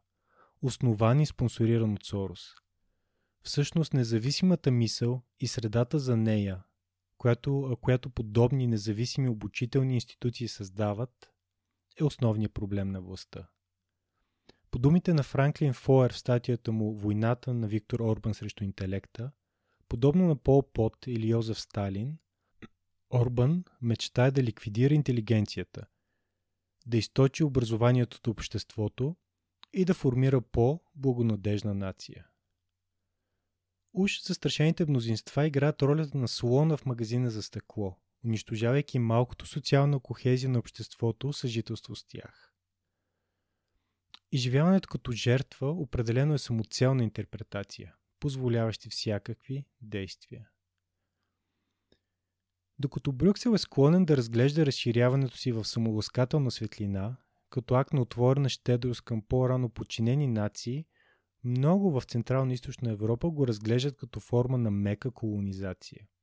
основан 0.63 1.21
и 1.21 1.27
спонсориран 1.27 1.93
от 1.93 2.05
Сорос. 2.05 2.55
Всъщност 3.43 3.95
независимата 3.95 4.71
мисъл 4.71 5.23
и 5.41 5.49
средата 5.49 5.99
за 5.99 6.17
нея, 6.17 6.63
която, 7.19 7.77
която 7.81 8.11
подобни 8.11 8.67
независими 8.67 9.29
обучителни 9.29 9.95
институции 9.95 10.49
създават, 10.49 11.31
е 12.01 12.05
основният 12.05 12.55
проблем 12.55 12.91
на 12.91 13.01
властта. 13.01 13.49
По 14.71 14.79
думите 14.79 15.15
на 15.15 15.23
Франклин 15.23 15.73
Фоер 15.73 16.13
в 16.13 16.19
статията 16.19 16.73
му 16.73 16.95
Войната 16.95 17.55
на 17.55 17.69
Виктор 17.69 18.01
Орбан 18.01 18.35
срещу 18.35 18.65
интелекта, 18.65 19.31
подобно 19.89 20.29
на 20.29 20.37
Пол 20.37 20.63
Пот 20.73 21.07
или 21.07 21.29
Йозеф 21.29 21.61
Сталин, 21.61 22.19
Орбан 23.11 23.65
мечтае 23.83 24.31
да 24.31 24.43
ликвидира 24.43 24.95
интелигенцията, 24.95 25.87
да 26.87 26.97
източи 26.97 27.45
образованието 27.45 28.17
от 28.17 28.27
обществото 28.27 29.17
и 29.73 29.85
да 29.85 29.95
формира 29.95 30.41
по-благонадежна 30.41 31.75
нация. 31.75 32.27
Уж 33.93 34.23
застрашените 34.23 34.87
мнозинства 34.87 35.47
играят 35.47 35.83
ролята 35.83 36.19
на 36.19 36.29
слона 36.29 36.77
в 36.77 36.87
магазина 36.87 37.31
за 37.31 37.43
стъкло– 37.43 37.97
унищожавайки 38.25 38.99
малкото 38.99 39.47
социална 39.47 40.01
кохезия 40.01 40.51
на 40.51 40.59
обществото, 40.59 41.33
съжителство 41.33 41.97
с 41.97 42.05
тях. 42.05 42.55
Изживяването 44.33 44.89
като 44.89 45.13
жертва 45.13 45.71
определено 45.71 46.35
е 46.35 46.39
самоцелна 46.39 47.05
интерпретация, 47.05 47.95
позволяващи 48.21 48.91
всякакви 48.91 49.65
действия. 49.81 50.49
Докато 52.79 53.13
Брюксел 53.13 53.51
е 53.51 53.59
склонен 53.59 54.05
да 54.05 54.17
разглежда 54.17 54.67
разширяването 54.67 55.37
си 55.37 55.53
в 55.53 55.65
самоласкателна 55.65 56.51
светлина, 56.51 57.17
като 57.51 57.75
акт 57.75 57.93
на 57.93 58.03
отворена 58.03 58.49
щедрост 58.49 59.03
към 59.03 59.23
по-рано 59.23 59.69
подчинени 59.69 60.27
нации, 60.27 60.87
много 61.45 62.01
в 62.01 62.05
Централна 62.05 62.53
и 62.53 62.55
Източна 62.55 62.91
Европа 62.91 63.31
го 63.31 63.47
разглеждат 63.47 63.97
като 63.97 64.21
форма 64.21 64.59
на 64.59 64.71
мека 64.71 65.11
колонизация– 65.11 66.07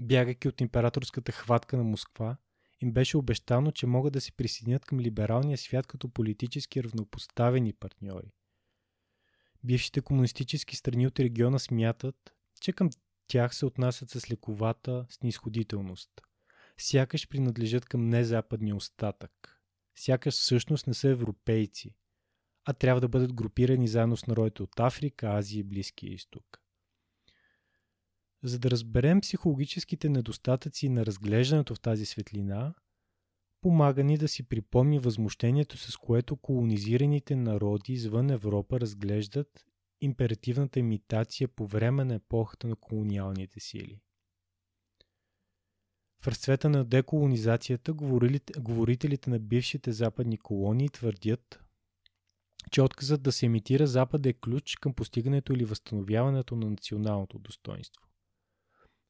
бягайки 0.00 0.48
от 0.48 0.60
императорската 0.60 1.32
хватка 1.32 1.76
на 1.76 1.84
Москва, 1.84 2.36
им 2.80 2.92
беше 2.92 3.16
обещано, 3.16 3.72
че 3.72 3.86
могат 3.86 4.12
да 4.12 4.20
се 4.20 4.32
присъединят 4.32 4.84
към 4.84 5.00
либералния 5.00 5.58
свят 5.58 5.86
като 5.86 6.08
политически 6.08 6.84
равнопоставени 6.84 7.72
партньори. 7.72 8.32
Бившите 9.64 10.00
комунистически 10.00 10.76
страни 10.76 11.06
от 11.06 11.20
региона 11.20 11.58
смятат, 11.58 12.16
че 12.60 12.72
към 12.72 12.90
тях 13.26 13.54
се 13.54 13.66
отнасят 13.66 14.10
с 14.10 14.30
лековата 14.30 15.06
снисходителност. 15.10 16.10
Сякаш 16.78 17.28
принадлежат 17.28 17.86
към 17.86 18.08
незападния 18.08 18.76
остатък. 18.76 19.62
Сякаш 19.98 20.34
всъщност 20.34 20.86
не 20.86 20.94
са 20.94 21.08
европейци, 21.08 21.94
а 22.64 22.72
трябва 22.72 23.00
да 23.00 23.08
бъдат 23.08 23.34
групирани 23.34 23.88
заедно 23.88 24.16
с 24.16 24.26
народите 24.26 24.62
от 24.62 24.80
Африка, 24.80 25.26
Азия 25.26 25.60
и 25.60 25.64
Близкия 25.64 26.12
изток. 26.12 26.62
За 28.42 28.58
да 28.58 28.70
разберем 28.70 29.20
психологическите 29.20 30.08
недостатъци 30.08 30.88
на 30.88 31.06
разглеждането 31.06 31.74
в 31.74 31.80
тази 31.80 32.06
светлина, 32.06 32.74
помага 33.60 34.04
ни 34.04 34.18
да 34.18 34.28
си 34.28 34.42
припомни 34.42 34.98
възмущението, 34.98 35.78
с 35.78 35.96
което 35.96 36.36
колонизираните 36.36 37.36
народи 37.36 37.92
извън 37.92 38.30
Европа 38.30 38.80
разглеждат 38.80 39.66
императивната 40.06 40.78
имитация 40.78 41.48
по 41.48 41.66
време 41.66 42.04
на 42.04 42.14
епохата 42.14 42.66
на 42.68 42.76
колониалните 42.76 43.60
сили. 43.60 44.00
В 46.22 46.28
разцвета 46.28 46.68
на 46.68 46.84
деколонизацията 46.84 47.92
говорителите 48.58 49.30
на 49.30 49.38
бившите 49.38 49.92
западни 49.92 50.38
колонии 50.38 50.88
твърдят, 50.88 51.60
че 52.70 52.82
отказът 52.82 53.22
да 53.22 53.32
се 53.32 53.46
имитира 53.46 53.86
Запад 53.86 54.26
е 54.26 54.32
ключ 54.32 54.76
към 54.76 54.94
постигането 54.94 55.52
или 55.52 55.64
възстановяването 55.64 56.56
на 56.56 56.70
националното 56.70 57.38
достоинство. 57.38 58.02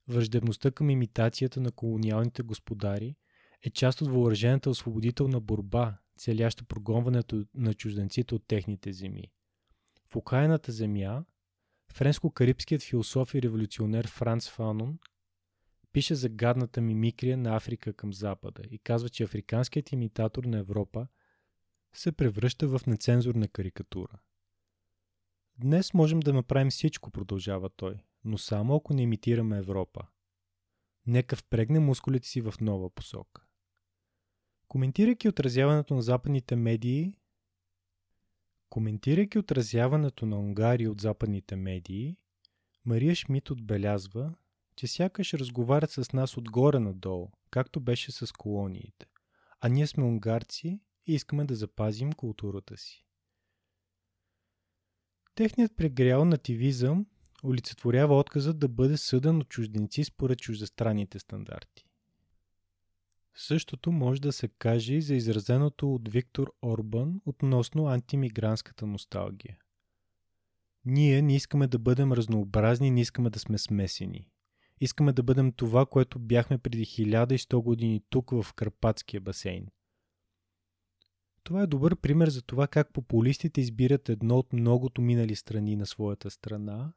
Враждебността 0.08 0.70
към 0.70 0.90
имитацията 0.90 1.60
на 1.60 1.72
колониалните 1.72 2.42
господари 2.42 3.16
е 3.62 3.70
част 3.70 4.00
от 4.00 4.08
въоръжената 4.08 4.70
освободителна 4.70 5.40
борба, 5.40 5.98
целяща 6.18 6.64
прогонването 6.64 7.44
на 7.54 7.74
чужденците 7.74 8.34
от 8.34 8.46
техните 8.46 8.92
земи. 8.92 9.32
В 10.16 10.18
окаяната 10.18 10.72
земя, 10.72 11.24
френско-карибският 11.94 12.82
философ 12.82 13.34
и 13.34 13.42
революционер 13.42 14.08
Франц 14.08 14.48
Фанон 14.48 14.98
пише 15.92 16.14
за 16.14 16.28
гадната 16.28 16.80
мимикрия 16.80 17.36
на 17.36 17.56
Африка 17.56 17.92
към 17.92 18.12
Запада 18.12 18.62
и 18.70 18.78
казва, 18.78 19.08
че 19.08 19.24
африканският 19.24 19.92
имитатор 19.92 20.44
на 20.44 20.58
Европа 20.58 21.06
се 21.94 22.12
превръща 22.12 22.68
в 22.68 22.86
нецензурна 22.86 23.48
карикатура. 23.48 24.18
Днес 25.58 25.94
можем 25.94 26.20
да 26.20 26.32
направим 26.32 26.70
всичко, 26.70 27.10
продължава 27.10 27.70
той, 27.70 27.98
но 28.24 28.38
само 28.38 28.76
ако 28.76 28.94
не 28.94 29.02
имитираме 29.02 29.58
Европа. 29.58 30.06
Нека 31.06 31.36
впрегне 31.36 31.80
мускулите 31.80 32.28
си 32.28 32.40
в 32.40 32.54
нова 32.60 32.90
посока. 32.90 33.42
Коментирайки 34.68 35.28
отразяването 35.28 35.94
на 35.94 36.02
западните 36.02 36.56
медии, 36.56 37.18
коментирайки 38.70 39.38
отразяването 39.38 40.26
на 40.26 40.38
Унгария 40.38 40.90
от 40.90 41.00
западните 41.00 41.56
медии, 41.56 42.16
Мария 42.84 43.14
Шмидт 43.14 43.50
отбелязва, 43.50 44.34
че 44.76 44.86
сякаш 44.86 45.34
разговарят 45.34 45.90
с 45.90 46.12
нас 46.12 46.36
отгоре 46.36 46.78
надолу, 46.78 47.28
както 47.50 47.80
беше 47.80 48.12
с 48.12 48.32
колониите. 48.32 49.06
А 49.60 49.68
ние 49.68 49.86
сме 49.86 50.04
унгарци 50.04 50.80
и 51.06 51.14
искаме 51.14 51.44
да 51.44 51.54
запазим 51.54 52.12
културата 52.12 52.76
си. 52.76 53.04
Техният 55.34 55.76
прегрял 55.76 56.24
нативизъм 56.24 57.06
олицетворява 57.44 58.18
отказа 58.18 58.54
да 58.54 58.68
бъде 58.68 58.96
съден 58.96 59.38
от 59.38 59.48
чужденци 59.48 60.04
според 60.04 60.38
чуждестранните 60.38 61.18
стандарти. 61.18 61.85
Същото 63.36 63.92
може 63.92 64.20
да 64.20 64.32
се 64.32 64.48
каже 64.48 64.94
и 64.94 65.02
за 65.02 65.14
изразеното 65.14 65.94
от 65.94 66.08
Виктор 66.08 66.52
Орбан 66.62 67.20
относно 67.26 67.86
антимигрантската 67.86 68.86
носталгия. 68.86 69.58
Ние 70.84 71.22
не 71.22 71.36
искаме 71.36 71.66
да 71.66 71.78
бъдем 71.78 72.12
разнообразни, 72.12 72.90
не 72.90 73.00
искаме 73.00 73.30
да 73.30 73.38
сме 73.38 73.58
смесени. 73.58 74.28
Искаме 74.80 75.12
да 75.12 75.22
бъдем 75.22 75.52
това, 75.52 75.86
което 75.86 76.18
бяхме 76.18 76.58
преди 76.58 76.86
1100 76.86 77.62
години 77.62 78.02
тук 78.10 78.30
в 78.30 78.46
Карпатския 78.54 79.20
басейн. 79.20 79.66
Това 81.42 81.62
е 81.62 81.66
добър 81.66 81.96
пример 81.96 82.28
за 82.28 82.42
това 82.42 82.66
как 82.66 82.92
популистите 82.92 83.60
избират 83.60 84.08
едно 84.08 84.38
от 84.38 84.52
многото 84.52 85.02
минали 85.02 85.36
страни 85.36 85.76
на 85.76 85.86
своята 85.86 86.30
страна 86.30 86.92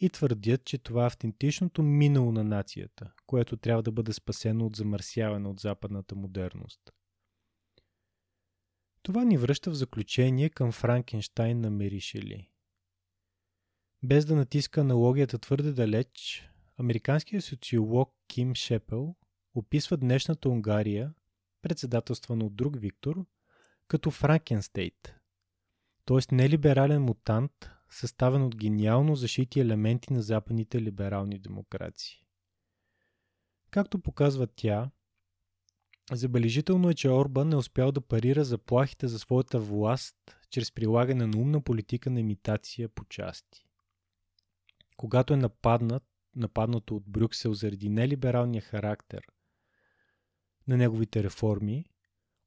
и 0.00 0.10
твърдят, 0.10 0.64
че 0.64 0.78
това 0.78 1.02
е 1.02 1.06
автентичното 1.06 1.82
минало 1.82 2.32
на 2.32 2.44
нацията, 2.44 3.12
което 3.26 3.56
трябва 3.56 3.82
да 3.82 3.92
бъде 3.92 4.12
спасено 4.12 4.66
от 4.66 4.76
замърсяване 4.76 5.48
от 5.48 5.60
западната 5.60 6.14
модерност. 6.14 6.80
Това 9.02 9.24
ни 9.24 9.36
връща 9.36 9.70
в 9.70 9.74
заключение 9.74 10.50
към 10.50 10.72
Франкенштайн 10.72 11.60
на 11.60 11.70
Меришели. 11.70 12.50
Без 14.02 14.24
да 14.24 14.36
натиска 14.36 14.80
аналогията 14.80 15.38
твърде 15.38 15.72
далеч, 15.72 16.44
американският 16.76 17.44
социолог 17.44 18.14
Ким 18.26 18.54
Шепел 18.54 19.14
описва 19.54 19.96
днешната 19.96 20.48
Унгария, 20.48 21.14
председателствана 21.62 22.44
от 22.44 22.56
друг 22.56 22.80
Виктор, 22.80 23.26
като 23.88 24.10
Франкенстейт, 24.10 25.14
т.е. 26.04 26.34
нелиберален 26.34 27.02
мутант, 27.02 27.70
съставен 27.90 28.42
от 28.42 28.56
гениално 28.56 29.16
защити 29.16 29.60
елементи 29.60 30.12
на 30.12 30.22
западните 30.22 30.82
либерални 30.82 31.38
демокрации. 31.38 32.24
Както 33.70 34.00
казва 34.12 34.46
тя, 34.46 34.90
забележително 36.12 36.90
е, 36.90 36.94
че 36.94 37.10
Орбан 37.10 37.48
не 37.48 37.56
успял 37.56 37.92
да 37.92 38.00
парира 38.00 38.44
заплахите 38.44 39.08
за 39.08 39.18
своята 39.18 39.58
власт 39.58 40.16
чрез 40.50 40.72
прилагане 40.72 41.26
на 41.26 41.38
умна 41.38 41.60
политика 41.60 42.10
на 42.10 42.20
имитация 42.20 42.88
по 42.88 43.04
части. 43.04 43.64
Когато 44.96 45.34
е 45.34 45.36
нападнат, 45.36 46.04
нападнато 46.36 46.96
от 46.96 47.04
Брюксел 47.08 47.54
заради 47.54 47.88
нелибералния 47.88 48.62
характер 48.62 49.22
на 50.68 50.76
неговите 50.76 51.22
реформи, 51.22 51.84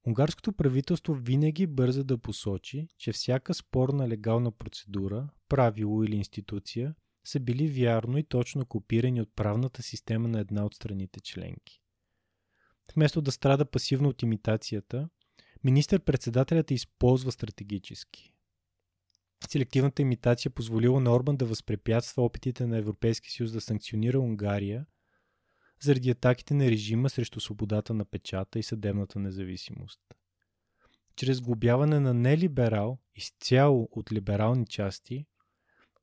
Унгарското 0.07 0.53
правителство 0.53 1.13
винаги 1.13 1.67
бърза 1.67 2.03
да 2.03 2.17
посочи, 2.17 2.87
че 2.97 3.11
всяка 3.11 3.53
спорна 3.53 4.09
легална 4.09 4.51
процедура, 4.51 5.29
правило 5.49 6.03
или 6.03 6.15
институция 6.15 6.95
са 7.25 7.39
били 7.39 7.67
вярно 7.67 8.17
и 8.17 8.23
точно 8.23 8.65
копирани 8.65 9.21
от 9.21 9.35
правната 9.35 9.83
система 9.83 10.27
на 10.27 10.39
една 10.39 10.65
от 10.65 10.73
страните 10.73 11.19
членки. 11.19 11.81
Вместо 12.95 13.21
да 13.21 13.31
страда 13.31 13.65
пасивно 13.65 14.09
от 14.09 14.21
имитацията, 14.21 15.09
министър-председателят 15.63 16.71
използва 16.71 17.31
стратегически. 17.31 18.33
Селективната 19.49 20.01
имитация 20.01 20.51
позволила 20.51 20.99
на 20.99 21.13
Орбан 21.15 21.37
да 21.37 21.45
възпрепятства 21.45 22.23
опитите 22.23 22.67
на 22.67 22.77
Европейския 22.77 23.31
съюз 23.31 23.51
да 23.51 23.61
санкционира 23.61 24.19
Унгария 24.19 24.85
заради 25.83 26.09
атаките 26.09 26.53
на 26.53 26.65
режима 26.65 27.09
срещу 27.09 27.39
свободата 27.39 27.93
на 27.93 28.05
печата 28.05 28.59
и 28.59 28.63
съдебната 28.63 29.19
независимост. 29.19 29.99
Чрез 31.15 31.41
глобяване 31.41 31.99
на 31.99 32.13
нелиберал, 32.13 32.99
изцяло 33.15 33.89
от 33.91 34.11
либерални 34.11 34.65
части, 34.67 35.25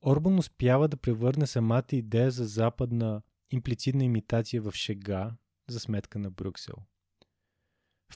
Орбан 0.07 0.39
успява 0.39 0.89
да 0.89 0.97
превърне 0.97 1.47
самата 1.47 1.85
идея 1.93 2.31
за 2.31 2.45
западна 2.45 3.23
имплицитна 3.51 4.05
имитация 4.05 4.63
в 4.63 4.73
шега 4.73 5.37
за 5.69 5.81
сметка 5.81 6.19
на 6.19 6.31
Брюксел. 6.31 6.75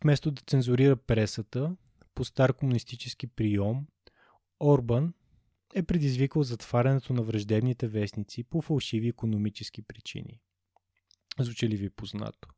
Вместо 0.02 0.30
да 0.30 0.42
цензурира 0.46 0.96
пресата, 0.96 1.76
по 2.14 2.24
стар 2.24 2.52
комунистически 2.52 3.26
прием, 3.26 3.86
Орбан 4.60 5.14
е 5.74 5.82
предизвикал 5.82 6.42
затварянето 6.42 7.12
на 7.12 7.22
враждебните 7.22 7.88
вестници 7.88 8.44
по 8.44 8.62
фалшиви 8.62 9.08
економически 9.08 9.82
причини. 9.82 10.40
Звучи 11.40 11.68
ли 11.68 11.76
ви 11.76 11.90
познато? 11.90 12.48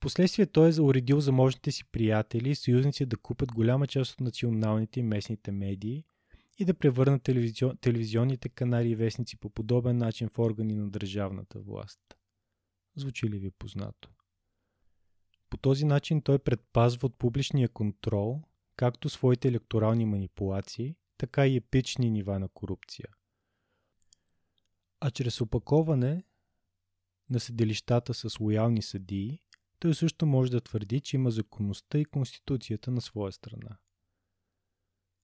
Последствие 0.00 0.46
той 0.46 0.72
е 0.76 0.80
уредил 0.80 1.20
заможните 1.20 1.72
си 1.72 1.84
приятели 1.84 2.50
и 2.50 2.54
съюзници 2.54 3.06
да 3.06 3.16
купят 3.16 3.52
голяма 3.52 3.86
част 3.86 4.12
от 4.12 4.20
националните 4.20 5.00
и 5.00 5.02
местните 5.02 5.52
медии 5.52 6.04
и 6.58 6.64
да 6.64 6.74
превърнат 6.74 7.22
телевизион, 7.22 7.76
телевизионните 7.76 8.48
канали 8.48 8.90
и 8.90 8.96
вестници 8.96 9.36
по 9.36 9.50
подобен 9.50 9.96
начин 9.96 10.28
в 10.28 10.38
органи 10.38 10.74
на 10.74 10.90
държавната 10.90 11.60
власт. 11.60 12.00
Звучи 12.96 13.28
ли 13.28 13.38
ви 13.38 13.50
познато? 13.50 14.10
По 15.50 15.56
този 15.56 15.84
начин 15.84 16.22
той 16.22 16.38
предпазва 16.38 17.06
от 17.06 17.18
публичния 17.18 17.68
контрол 17.68 18.42
както 18.76 19.08
своите 19.08 19.48
електорални 19.48 20.04
манипулации, 20.04 20.96
така 21.18 21.46
и 21.46 21.56
епични 21.56 22.10
нива 22.10 22.38
на 22.38 22.48
корупция. 22.48 23.08
А 25.00 25.10
чрез 25.10 25.40
опаковане 25.40 26.24
на 27.30 27.40
съдилищата 27.40 28.14
с 28.14 28.40
лоялни 28.40 28.82
съдии, 28.82 29.42
той 29.78 29.94
също 29.94 30.26
може 30.26 30.50
да 30.50 30.60
твърди, 30.60 31.00
че 31.00 31.16
има 31.16 31.30
законността 31.30 31.98
и 31.98 32.04
конституцията 32.04 32.90
на 32.90 33.00
своя 33.00 33.32
страна. 33.32 33.78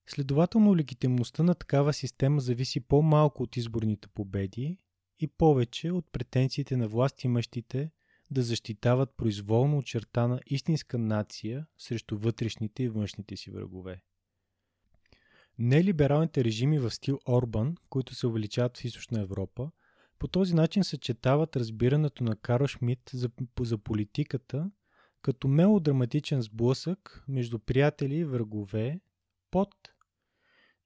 Следователно, 0.09 0.75
легитимността 0.75 1.43
на 1.43 1.55
такава 1.55 1.93
система 1.93 2.41
зависи 2.41 2.79
по-малко 2.79 3.43
от 3.43 3.57
изборните 3.57 4.07
победи 4.07 4.77
и 5.19 5.27
повече 5.27 5.91
от 5.91 6.11
претенциите 6.11 6.77
на 6.77 6.87
власт 6.87 7.23
имащите 7.23 7.91
да 8.31 8.41
защитават 8.41 9.17
произволно 9.17 9.77
очертана 9.77 10.39
истинска 10.45 10.97
нация 10.97 11.67
срещу 11.77 12.17
вътрешните 12.17 12.83
и 12.83 12.89
външните 12.89 13.37
си 13.37 13.51
врагове. 13.51 14.01
Нелибералните 15.59 16.43
режими 16.43 16.79
в 16.79 16.91
стил 16.91 17.19
Орбан, 17.29 17.75
които 17.89 18.15
се 18.15 18.27
увеличават 18.27 18.77
в 18.77 18.85
Източна 18.85 19.21
Европа, 19.21 19.71
по 20.19 20.27
този 20.27 20.55
начин 20.55 20.83
съчетават 20.83 21.55
разбирането 21.55 22.23
на 22.23 22.35
Карл 22.35 22.67
Шмидт 22.67 23.09
за, 23.13 23.29
за 23.59 23.77
политиката 23.77 24.71
като 25.21 25.47
мелодраматичен 25.47 26.41
сблъсък 26.41 27.23
между 27.27 27.59
приятели 27.59 28.15
и 28.15 28.25
врагове 28.25 28.99
под 29.51 29.69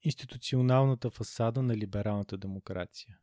институционалната 0.02 1.10
фасада 1.10 1.62
на 1.62 1.76
либералната 1.76 2.36
демокрация. 2.36 3.18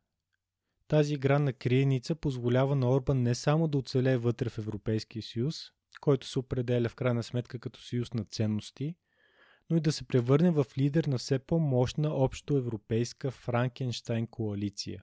Тази 0.88 1.14
игра 1.14 1.38
на 1.38 1.52
криеница 1.52 2.14
позволява 2.14 2.76
на 2.76 2.90
Орбан 2.90 3.22
не 3.22 3.34
само 3.34 3.68
да 3.68 3.78
оцелее 3.78 4.16
вътре 4.16 4.48
в 4.48 4.58
Европейския 4.58 5.22
съюз, 5.22 5.56
който 6.00 6.26
се 6.26 6.38
определя 6.38 6.88
в 6.88 6.94
крайна 6.94 7.22
сметка 7.22 7.58
като 7.58 7.80
съюз 7.82 8.14
на 8.14 8.24
ценности, 8.24 8.94
но 9.70 9.76
и 9.76 9.80
да 9.80 9.92
се 9.92 10.04
превърне 10.04 10.50
в 10.50 10.64
лидер 10.78 11.04
на 11.04 11.18
все 11.18 11.38
по-мощна 11.38 12.08
общо 12.14 12.56
европейска 12.56 13.30
Франкенштайн 13.30 14.26
коалиция, 14.26 15.02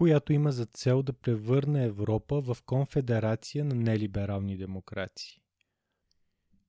която 0.00 0.32
има 0.32 0.52
за 0.52 0.66
цел 0.66 1.02
да 1.02 1.12
превърне 1.12 1.84
Европа 1.84 2.40
в 2.40 2.56
конфедерация 2.66 3.64
на 3.64 3.74
нелиберални 3.74 4.56
демокрации. 4.56 5.40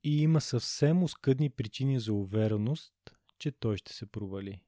И 0.04 0.22
има 0.22 0.42
съвсем 0.42 1.04
оскъдни 1.04 1.50
причини 1.50 2.00
за 2.00 2.14
увереност, 2.14 2.94
че 3.40 3.52
той 3.52 3.78
ще 3.78 3.94
се 3.94 4.06
провали. 4.06 4.64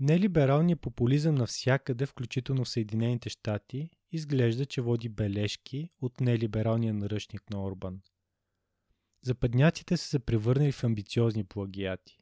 Нелибералният 0.00 0.80
популизъм 0.80 1.34
навсякъде, 1.34 2.06
включително 2.06 2.64
в 2.64 2.68
Съединените 2.68 3.28
щати, 3.28 3.90
изглежда, 4.12 4.66
че 4.66 4.80
води 4.80 5.08
бележки 5.08 5.90
от 6.00 6.20
нелибералния 6.20 6.94
наръчник 6.94 7.50
на 7.50 7.64
Орбан. 7.64 8.00
Западняците 9.22 9.96
са 9.96 10.08
се 10.08 10.18
превърнали 10.18 10.72
в 10.72 10.84
амбициозни 10.84 11.44
плагиати. 11.44 12.18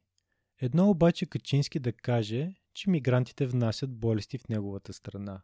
Едно 0.61 0.89
обаче 0.89 1.25
Качински 1.25 1.79
да 1.79 1.93
каже, 1.93 2.53
че 2.77 2.89
мигрантите 2.89 3.47
внасят 3.47 3.95
болести 3.95 4.37
в 4.37 4.47
неговата 4.49 4.93
страна. 4.93 5.41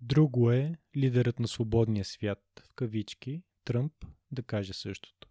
Друго 0.00 0.50
е 0.50 0.74
лидерът 0.96 1.40
на 1.40 1.48
свободния 1.48 2.04
свят, 2.04 2.42
в 2.64 2.74
кавички, 2.74 3.42
Тръмп, 3.64 3.92
да 4.30 4.42
каже 4.42 4.72
същото. 4.72 5.28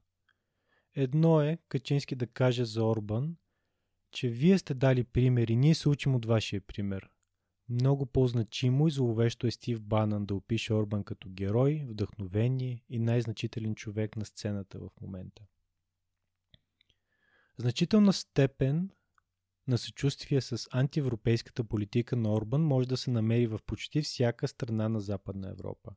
Едно 0.95 1.41
е 1.41 1.57
Качински 1.67 2.15
да 2.15 2.27
каже 2.27 2.65
за 2.65 2.83
Орбан, 2.83 3.35
че 4.11 4.29
вие 4.29 4.57
сте 4.57 4.73
дали 4.73 5.03
пример 5.03 5.47
и 5.47 5.55
ние 5.55 5.75
се 5.75 5.89
учим 5.89 6.15
от 6.15 6.25
вашия 6.25 6.61
пример. 6.61 7.09
Много 7.69 8.05
по-значимо 8.05 8.87
и 8.87 8.91
зловещо 8.91 9.47
е 9.47 9.51
Стив 9.51 9.81
Банан 9.81 10.25
да 10.25 10.35
опише 10.35 10.73
Орбан 10.73 11.03
като 11.03 11.29
герой, 11.29 11.85
вдъхновение 11.87 12.83
и 12.89 12.99
най-значителен 12.99 13.75
човек 13.75 14.17
на 14.17 14.25
сцената 14.25 14.79
в 14.79 14.89
момента. 15.01 15.43
Значителна 17.57 18.13
степен 18.13 18.89
на 19.67 19.77
съчувствие 19.77 20.41
с 20.41 20.67
антиевропейската 20.71 21.63
политика 21.63 22.15
на 22.15 22.33
Орбан 22.33 22.61
може 22.61 22.87
да 22.87 22.97
се 22.97 23.11
намери 23.11 23.47
в 23.47 23.59
почти 23.65 24.01
всяка 24.01 24.47
страна 24.47 24.89
на 24.89 24.99
Западна 24.99 25.49
Европа. 25.49 25.91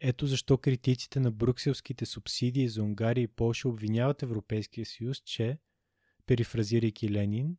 Ето 0.00 0.26
защо 0.26 0.58
критиците 0.58 1.20
на 1.20 1.30
брюкселските 1.30 2.06
субсидии 2.06 2.68
за 2.68 2.82
Унгария 2.82 3.22
и 3.22 3.28
Польша 3.28 3.68
обвиняват 3.68 4.22
Европейския 4.22 4.86
съюз, 4.86 5.18
че, 5.18 5.58
перифразирайки 6.26 7.10
Ленин, 7.10 7.56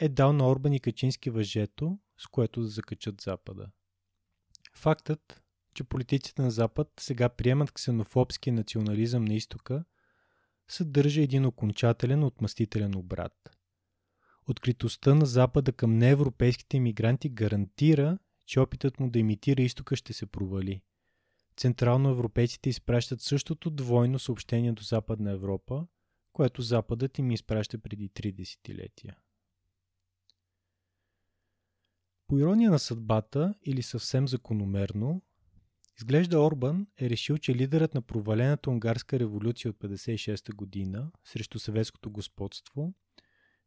е 0.00 0.08
дал 0.08 0.32
на 0.32 0.48
Орбан 0.48 0.72
и 0.72 0.80
Качински 0.80 1.30
въжето, 1.30 1.98
с 2.18 2.26
което 2.26 2.60
да 2.60 2.66
закачат 2.66 3.20
Запада. 3.20 3.70
Фактът, 4.74 5.42
че 5.74 5.84
политиците 5.84 6.42
на 6.42 6.50
Запад 6.50 6.92
сега 7.00 7.28
приемат 7.28 7.72
ксенофобския 7.72 8.52
национализъм 8.52 9.24
на 9.24 9.34
изтока, 9.34 9.84
съдържа 10.68 11.22
един 11.22 11.46
окончателен 11.46 12.24
отмъстителен 12.24 12.96
обрат. 12.96 13.57
Откритостта 14.48 15.14
на 15.14 15.26
Запада 15.26 15.72
към 15.72 15.98
неевропейските 15.98 16.76
иммигранти 16.76 17.28
гарантира, 17.28 18.18
че 18.46 18.60
опитът 18.60 19.00
му 19.00 19.10
да 19.10 19.18
имитира 19.18 19.62
изтока 19.62 19.96
ще 19.96 20.12
се 20.12 20.26
провали. 20.26 20.82
Централноевропейците 21.56 22.68
изпращат 22.68 23.20
същото 23.20 23.70
двойно 23.70 24.18
съобщение 24.18 24.72
до 24.72 24.82
Западна 24.82 25.30
Европа, 25.30 25.86
което 26.32 26.62
Западът 26.62 27.18
им 27.18 27.30
изпраща 27.30 27.78
преди 27.78 28.08
три 28.08 28.32
десетилетия. 28.32 29.16
По 32.26 32.38
ирония 32.38 32.70
на 32.70 32.78
съдбата 32.78 33.54
или 33.64 33.82
съвсем 33.82 34.28
закономерно, 34.28 35.22
изглежда 35.98 36.40
Орбан 36.40 36.86
е 37.00 37.10
решил, 37.10 37.38
че 37.38 37.54
лидерът 37.54 37.94
на 37.94 38.02
провалената 38.02 38.70
унгарска 38.70 39.18
революция 39.18 39.70
от 39.70 39.78
56 39.78 40.54
година 40.54 41.10
срещу 41.24 41.58
съветското 41.58 42.10
господство, 42.10 42.94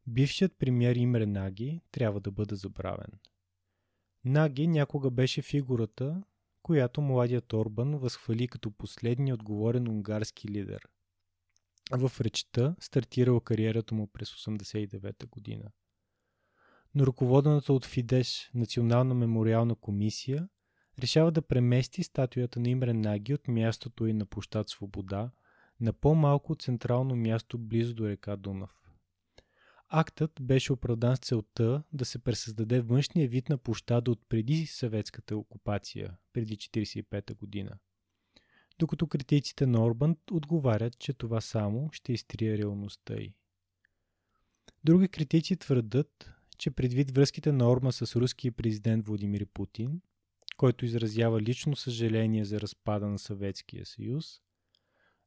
бившият 0.08 0.58
премьер 0.60 0.96
Имре 0.96 1.26
Наги, 1.26 1.82
трябва 1.92 2.20
да 2.20 2.32
бъде 2.32 2.56
забравен. 2.56 3.12
Наги 4.26 4.68
някога 4.68 5.12
беше 5.12 5.42
фигурата, 5.42 6.24
която 6.62 7.02
младият 7.02 7.54
Орбан 7.54 7.98
възхвали 7.98 8.48
като 8.48 8.72
последния 8.72 9.36
отговорен 9.36 9.88
унгарски 9.88 10.48
лидер. 10.48 10.88
В 11.92 12.12
речта 12.22 12.76
стартирала 12.80 13.42
кариерата 13.42 13.96
му 13.96 14.08
през 14.08 14.30
89 14.32 15.26
година 15.26 15.72
но 16.96 17.08
ръководената 17.08 17.74
от 17.74 17.86
Фидеш 17.86 18.52
Национална 18.54 19.14
мемориална 19.14 19.76
комисия 19.76 20.50
решава 21.00 21.32
да 21.32 21.42
премести 21.42 22.04
статуята 22.04 22.60
на 22.60 22.70
Имре 22.70 22.94
Наги 22.94 23.34
от 23.34 23.48
мястото 23.48 24.08
и 24.08 24.14
на 24.14 24.26
площад 24.26 24.70
Свобода 24.70 25.32
на 25.80 25.94
по-малко 25.94 26.56
централно 26.56 27.16
място 27.16 27.58
близо 27.58 27.96
до 27.96 28.10
река 28.10 28.36
Дунав. 28.36 28.81
Актът 29.94 30.32
беше 30.42 30.74
оправдан 30.74 31.16
с 31.16 31.20
целта 31.20 31.84
да 31.94 32.06
се 32.06 32.20
пресъздаде 32.20 32.82
външния 32.82 33.28
вид 33.28 33.50
на 33.50 33.58
площада 33.58 34.12
от 34.12 34.22
преди 34.30 34.66
съветската 34.66 35.38
окупация, 35.38 36.18
преди 36.34 36.58
1945 36.58 37.36
година. 37.36 37.78
Докато 38.80 39.08
критиците 39.08 39.66
на 39.66 39.86
Орбан 39.86 40.18
отговарят, 40.32 41.00
че 41.00 41.14
това 41.14 41.42
само 41.42 41.90
ще 41.92 42.14
изтрие 42.14 42.58
реалността 42.58 43.14
й. 43.14 43.34
Други 44.84 45.08
критици 45.08 45.58
твърдат, 45.58 46.32
че 46.58 46.72
предвид 46.72 47.12
връзките 47.12 47.52
на 47.52 47.72
Орма 47.72 47.92
с 47.92 48.16
руския 48.16 48.52
президент 48.52 49.08
Владимир 49.08 49.46
Путин, 49.46 50.02
който 50.58 50.86
изразява 50.86 51.42
лично 51.42 51.76
съжаление 51.76 52.46
за 52.46 52.62
разпада 52.62 53.08
на 53.08 53.20
Съветския 53.20 53.86
съюз, 53.86 54.42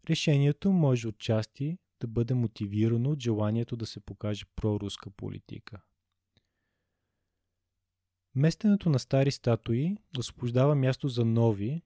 решението 0.08 0.72
може 0.72 1.08
отчасти 1.08 1.78
да 2.04 2.08
бъде 2.08 2.34
мотивирано 2.34 3.10
от 3.10 3.20
желанието 3.20 3.76
да 3.76 3.86
се 3.86 4.00
покаже 4.00 4.44
проруска 4.56 5.10
политика. 5.10 5.82
Местенето 8.34 8.90
на 8.90 8.98
стари 8.98 9.30
статуи 9.30 9.96
освобождава 10.18 10.74
място 10.74 11.08
за 11.08 11.24
нови, 11.24 11.82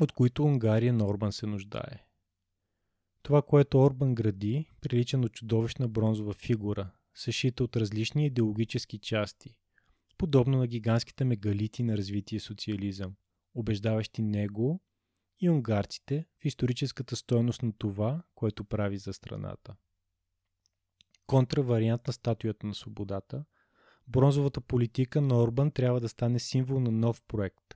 от 0.00 0.12
които 0.12 0.44
Унгария 0.44 0.92
на 0.92 1.06
Орбан 1.06 1.32
се 1.32 1.46
нуждае. 1.46 2.06
Това, 3.22 3.42
което 3.42 3.78
Орбан 3.78 4.14
гради, 4.14 4.70
прилича 4.80 5.18
на 5.18 5.28
чудовищна 5.28 5.88
бронзова 5.88 6.32
фигура, 6.32 6.90
съшита 7.14 7.64
от 7.64 7.76
различни 7.76 8.26
идеологически 8.26 8.98
части, 8.98 9.56
подобно 10.18 10.58
на 10.58 10.66
гигантските 10.66 11.24
мегалити 11.24 11.82
на 11.82 11.96
развитие 11.96 12.40
социализъм, 12.40 13.14
убеждаващи 13.54 14.22
него 14.22 14.80
и 15.40 15.50
унгарците 15.50 16.26
в 16.40 16.44
историческата 16.44 17.16
стойност 17.16 17.62
на 17.62 17.72
това, 17.78 18.22
което 18.34 18.64
прави 18.64 18.98
за 18.98 19.12
страната. 19.12 19.76
Контравариант 21.26 22.06
на 22.06 22.12
статуята 22.12 22.66
на 22.66 22.74
свободата, 22.74 23.44
бронзовата 24.08 24.60
политика 24.60 25.20
на 25.20 25.42
Орбан 25.42 25.70
трябва 25.70 26.00
да 26.00 26.08
стане 26.08 26.38
символ 26.38 26.80
на 26.80 26.90
нов 26.90 27.22
проект, 27.22 27.74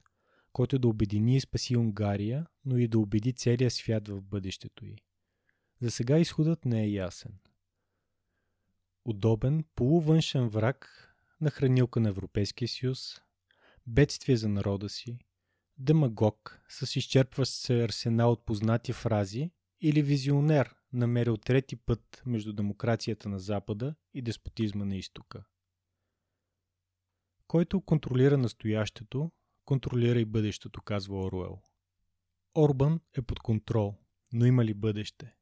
който 0.53 0.79
да 0.79 0.87
обедини 0.87 1.35
и 1.35 1.41
спаси 1.41 1.77
Унгария, 1.77 2.47
но 2.65 2.77
и 2.77 2.87
да 2.87 2.99
убеди 2.99 3.33
целия 3.33 3.71
свят 3.71 4.07
в 4.07 4.21
бъдещето 4.21 4.85
й. 4.85 4.95
За 5.81 5.91
сега 5.91 6.17
изходът 6.17 6.65
не 6.65 6.83
е 6.83 6.91
ясен 6.91 7.39
удобен 9.09 9.63
полувъншен 9.75 10.49
враг 10.49 11.05
на 11.41 11.51
хранилка 11.51 11.99
на 11.99 12.09
Европейския 12.09 12.67
съюз, 12.67 13.21
бедствие 13.87 14.37
за 14.37 14.49
народа 14.49 14.89
си, 14.89 15.19
демагог 15.79 16.61
с 16.69 16.95
изчерпващ 16.95 17.53
се 17.53 17.83
арсенал 17.83 18.31
от 18.31 18.45
познати 18.45 18.93
фрази 18.93 19.51
или 19.81 20.01
визионер, 20.01 20.75
намерил 20.93 21.37
трети 21.37 21.75
път 21.75 22.23
между 22.25 22.53
демокрацията 22.53 23.29
на 23.29 23.39
Запада 23.39 23.95
и 24.13 24.21
деспотизма 24.21 24.85
на 24.85 24.95
Изтока. 24.95 25.45
Който 27.47 27.81
контролира 27.81 28.37
настоящето, 28.37 29.31
контролира 29.65 30.19
и 30.19 30.25
бъдещето, 30.25 30.81
казва 30.81 31.25
Оруел. 31.25 31.61
Орбан 32.55 32.99
е 33.17 33.21
под 33.21 33.39
контрол, 33.39 33.95
но 34.33 34.45
има 34.45 34.65
ли 34.65 34.73
бъдеще? 34.73 35.35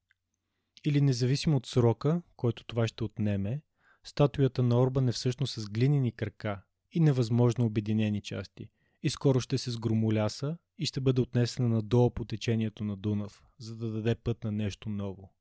или 0.85 1.01
независимо 1.01 1.57
от 1.57 1.65
срока, 1.65 2.21
който 2.35 2.63
това 2.63 2.87
ще 2.87 3.03
отнеме, 3.03 3.61
статуята 4.03 4.63
на 4.63 4.81
Орбан 4.81 5.09
е 5.09 5.11
всъщност 5.11 5.53
с 5.53 5.69
глинени 5.69 6.11
крака 6.11 6.63
и 6.91 6.99
невъзможно 6.99 7.65
обединени 7.65 8.21
части 8.21 8.69
и 9.03 9.09
скоро 9.09 9.39
ще 9.39 9.57
се 9.57 9.71
сгромоляса 9.71 10.57
и 10.77 10.85
ще 10.85 11.01
бъде 11.01 11.21
отнесена 11.21 11.69
надолу 11.69 12.11
по 12.11 12.25
течението 12.25 12.83
на 12.83 12.97
Дунав, 12.97 13.43
за 13.59 13.75
да 13.75 13.91
даде 13.91 14.15
път 14.15 14.43
на 14.43 14.51
нещо 14.51 14.89
ново. 14.89 15.33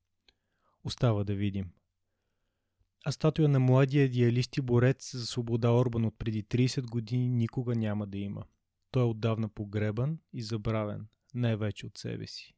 Остава 0.84 1.24
да 1.24 1.34
видим. 1.34 1.70
А 3.04 3.12
статуя 3.12 3.48
на 3.48 3.60
младия 3.60 4.04
идеалист 4.04 4.56
и 4.56 4.60
борец 4.60 5.16
за 5.16 5.26
свобода 5.26 5.72
Орбан 5.72 6.04
от 6.04 6.18
преди 6.18 6.44
30 6.44 6.90
години 6.90 7.28
никога 7.28 7.74
няма 7.74 8.06
да 8.06 8.18
има. 8.18 8.44
Той 8.90 9.02
е 9.02 9.06
отдавна 9.06 9.48
погребан 9.48 10.18
и 10.32 10.42
забравен, 10.42 11.06
най-вече 11.34 11.86
от 11.86 11.98
себе 11.98 12.26
си. 12.26 12.54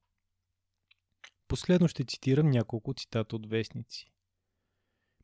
Последно 1.49 1.89
ще 1.89 2.05
цитирам 2.05 2.51
няколко 2.51 2.95
цитата 2.95 3.37
от 3.37 3.47
вестници. 3.47 4.13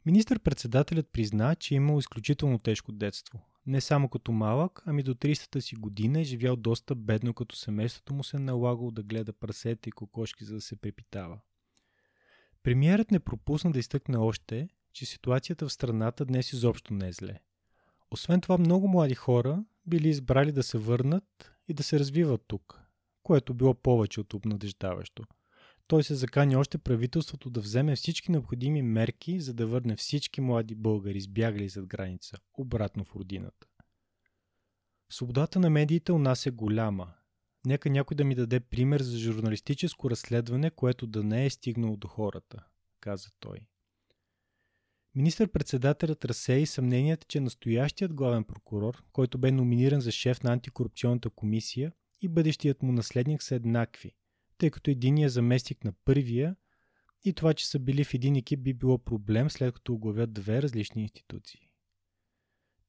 Министър-председателят 0.07 1.13
призна, 1.13 1.57
че 1.57 1.75
е 1.75 1.77
имал 1.77 1.99
изключително 1.99 2.59
тежко 2.59 2.93
детство. 2.93 3.54
Не 3.67 3.81
само 3.81 4.09
като 4.09 4.33
малък, 4.33 4.83
ами 4.87 5.03
до 5.03 5.15
300-та 5.15 5.61
си 5.61 5.77
година 5.77 6.21
е 6.21 6.25
живял 6.25 6.57
доста 6.57 6.95
бедно, 6.95 7.35
като 7.35 7.57
семейството 7.57 8.15
му 8.15 8.25
се 8.25 8.37
е 8.37 8.41
налагало 8.41 8.91
да 8.91 9.03
гледа 9.03 9.33
прасета 9.33 9.89
и 9.89 9.93
кокошки, 9.93 10.45
за 10.45 10.55
да 10.55 10.61
се 10.61 10.77
препитава. 10.77 11.41
Премиерът 12.63 13.11
не 13.11 13.21
пропусна 13.21 13.73
да 13.73 13.79
изтъкне 13.79 14.17
още, 14.17 14.69
че 14.93 15.07
ситуацията 15.07 15.69
в 15.69 15.73
страната 15.73 16.25
днес 16.25 16.53
изобщо 16.53 16.95
не 16.95 17.09
е 17.09 17.13
зле. 17.13 17.41
Освен 18.11 18.41
това, 18.41 18.59
много 18.59 18.89
млади 18.89 19.15
хора 19.15 19.65
били 19.87 20.09
избрали 20.09 20.53
да 20.53 20.63
се 20.63 20.79
върнат 20.79 21.53
и 21.69 21.75
да 21.75 21.83
се 21.83 21.99
развиват 21.99 22.45
тук, 22.47 22.81
което 23.23 23.55
било 23.55 23.75
повече 23.75 24.21
от 24.21 24.35
обнадеждаващо– 24.35 25.25
той 25.87 26.05
се 26.05 26.15
закани 26.15 26.57
още 26.57 26.79
правителството 26.79 27.51
да 27.51 27.61
вземе 27.61 27.97
всички 27.97 28.31
необходими 28.31 28.83
мерки, 28.83 29.41
за 29.41 29.55
да 29.55 29.67
върне 29.67 29.97
всички 29.97 30.41
млади 30.41 30.75
българи, 30.75 31.19
избягали 31.19 31.69
зад 31.69 31.87
граница, 31.87 32.37
обратно 32.59 33.05
в 33.05 33.17
родината. 33.17 33.67
Свободата 35.11 35.59
на 35.59 35.71
медиите 35.71 36.13
у 36.13 36.19
нас 36.19 36.47
е 36.47 36.51
голяма. 36.51 37.13
Нека 37.67 37.91
някой 37.91 38.15
да 38.15 38.25
ми 38.25 38.35
даде 38.35 38.61
пример 38.61 39.03
за 39.03 39.19
журналистическо 39.19 40.11
разследване, 40.11 40.71
което 40.71 41.07
да 41.07 41.23
не 41.23 41.47
е 41.47 41.51
стигнало 41.51 41.97
до 41.97 42.09
хората, 42.09 42.65
каза 43.01 43.29
той. 43.41 43.59
Министър-председателят 45.15 46.25
разсея 46.25 46.67
съмненията, 46.67 47.27
че 47.29 47.41
настоящият 47.41 48.15
главен 48.15 48.45
прокурор, 48.45 49.05
който 49.13 49.39
бе 49.39 49.53
номиниран 49.53 50.01
за 50.01 50.13
шеф 50.13 50.43
на 50.43 50.53
антикорупционната 50.53 51.31
комисия, 51.31 51.93
и 52.23 52.29
бъдещият 52.29 52.83
му 52.83 52.93
наследник 52.93 53.43
са 53.43 53.55
еднакви, 53.55 54.15
тъй 54.59 54.71
като 54.71 54.91
единият 54.91 55.33
заместник 55.33 55.85
на 55.85 55.93
първия 55.93 56.57
и 57.25 57.33
това, 57.33 57.55
че 57.55 57.69
са 57.69 57.79
били 57.79 58.05
в 58.05 58.15
един 58.15 58.37
екип 58.37 58.61
би 58.61 58.75
било 58.75 58.99
проблем, 58.99 59.51
след 59.51 59.75
като 59.75 59.95
оглавят 59.95 60.33
две 60.33 60.63
различни 60.63 61.03
институции. 61.03 61.71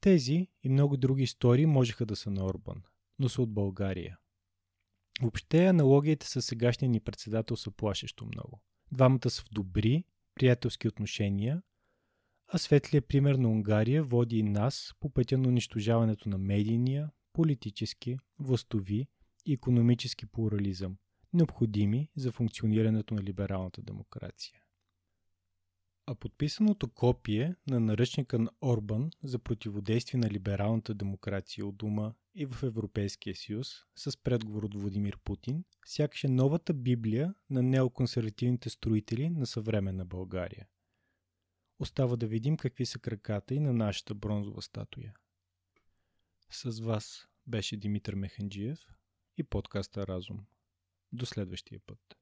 Тези 0.02 0.48
и 0.64 0.70
много 0.70 0.98
други 0.98 1.24
истории 1.24 1.66
можеха 1.66 2.06
да 2.06 2.16
са 2.16 2.32
на 2.32 2.46
Орбан, 2.46 2.84
но 3.20 3.30
са 3.30 3.42
от 3.42 3.54
България. 3.54 4.18
Въобще 5.22 5.66
аналогиите 5.66 6.28
с 6.28 6.42
сегашния 6.42 6.90
ни 6.90 7.00
председател 7.00 7.58
са 7.58 7.72
плашещо 7.72 8.26
много. 8.26 8.62
Двамата 8.92 9.30
са 9.30 9.42
в 9.42 9.50
добри, 9.52 10.04
приятелски 10.36 10.88
отношения, 10.88 11.62
а 12.48 12.58
светлият 12.58 13.08
пример 13.08 13.36
на 13.36 13.50
Унгария 13.50 14.04
води 14.04 14.38
и 14.38 14.44
нас 14.44 14.94
по 15.00 15.10
пътя 15.10 15.38
на 15.38 15.48
унищожаването 15.48 16.30
на 16.30 16.38
медийния, 16.38 17.10
политически, 17.34 18.18
властови 18.40 19.08
и 19.46 19.54
економически 19.54 20.26
плурализъм, 20.26 20.98
необходими 21.36 22.10
за 22.16 22.32
функционирането 22.32 23.14
на 23.14 23.24
либералната 23.24 23.82
демокрация. 23.82 24.62
А 26.08 26.16
подписаното 26.16 26.88
копие 26.88 27.56
на 27.68 27.80
наръчника 27.80 28.40
на 28.40 28.52
Орбан 28.62 29.12
за 29.24 29.40
противодействие 29.40 30.20
на 30.20 30.30
либералната 30.30 30.94
демокрация 30.94 31.66
от 31.66 31.78
Дума 31.78 32.14
и 32.36 32.46
в 32.46 32.64
Европейския 32.64 33.36
съюз 33.36 33.68
с 33.96 34.18
предговор 34.18 34.64
от 34.64 34.76
Владимир 34.76 35.18
Путин, 35.24 35.64
сякаш 35.86 36.24
е 36.24 36.28
новата 36.28 36.74
библия 36.74 37.34
на 37.50 37.64
неоконсервативните 37.64 38.70
строители 38.70 39.30
на 39.30 39.46
съвременна 39.46 40.06
България. 40.06 40.68
Остава 41.80 42.16
да 42.16 42.28
видим 42.28 42.58
какви 42.58 42.86
са 42.86 43.00
краката 43.00 43.56
и 43.56 43.60
на 43.60 43.74
нашата 43.74 44.16
бронзова 44.16 44.62
статуя. 44.62 45.14
С 46.50 46.80
вас 46.80 47.28
беше 47.48 47.78
Димитър 47.78 48.16
Механджиев 48.16 48.80
и 49.38 49.44
подкаста 49.44 50.08
Разум. 50.08 50.46
До 51.16 51.26
следващия 51.26 51.80
път. 51.86 52.18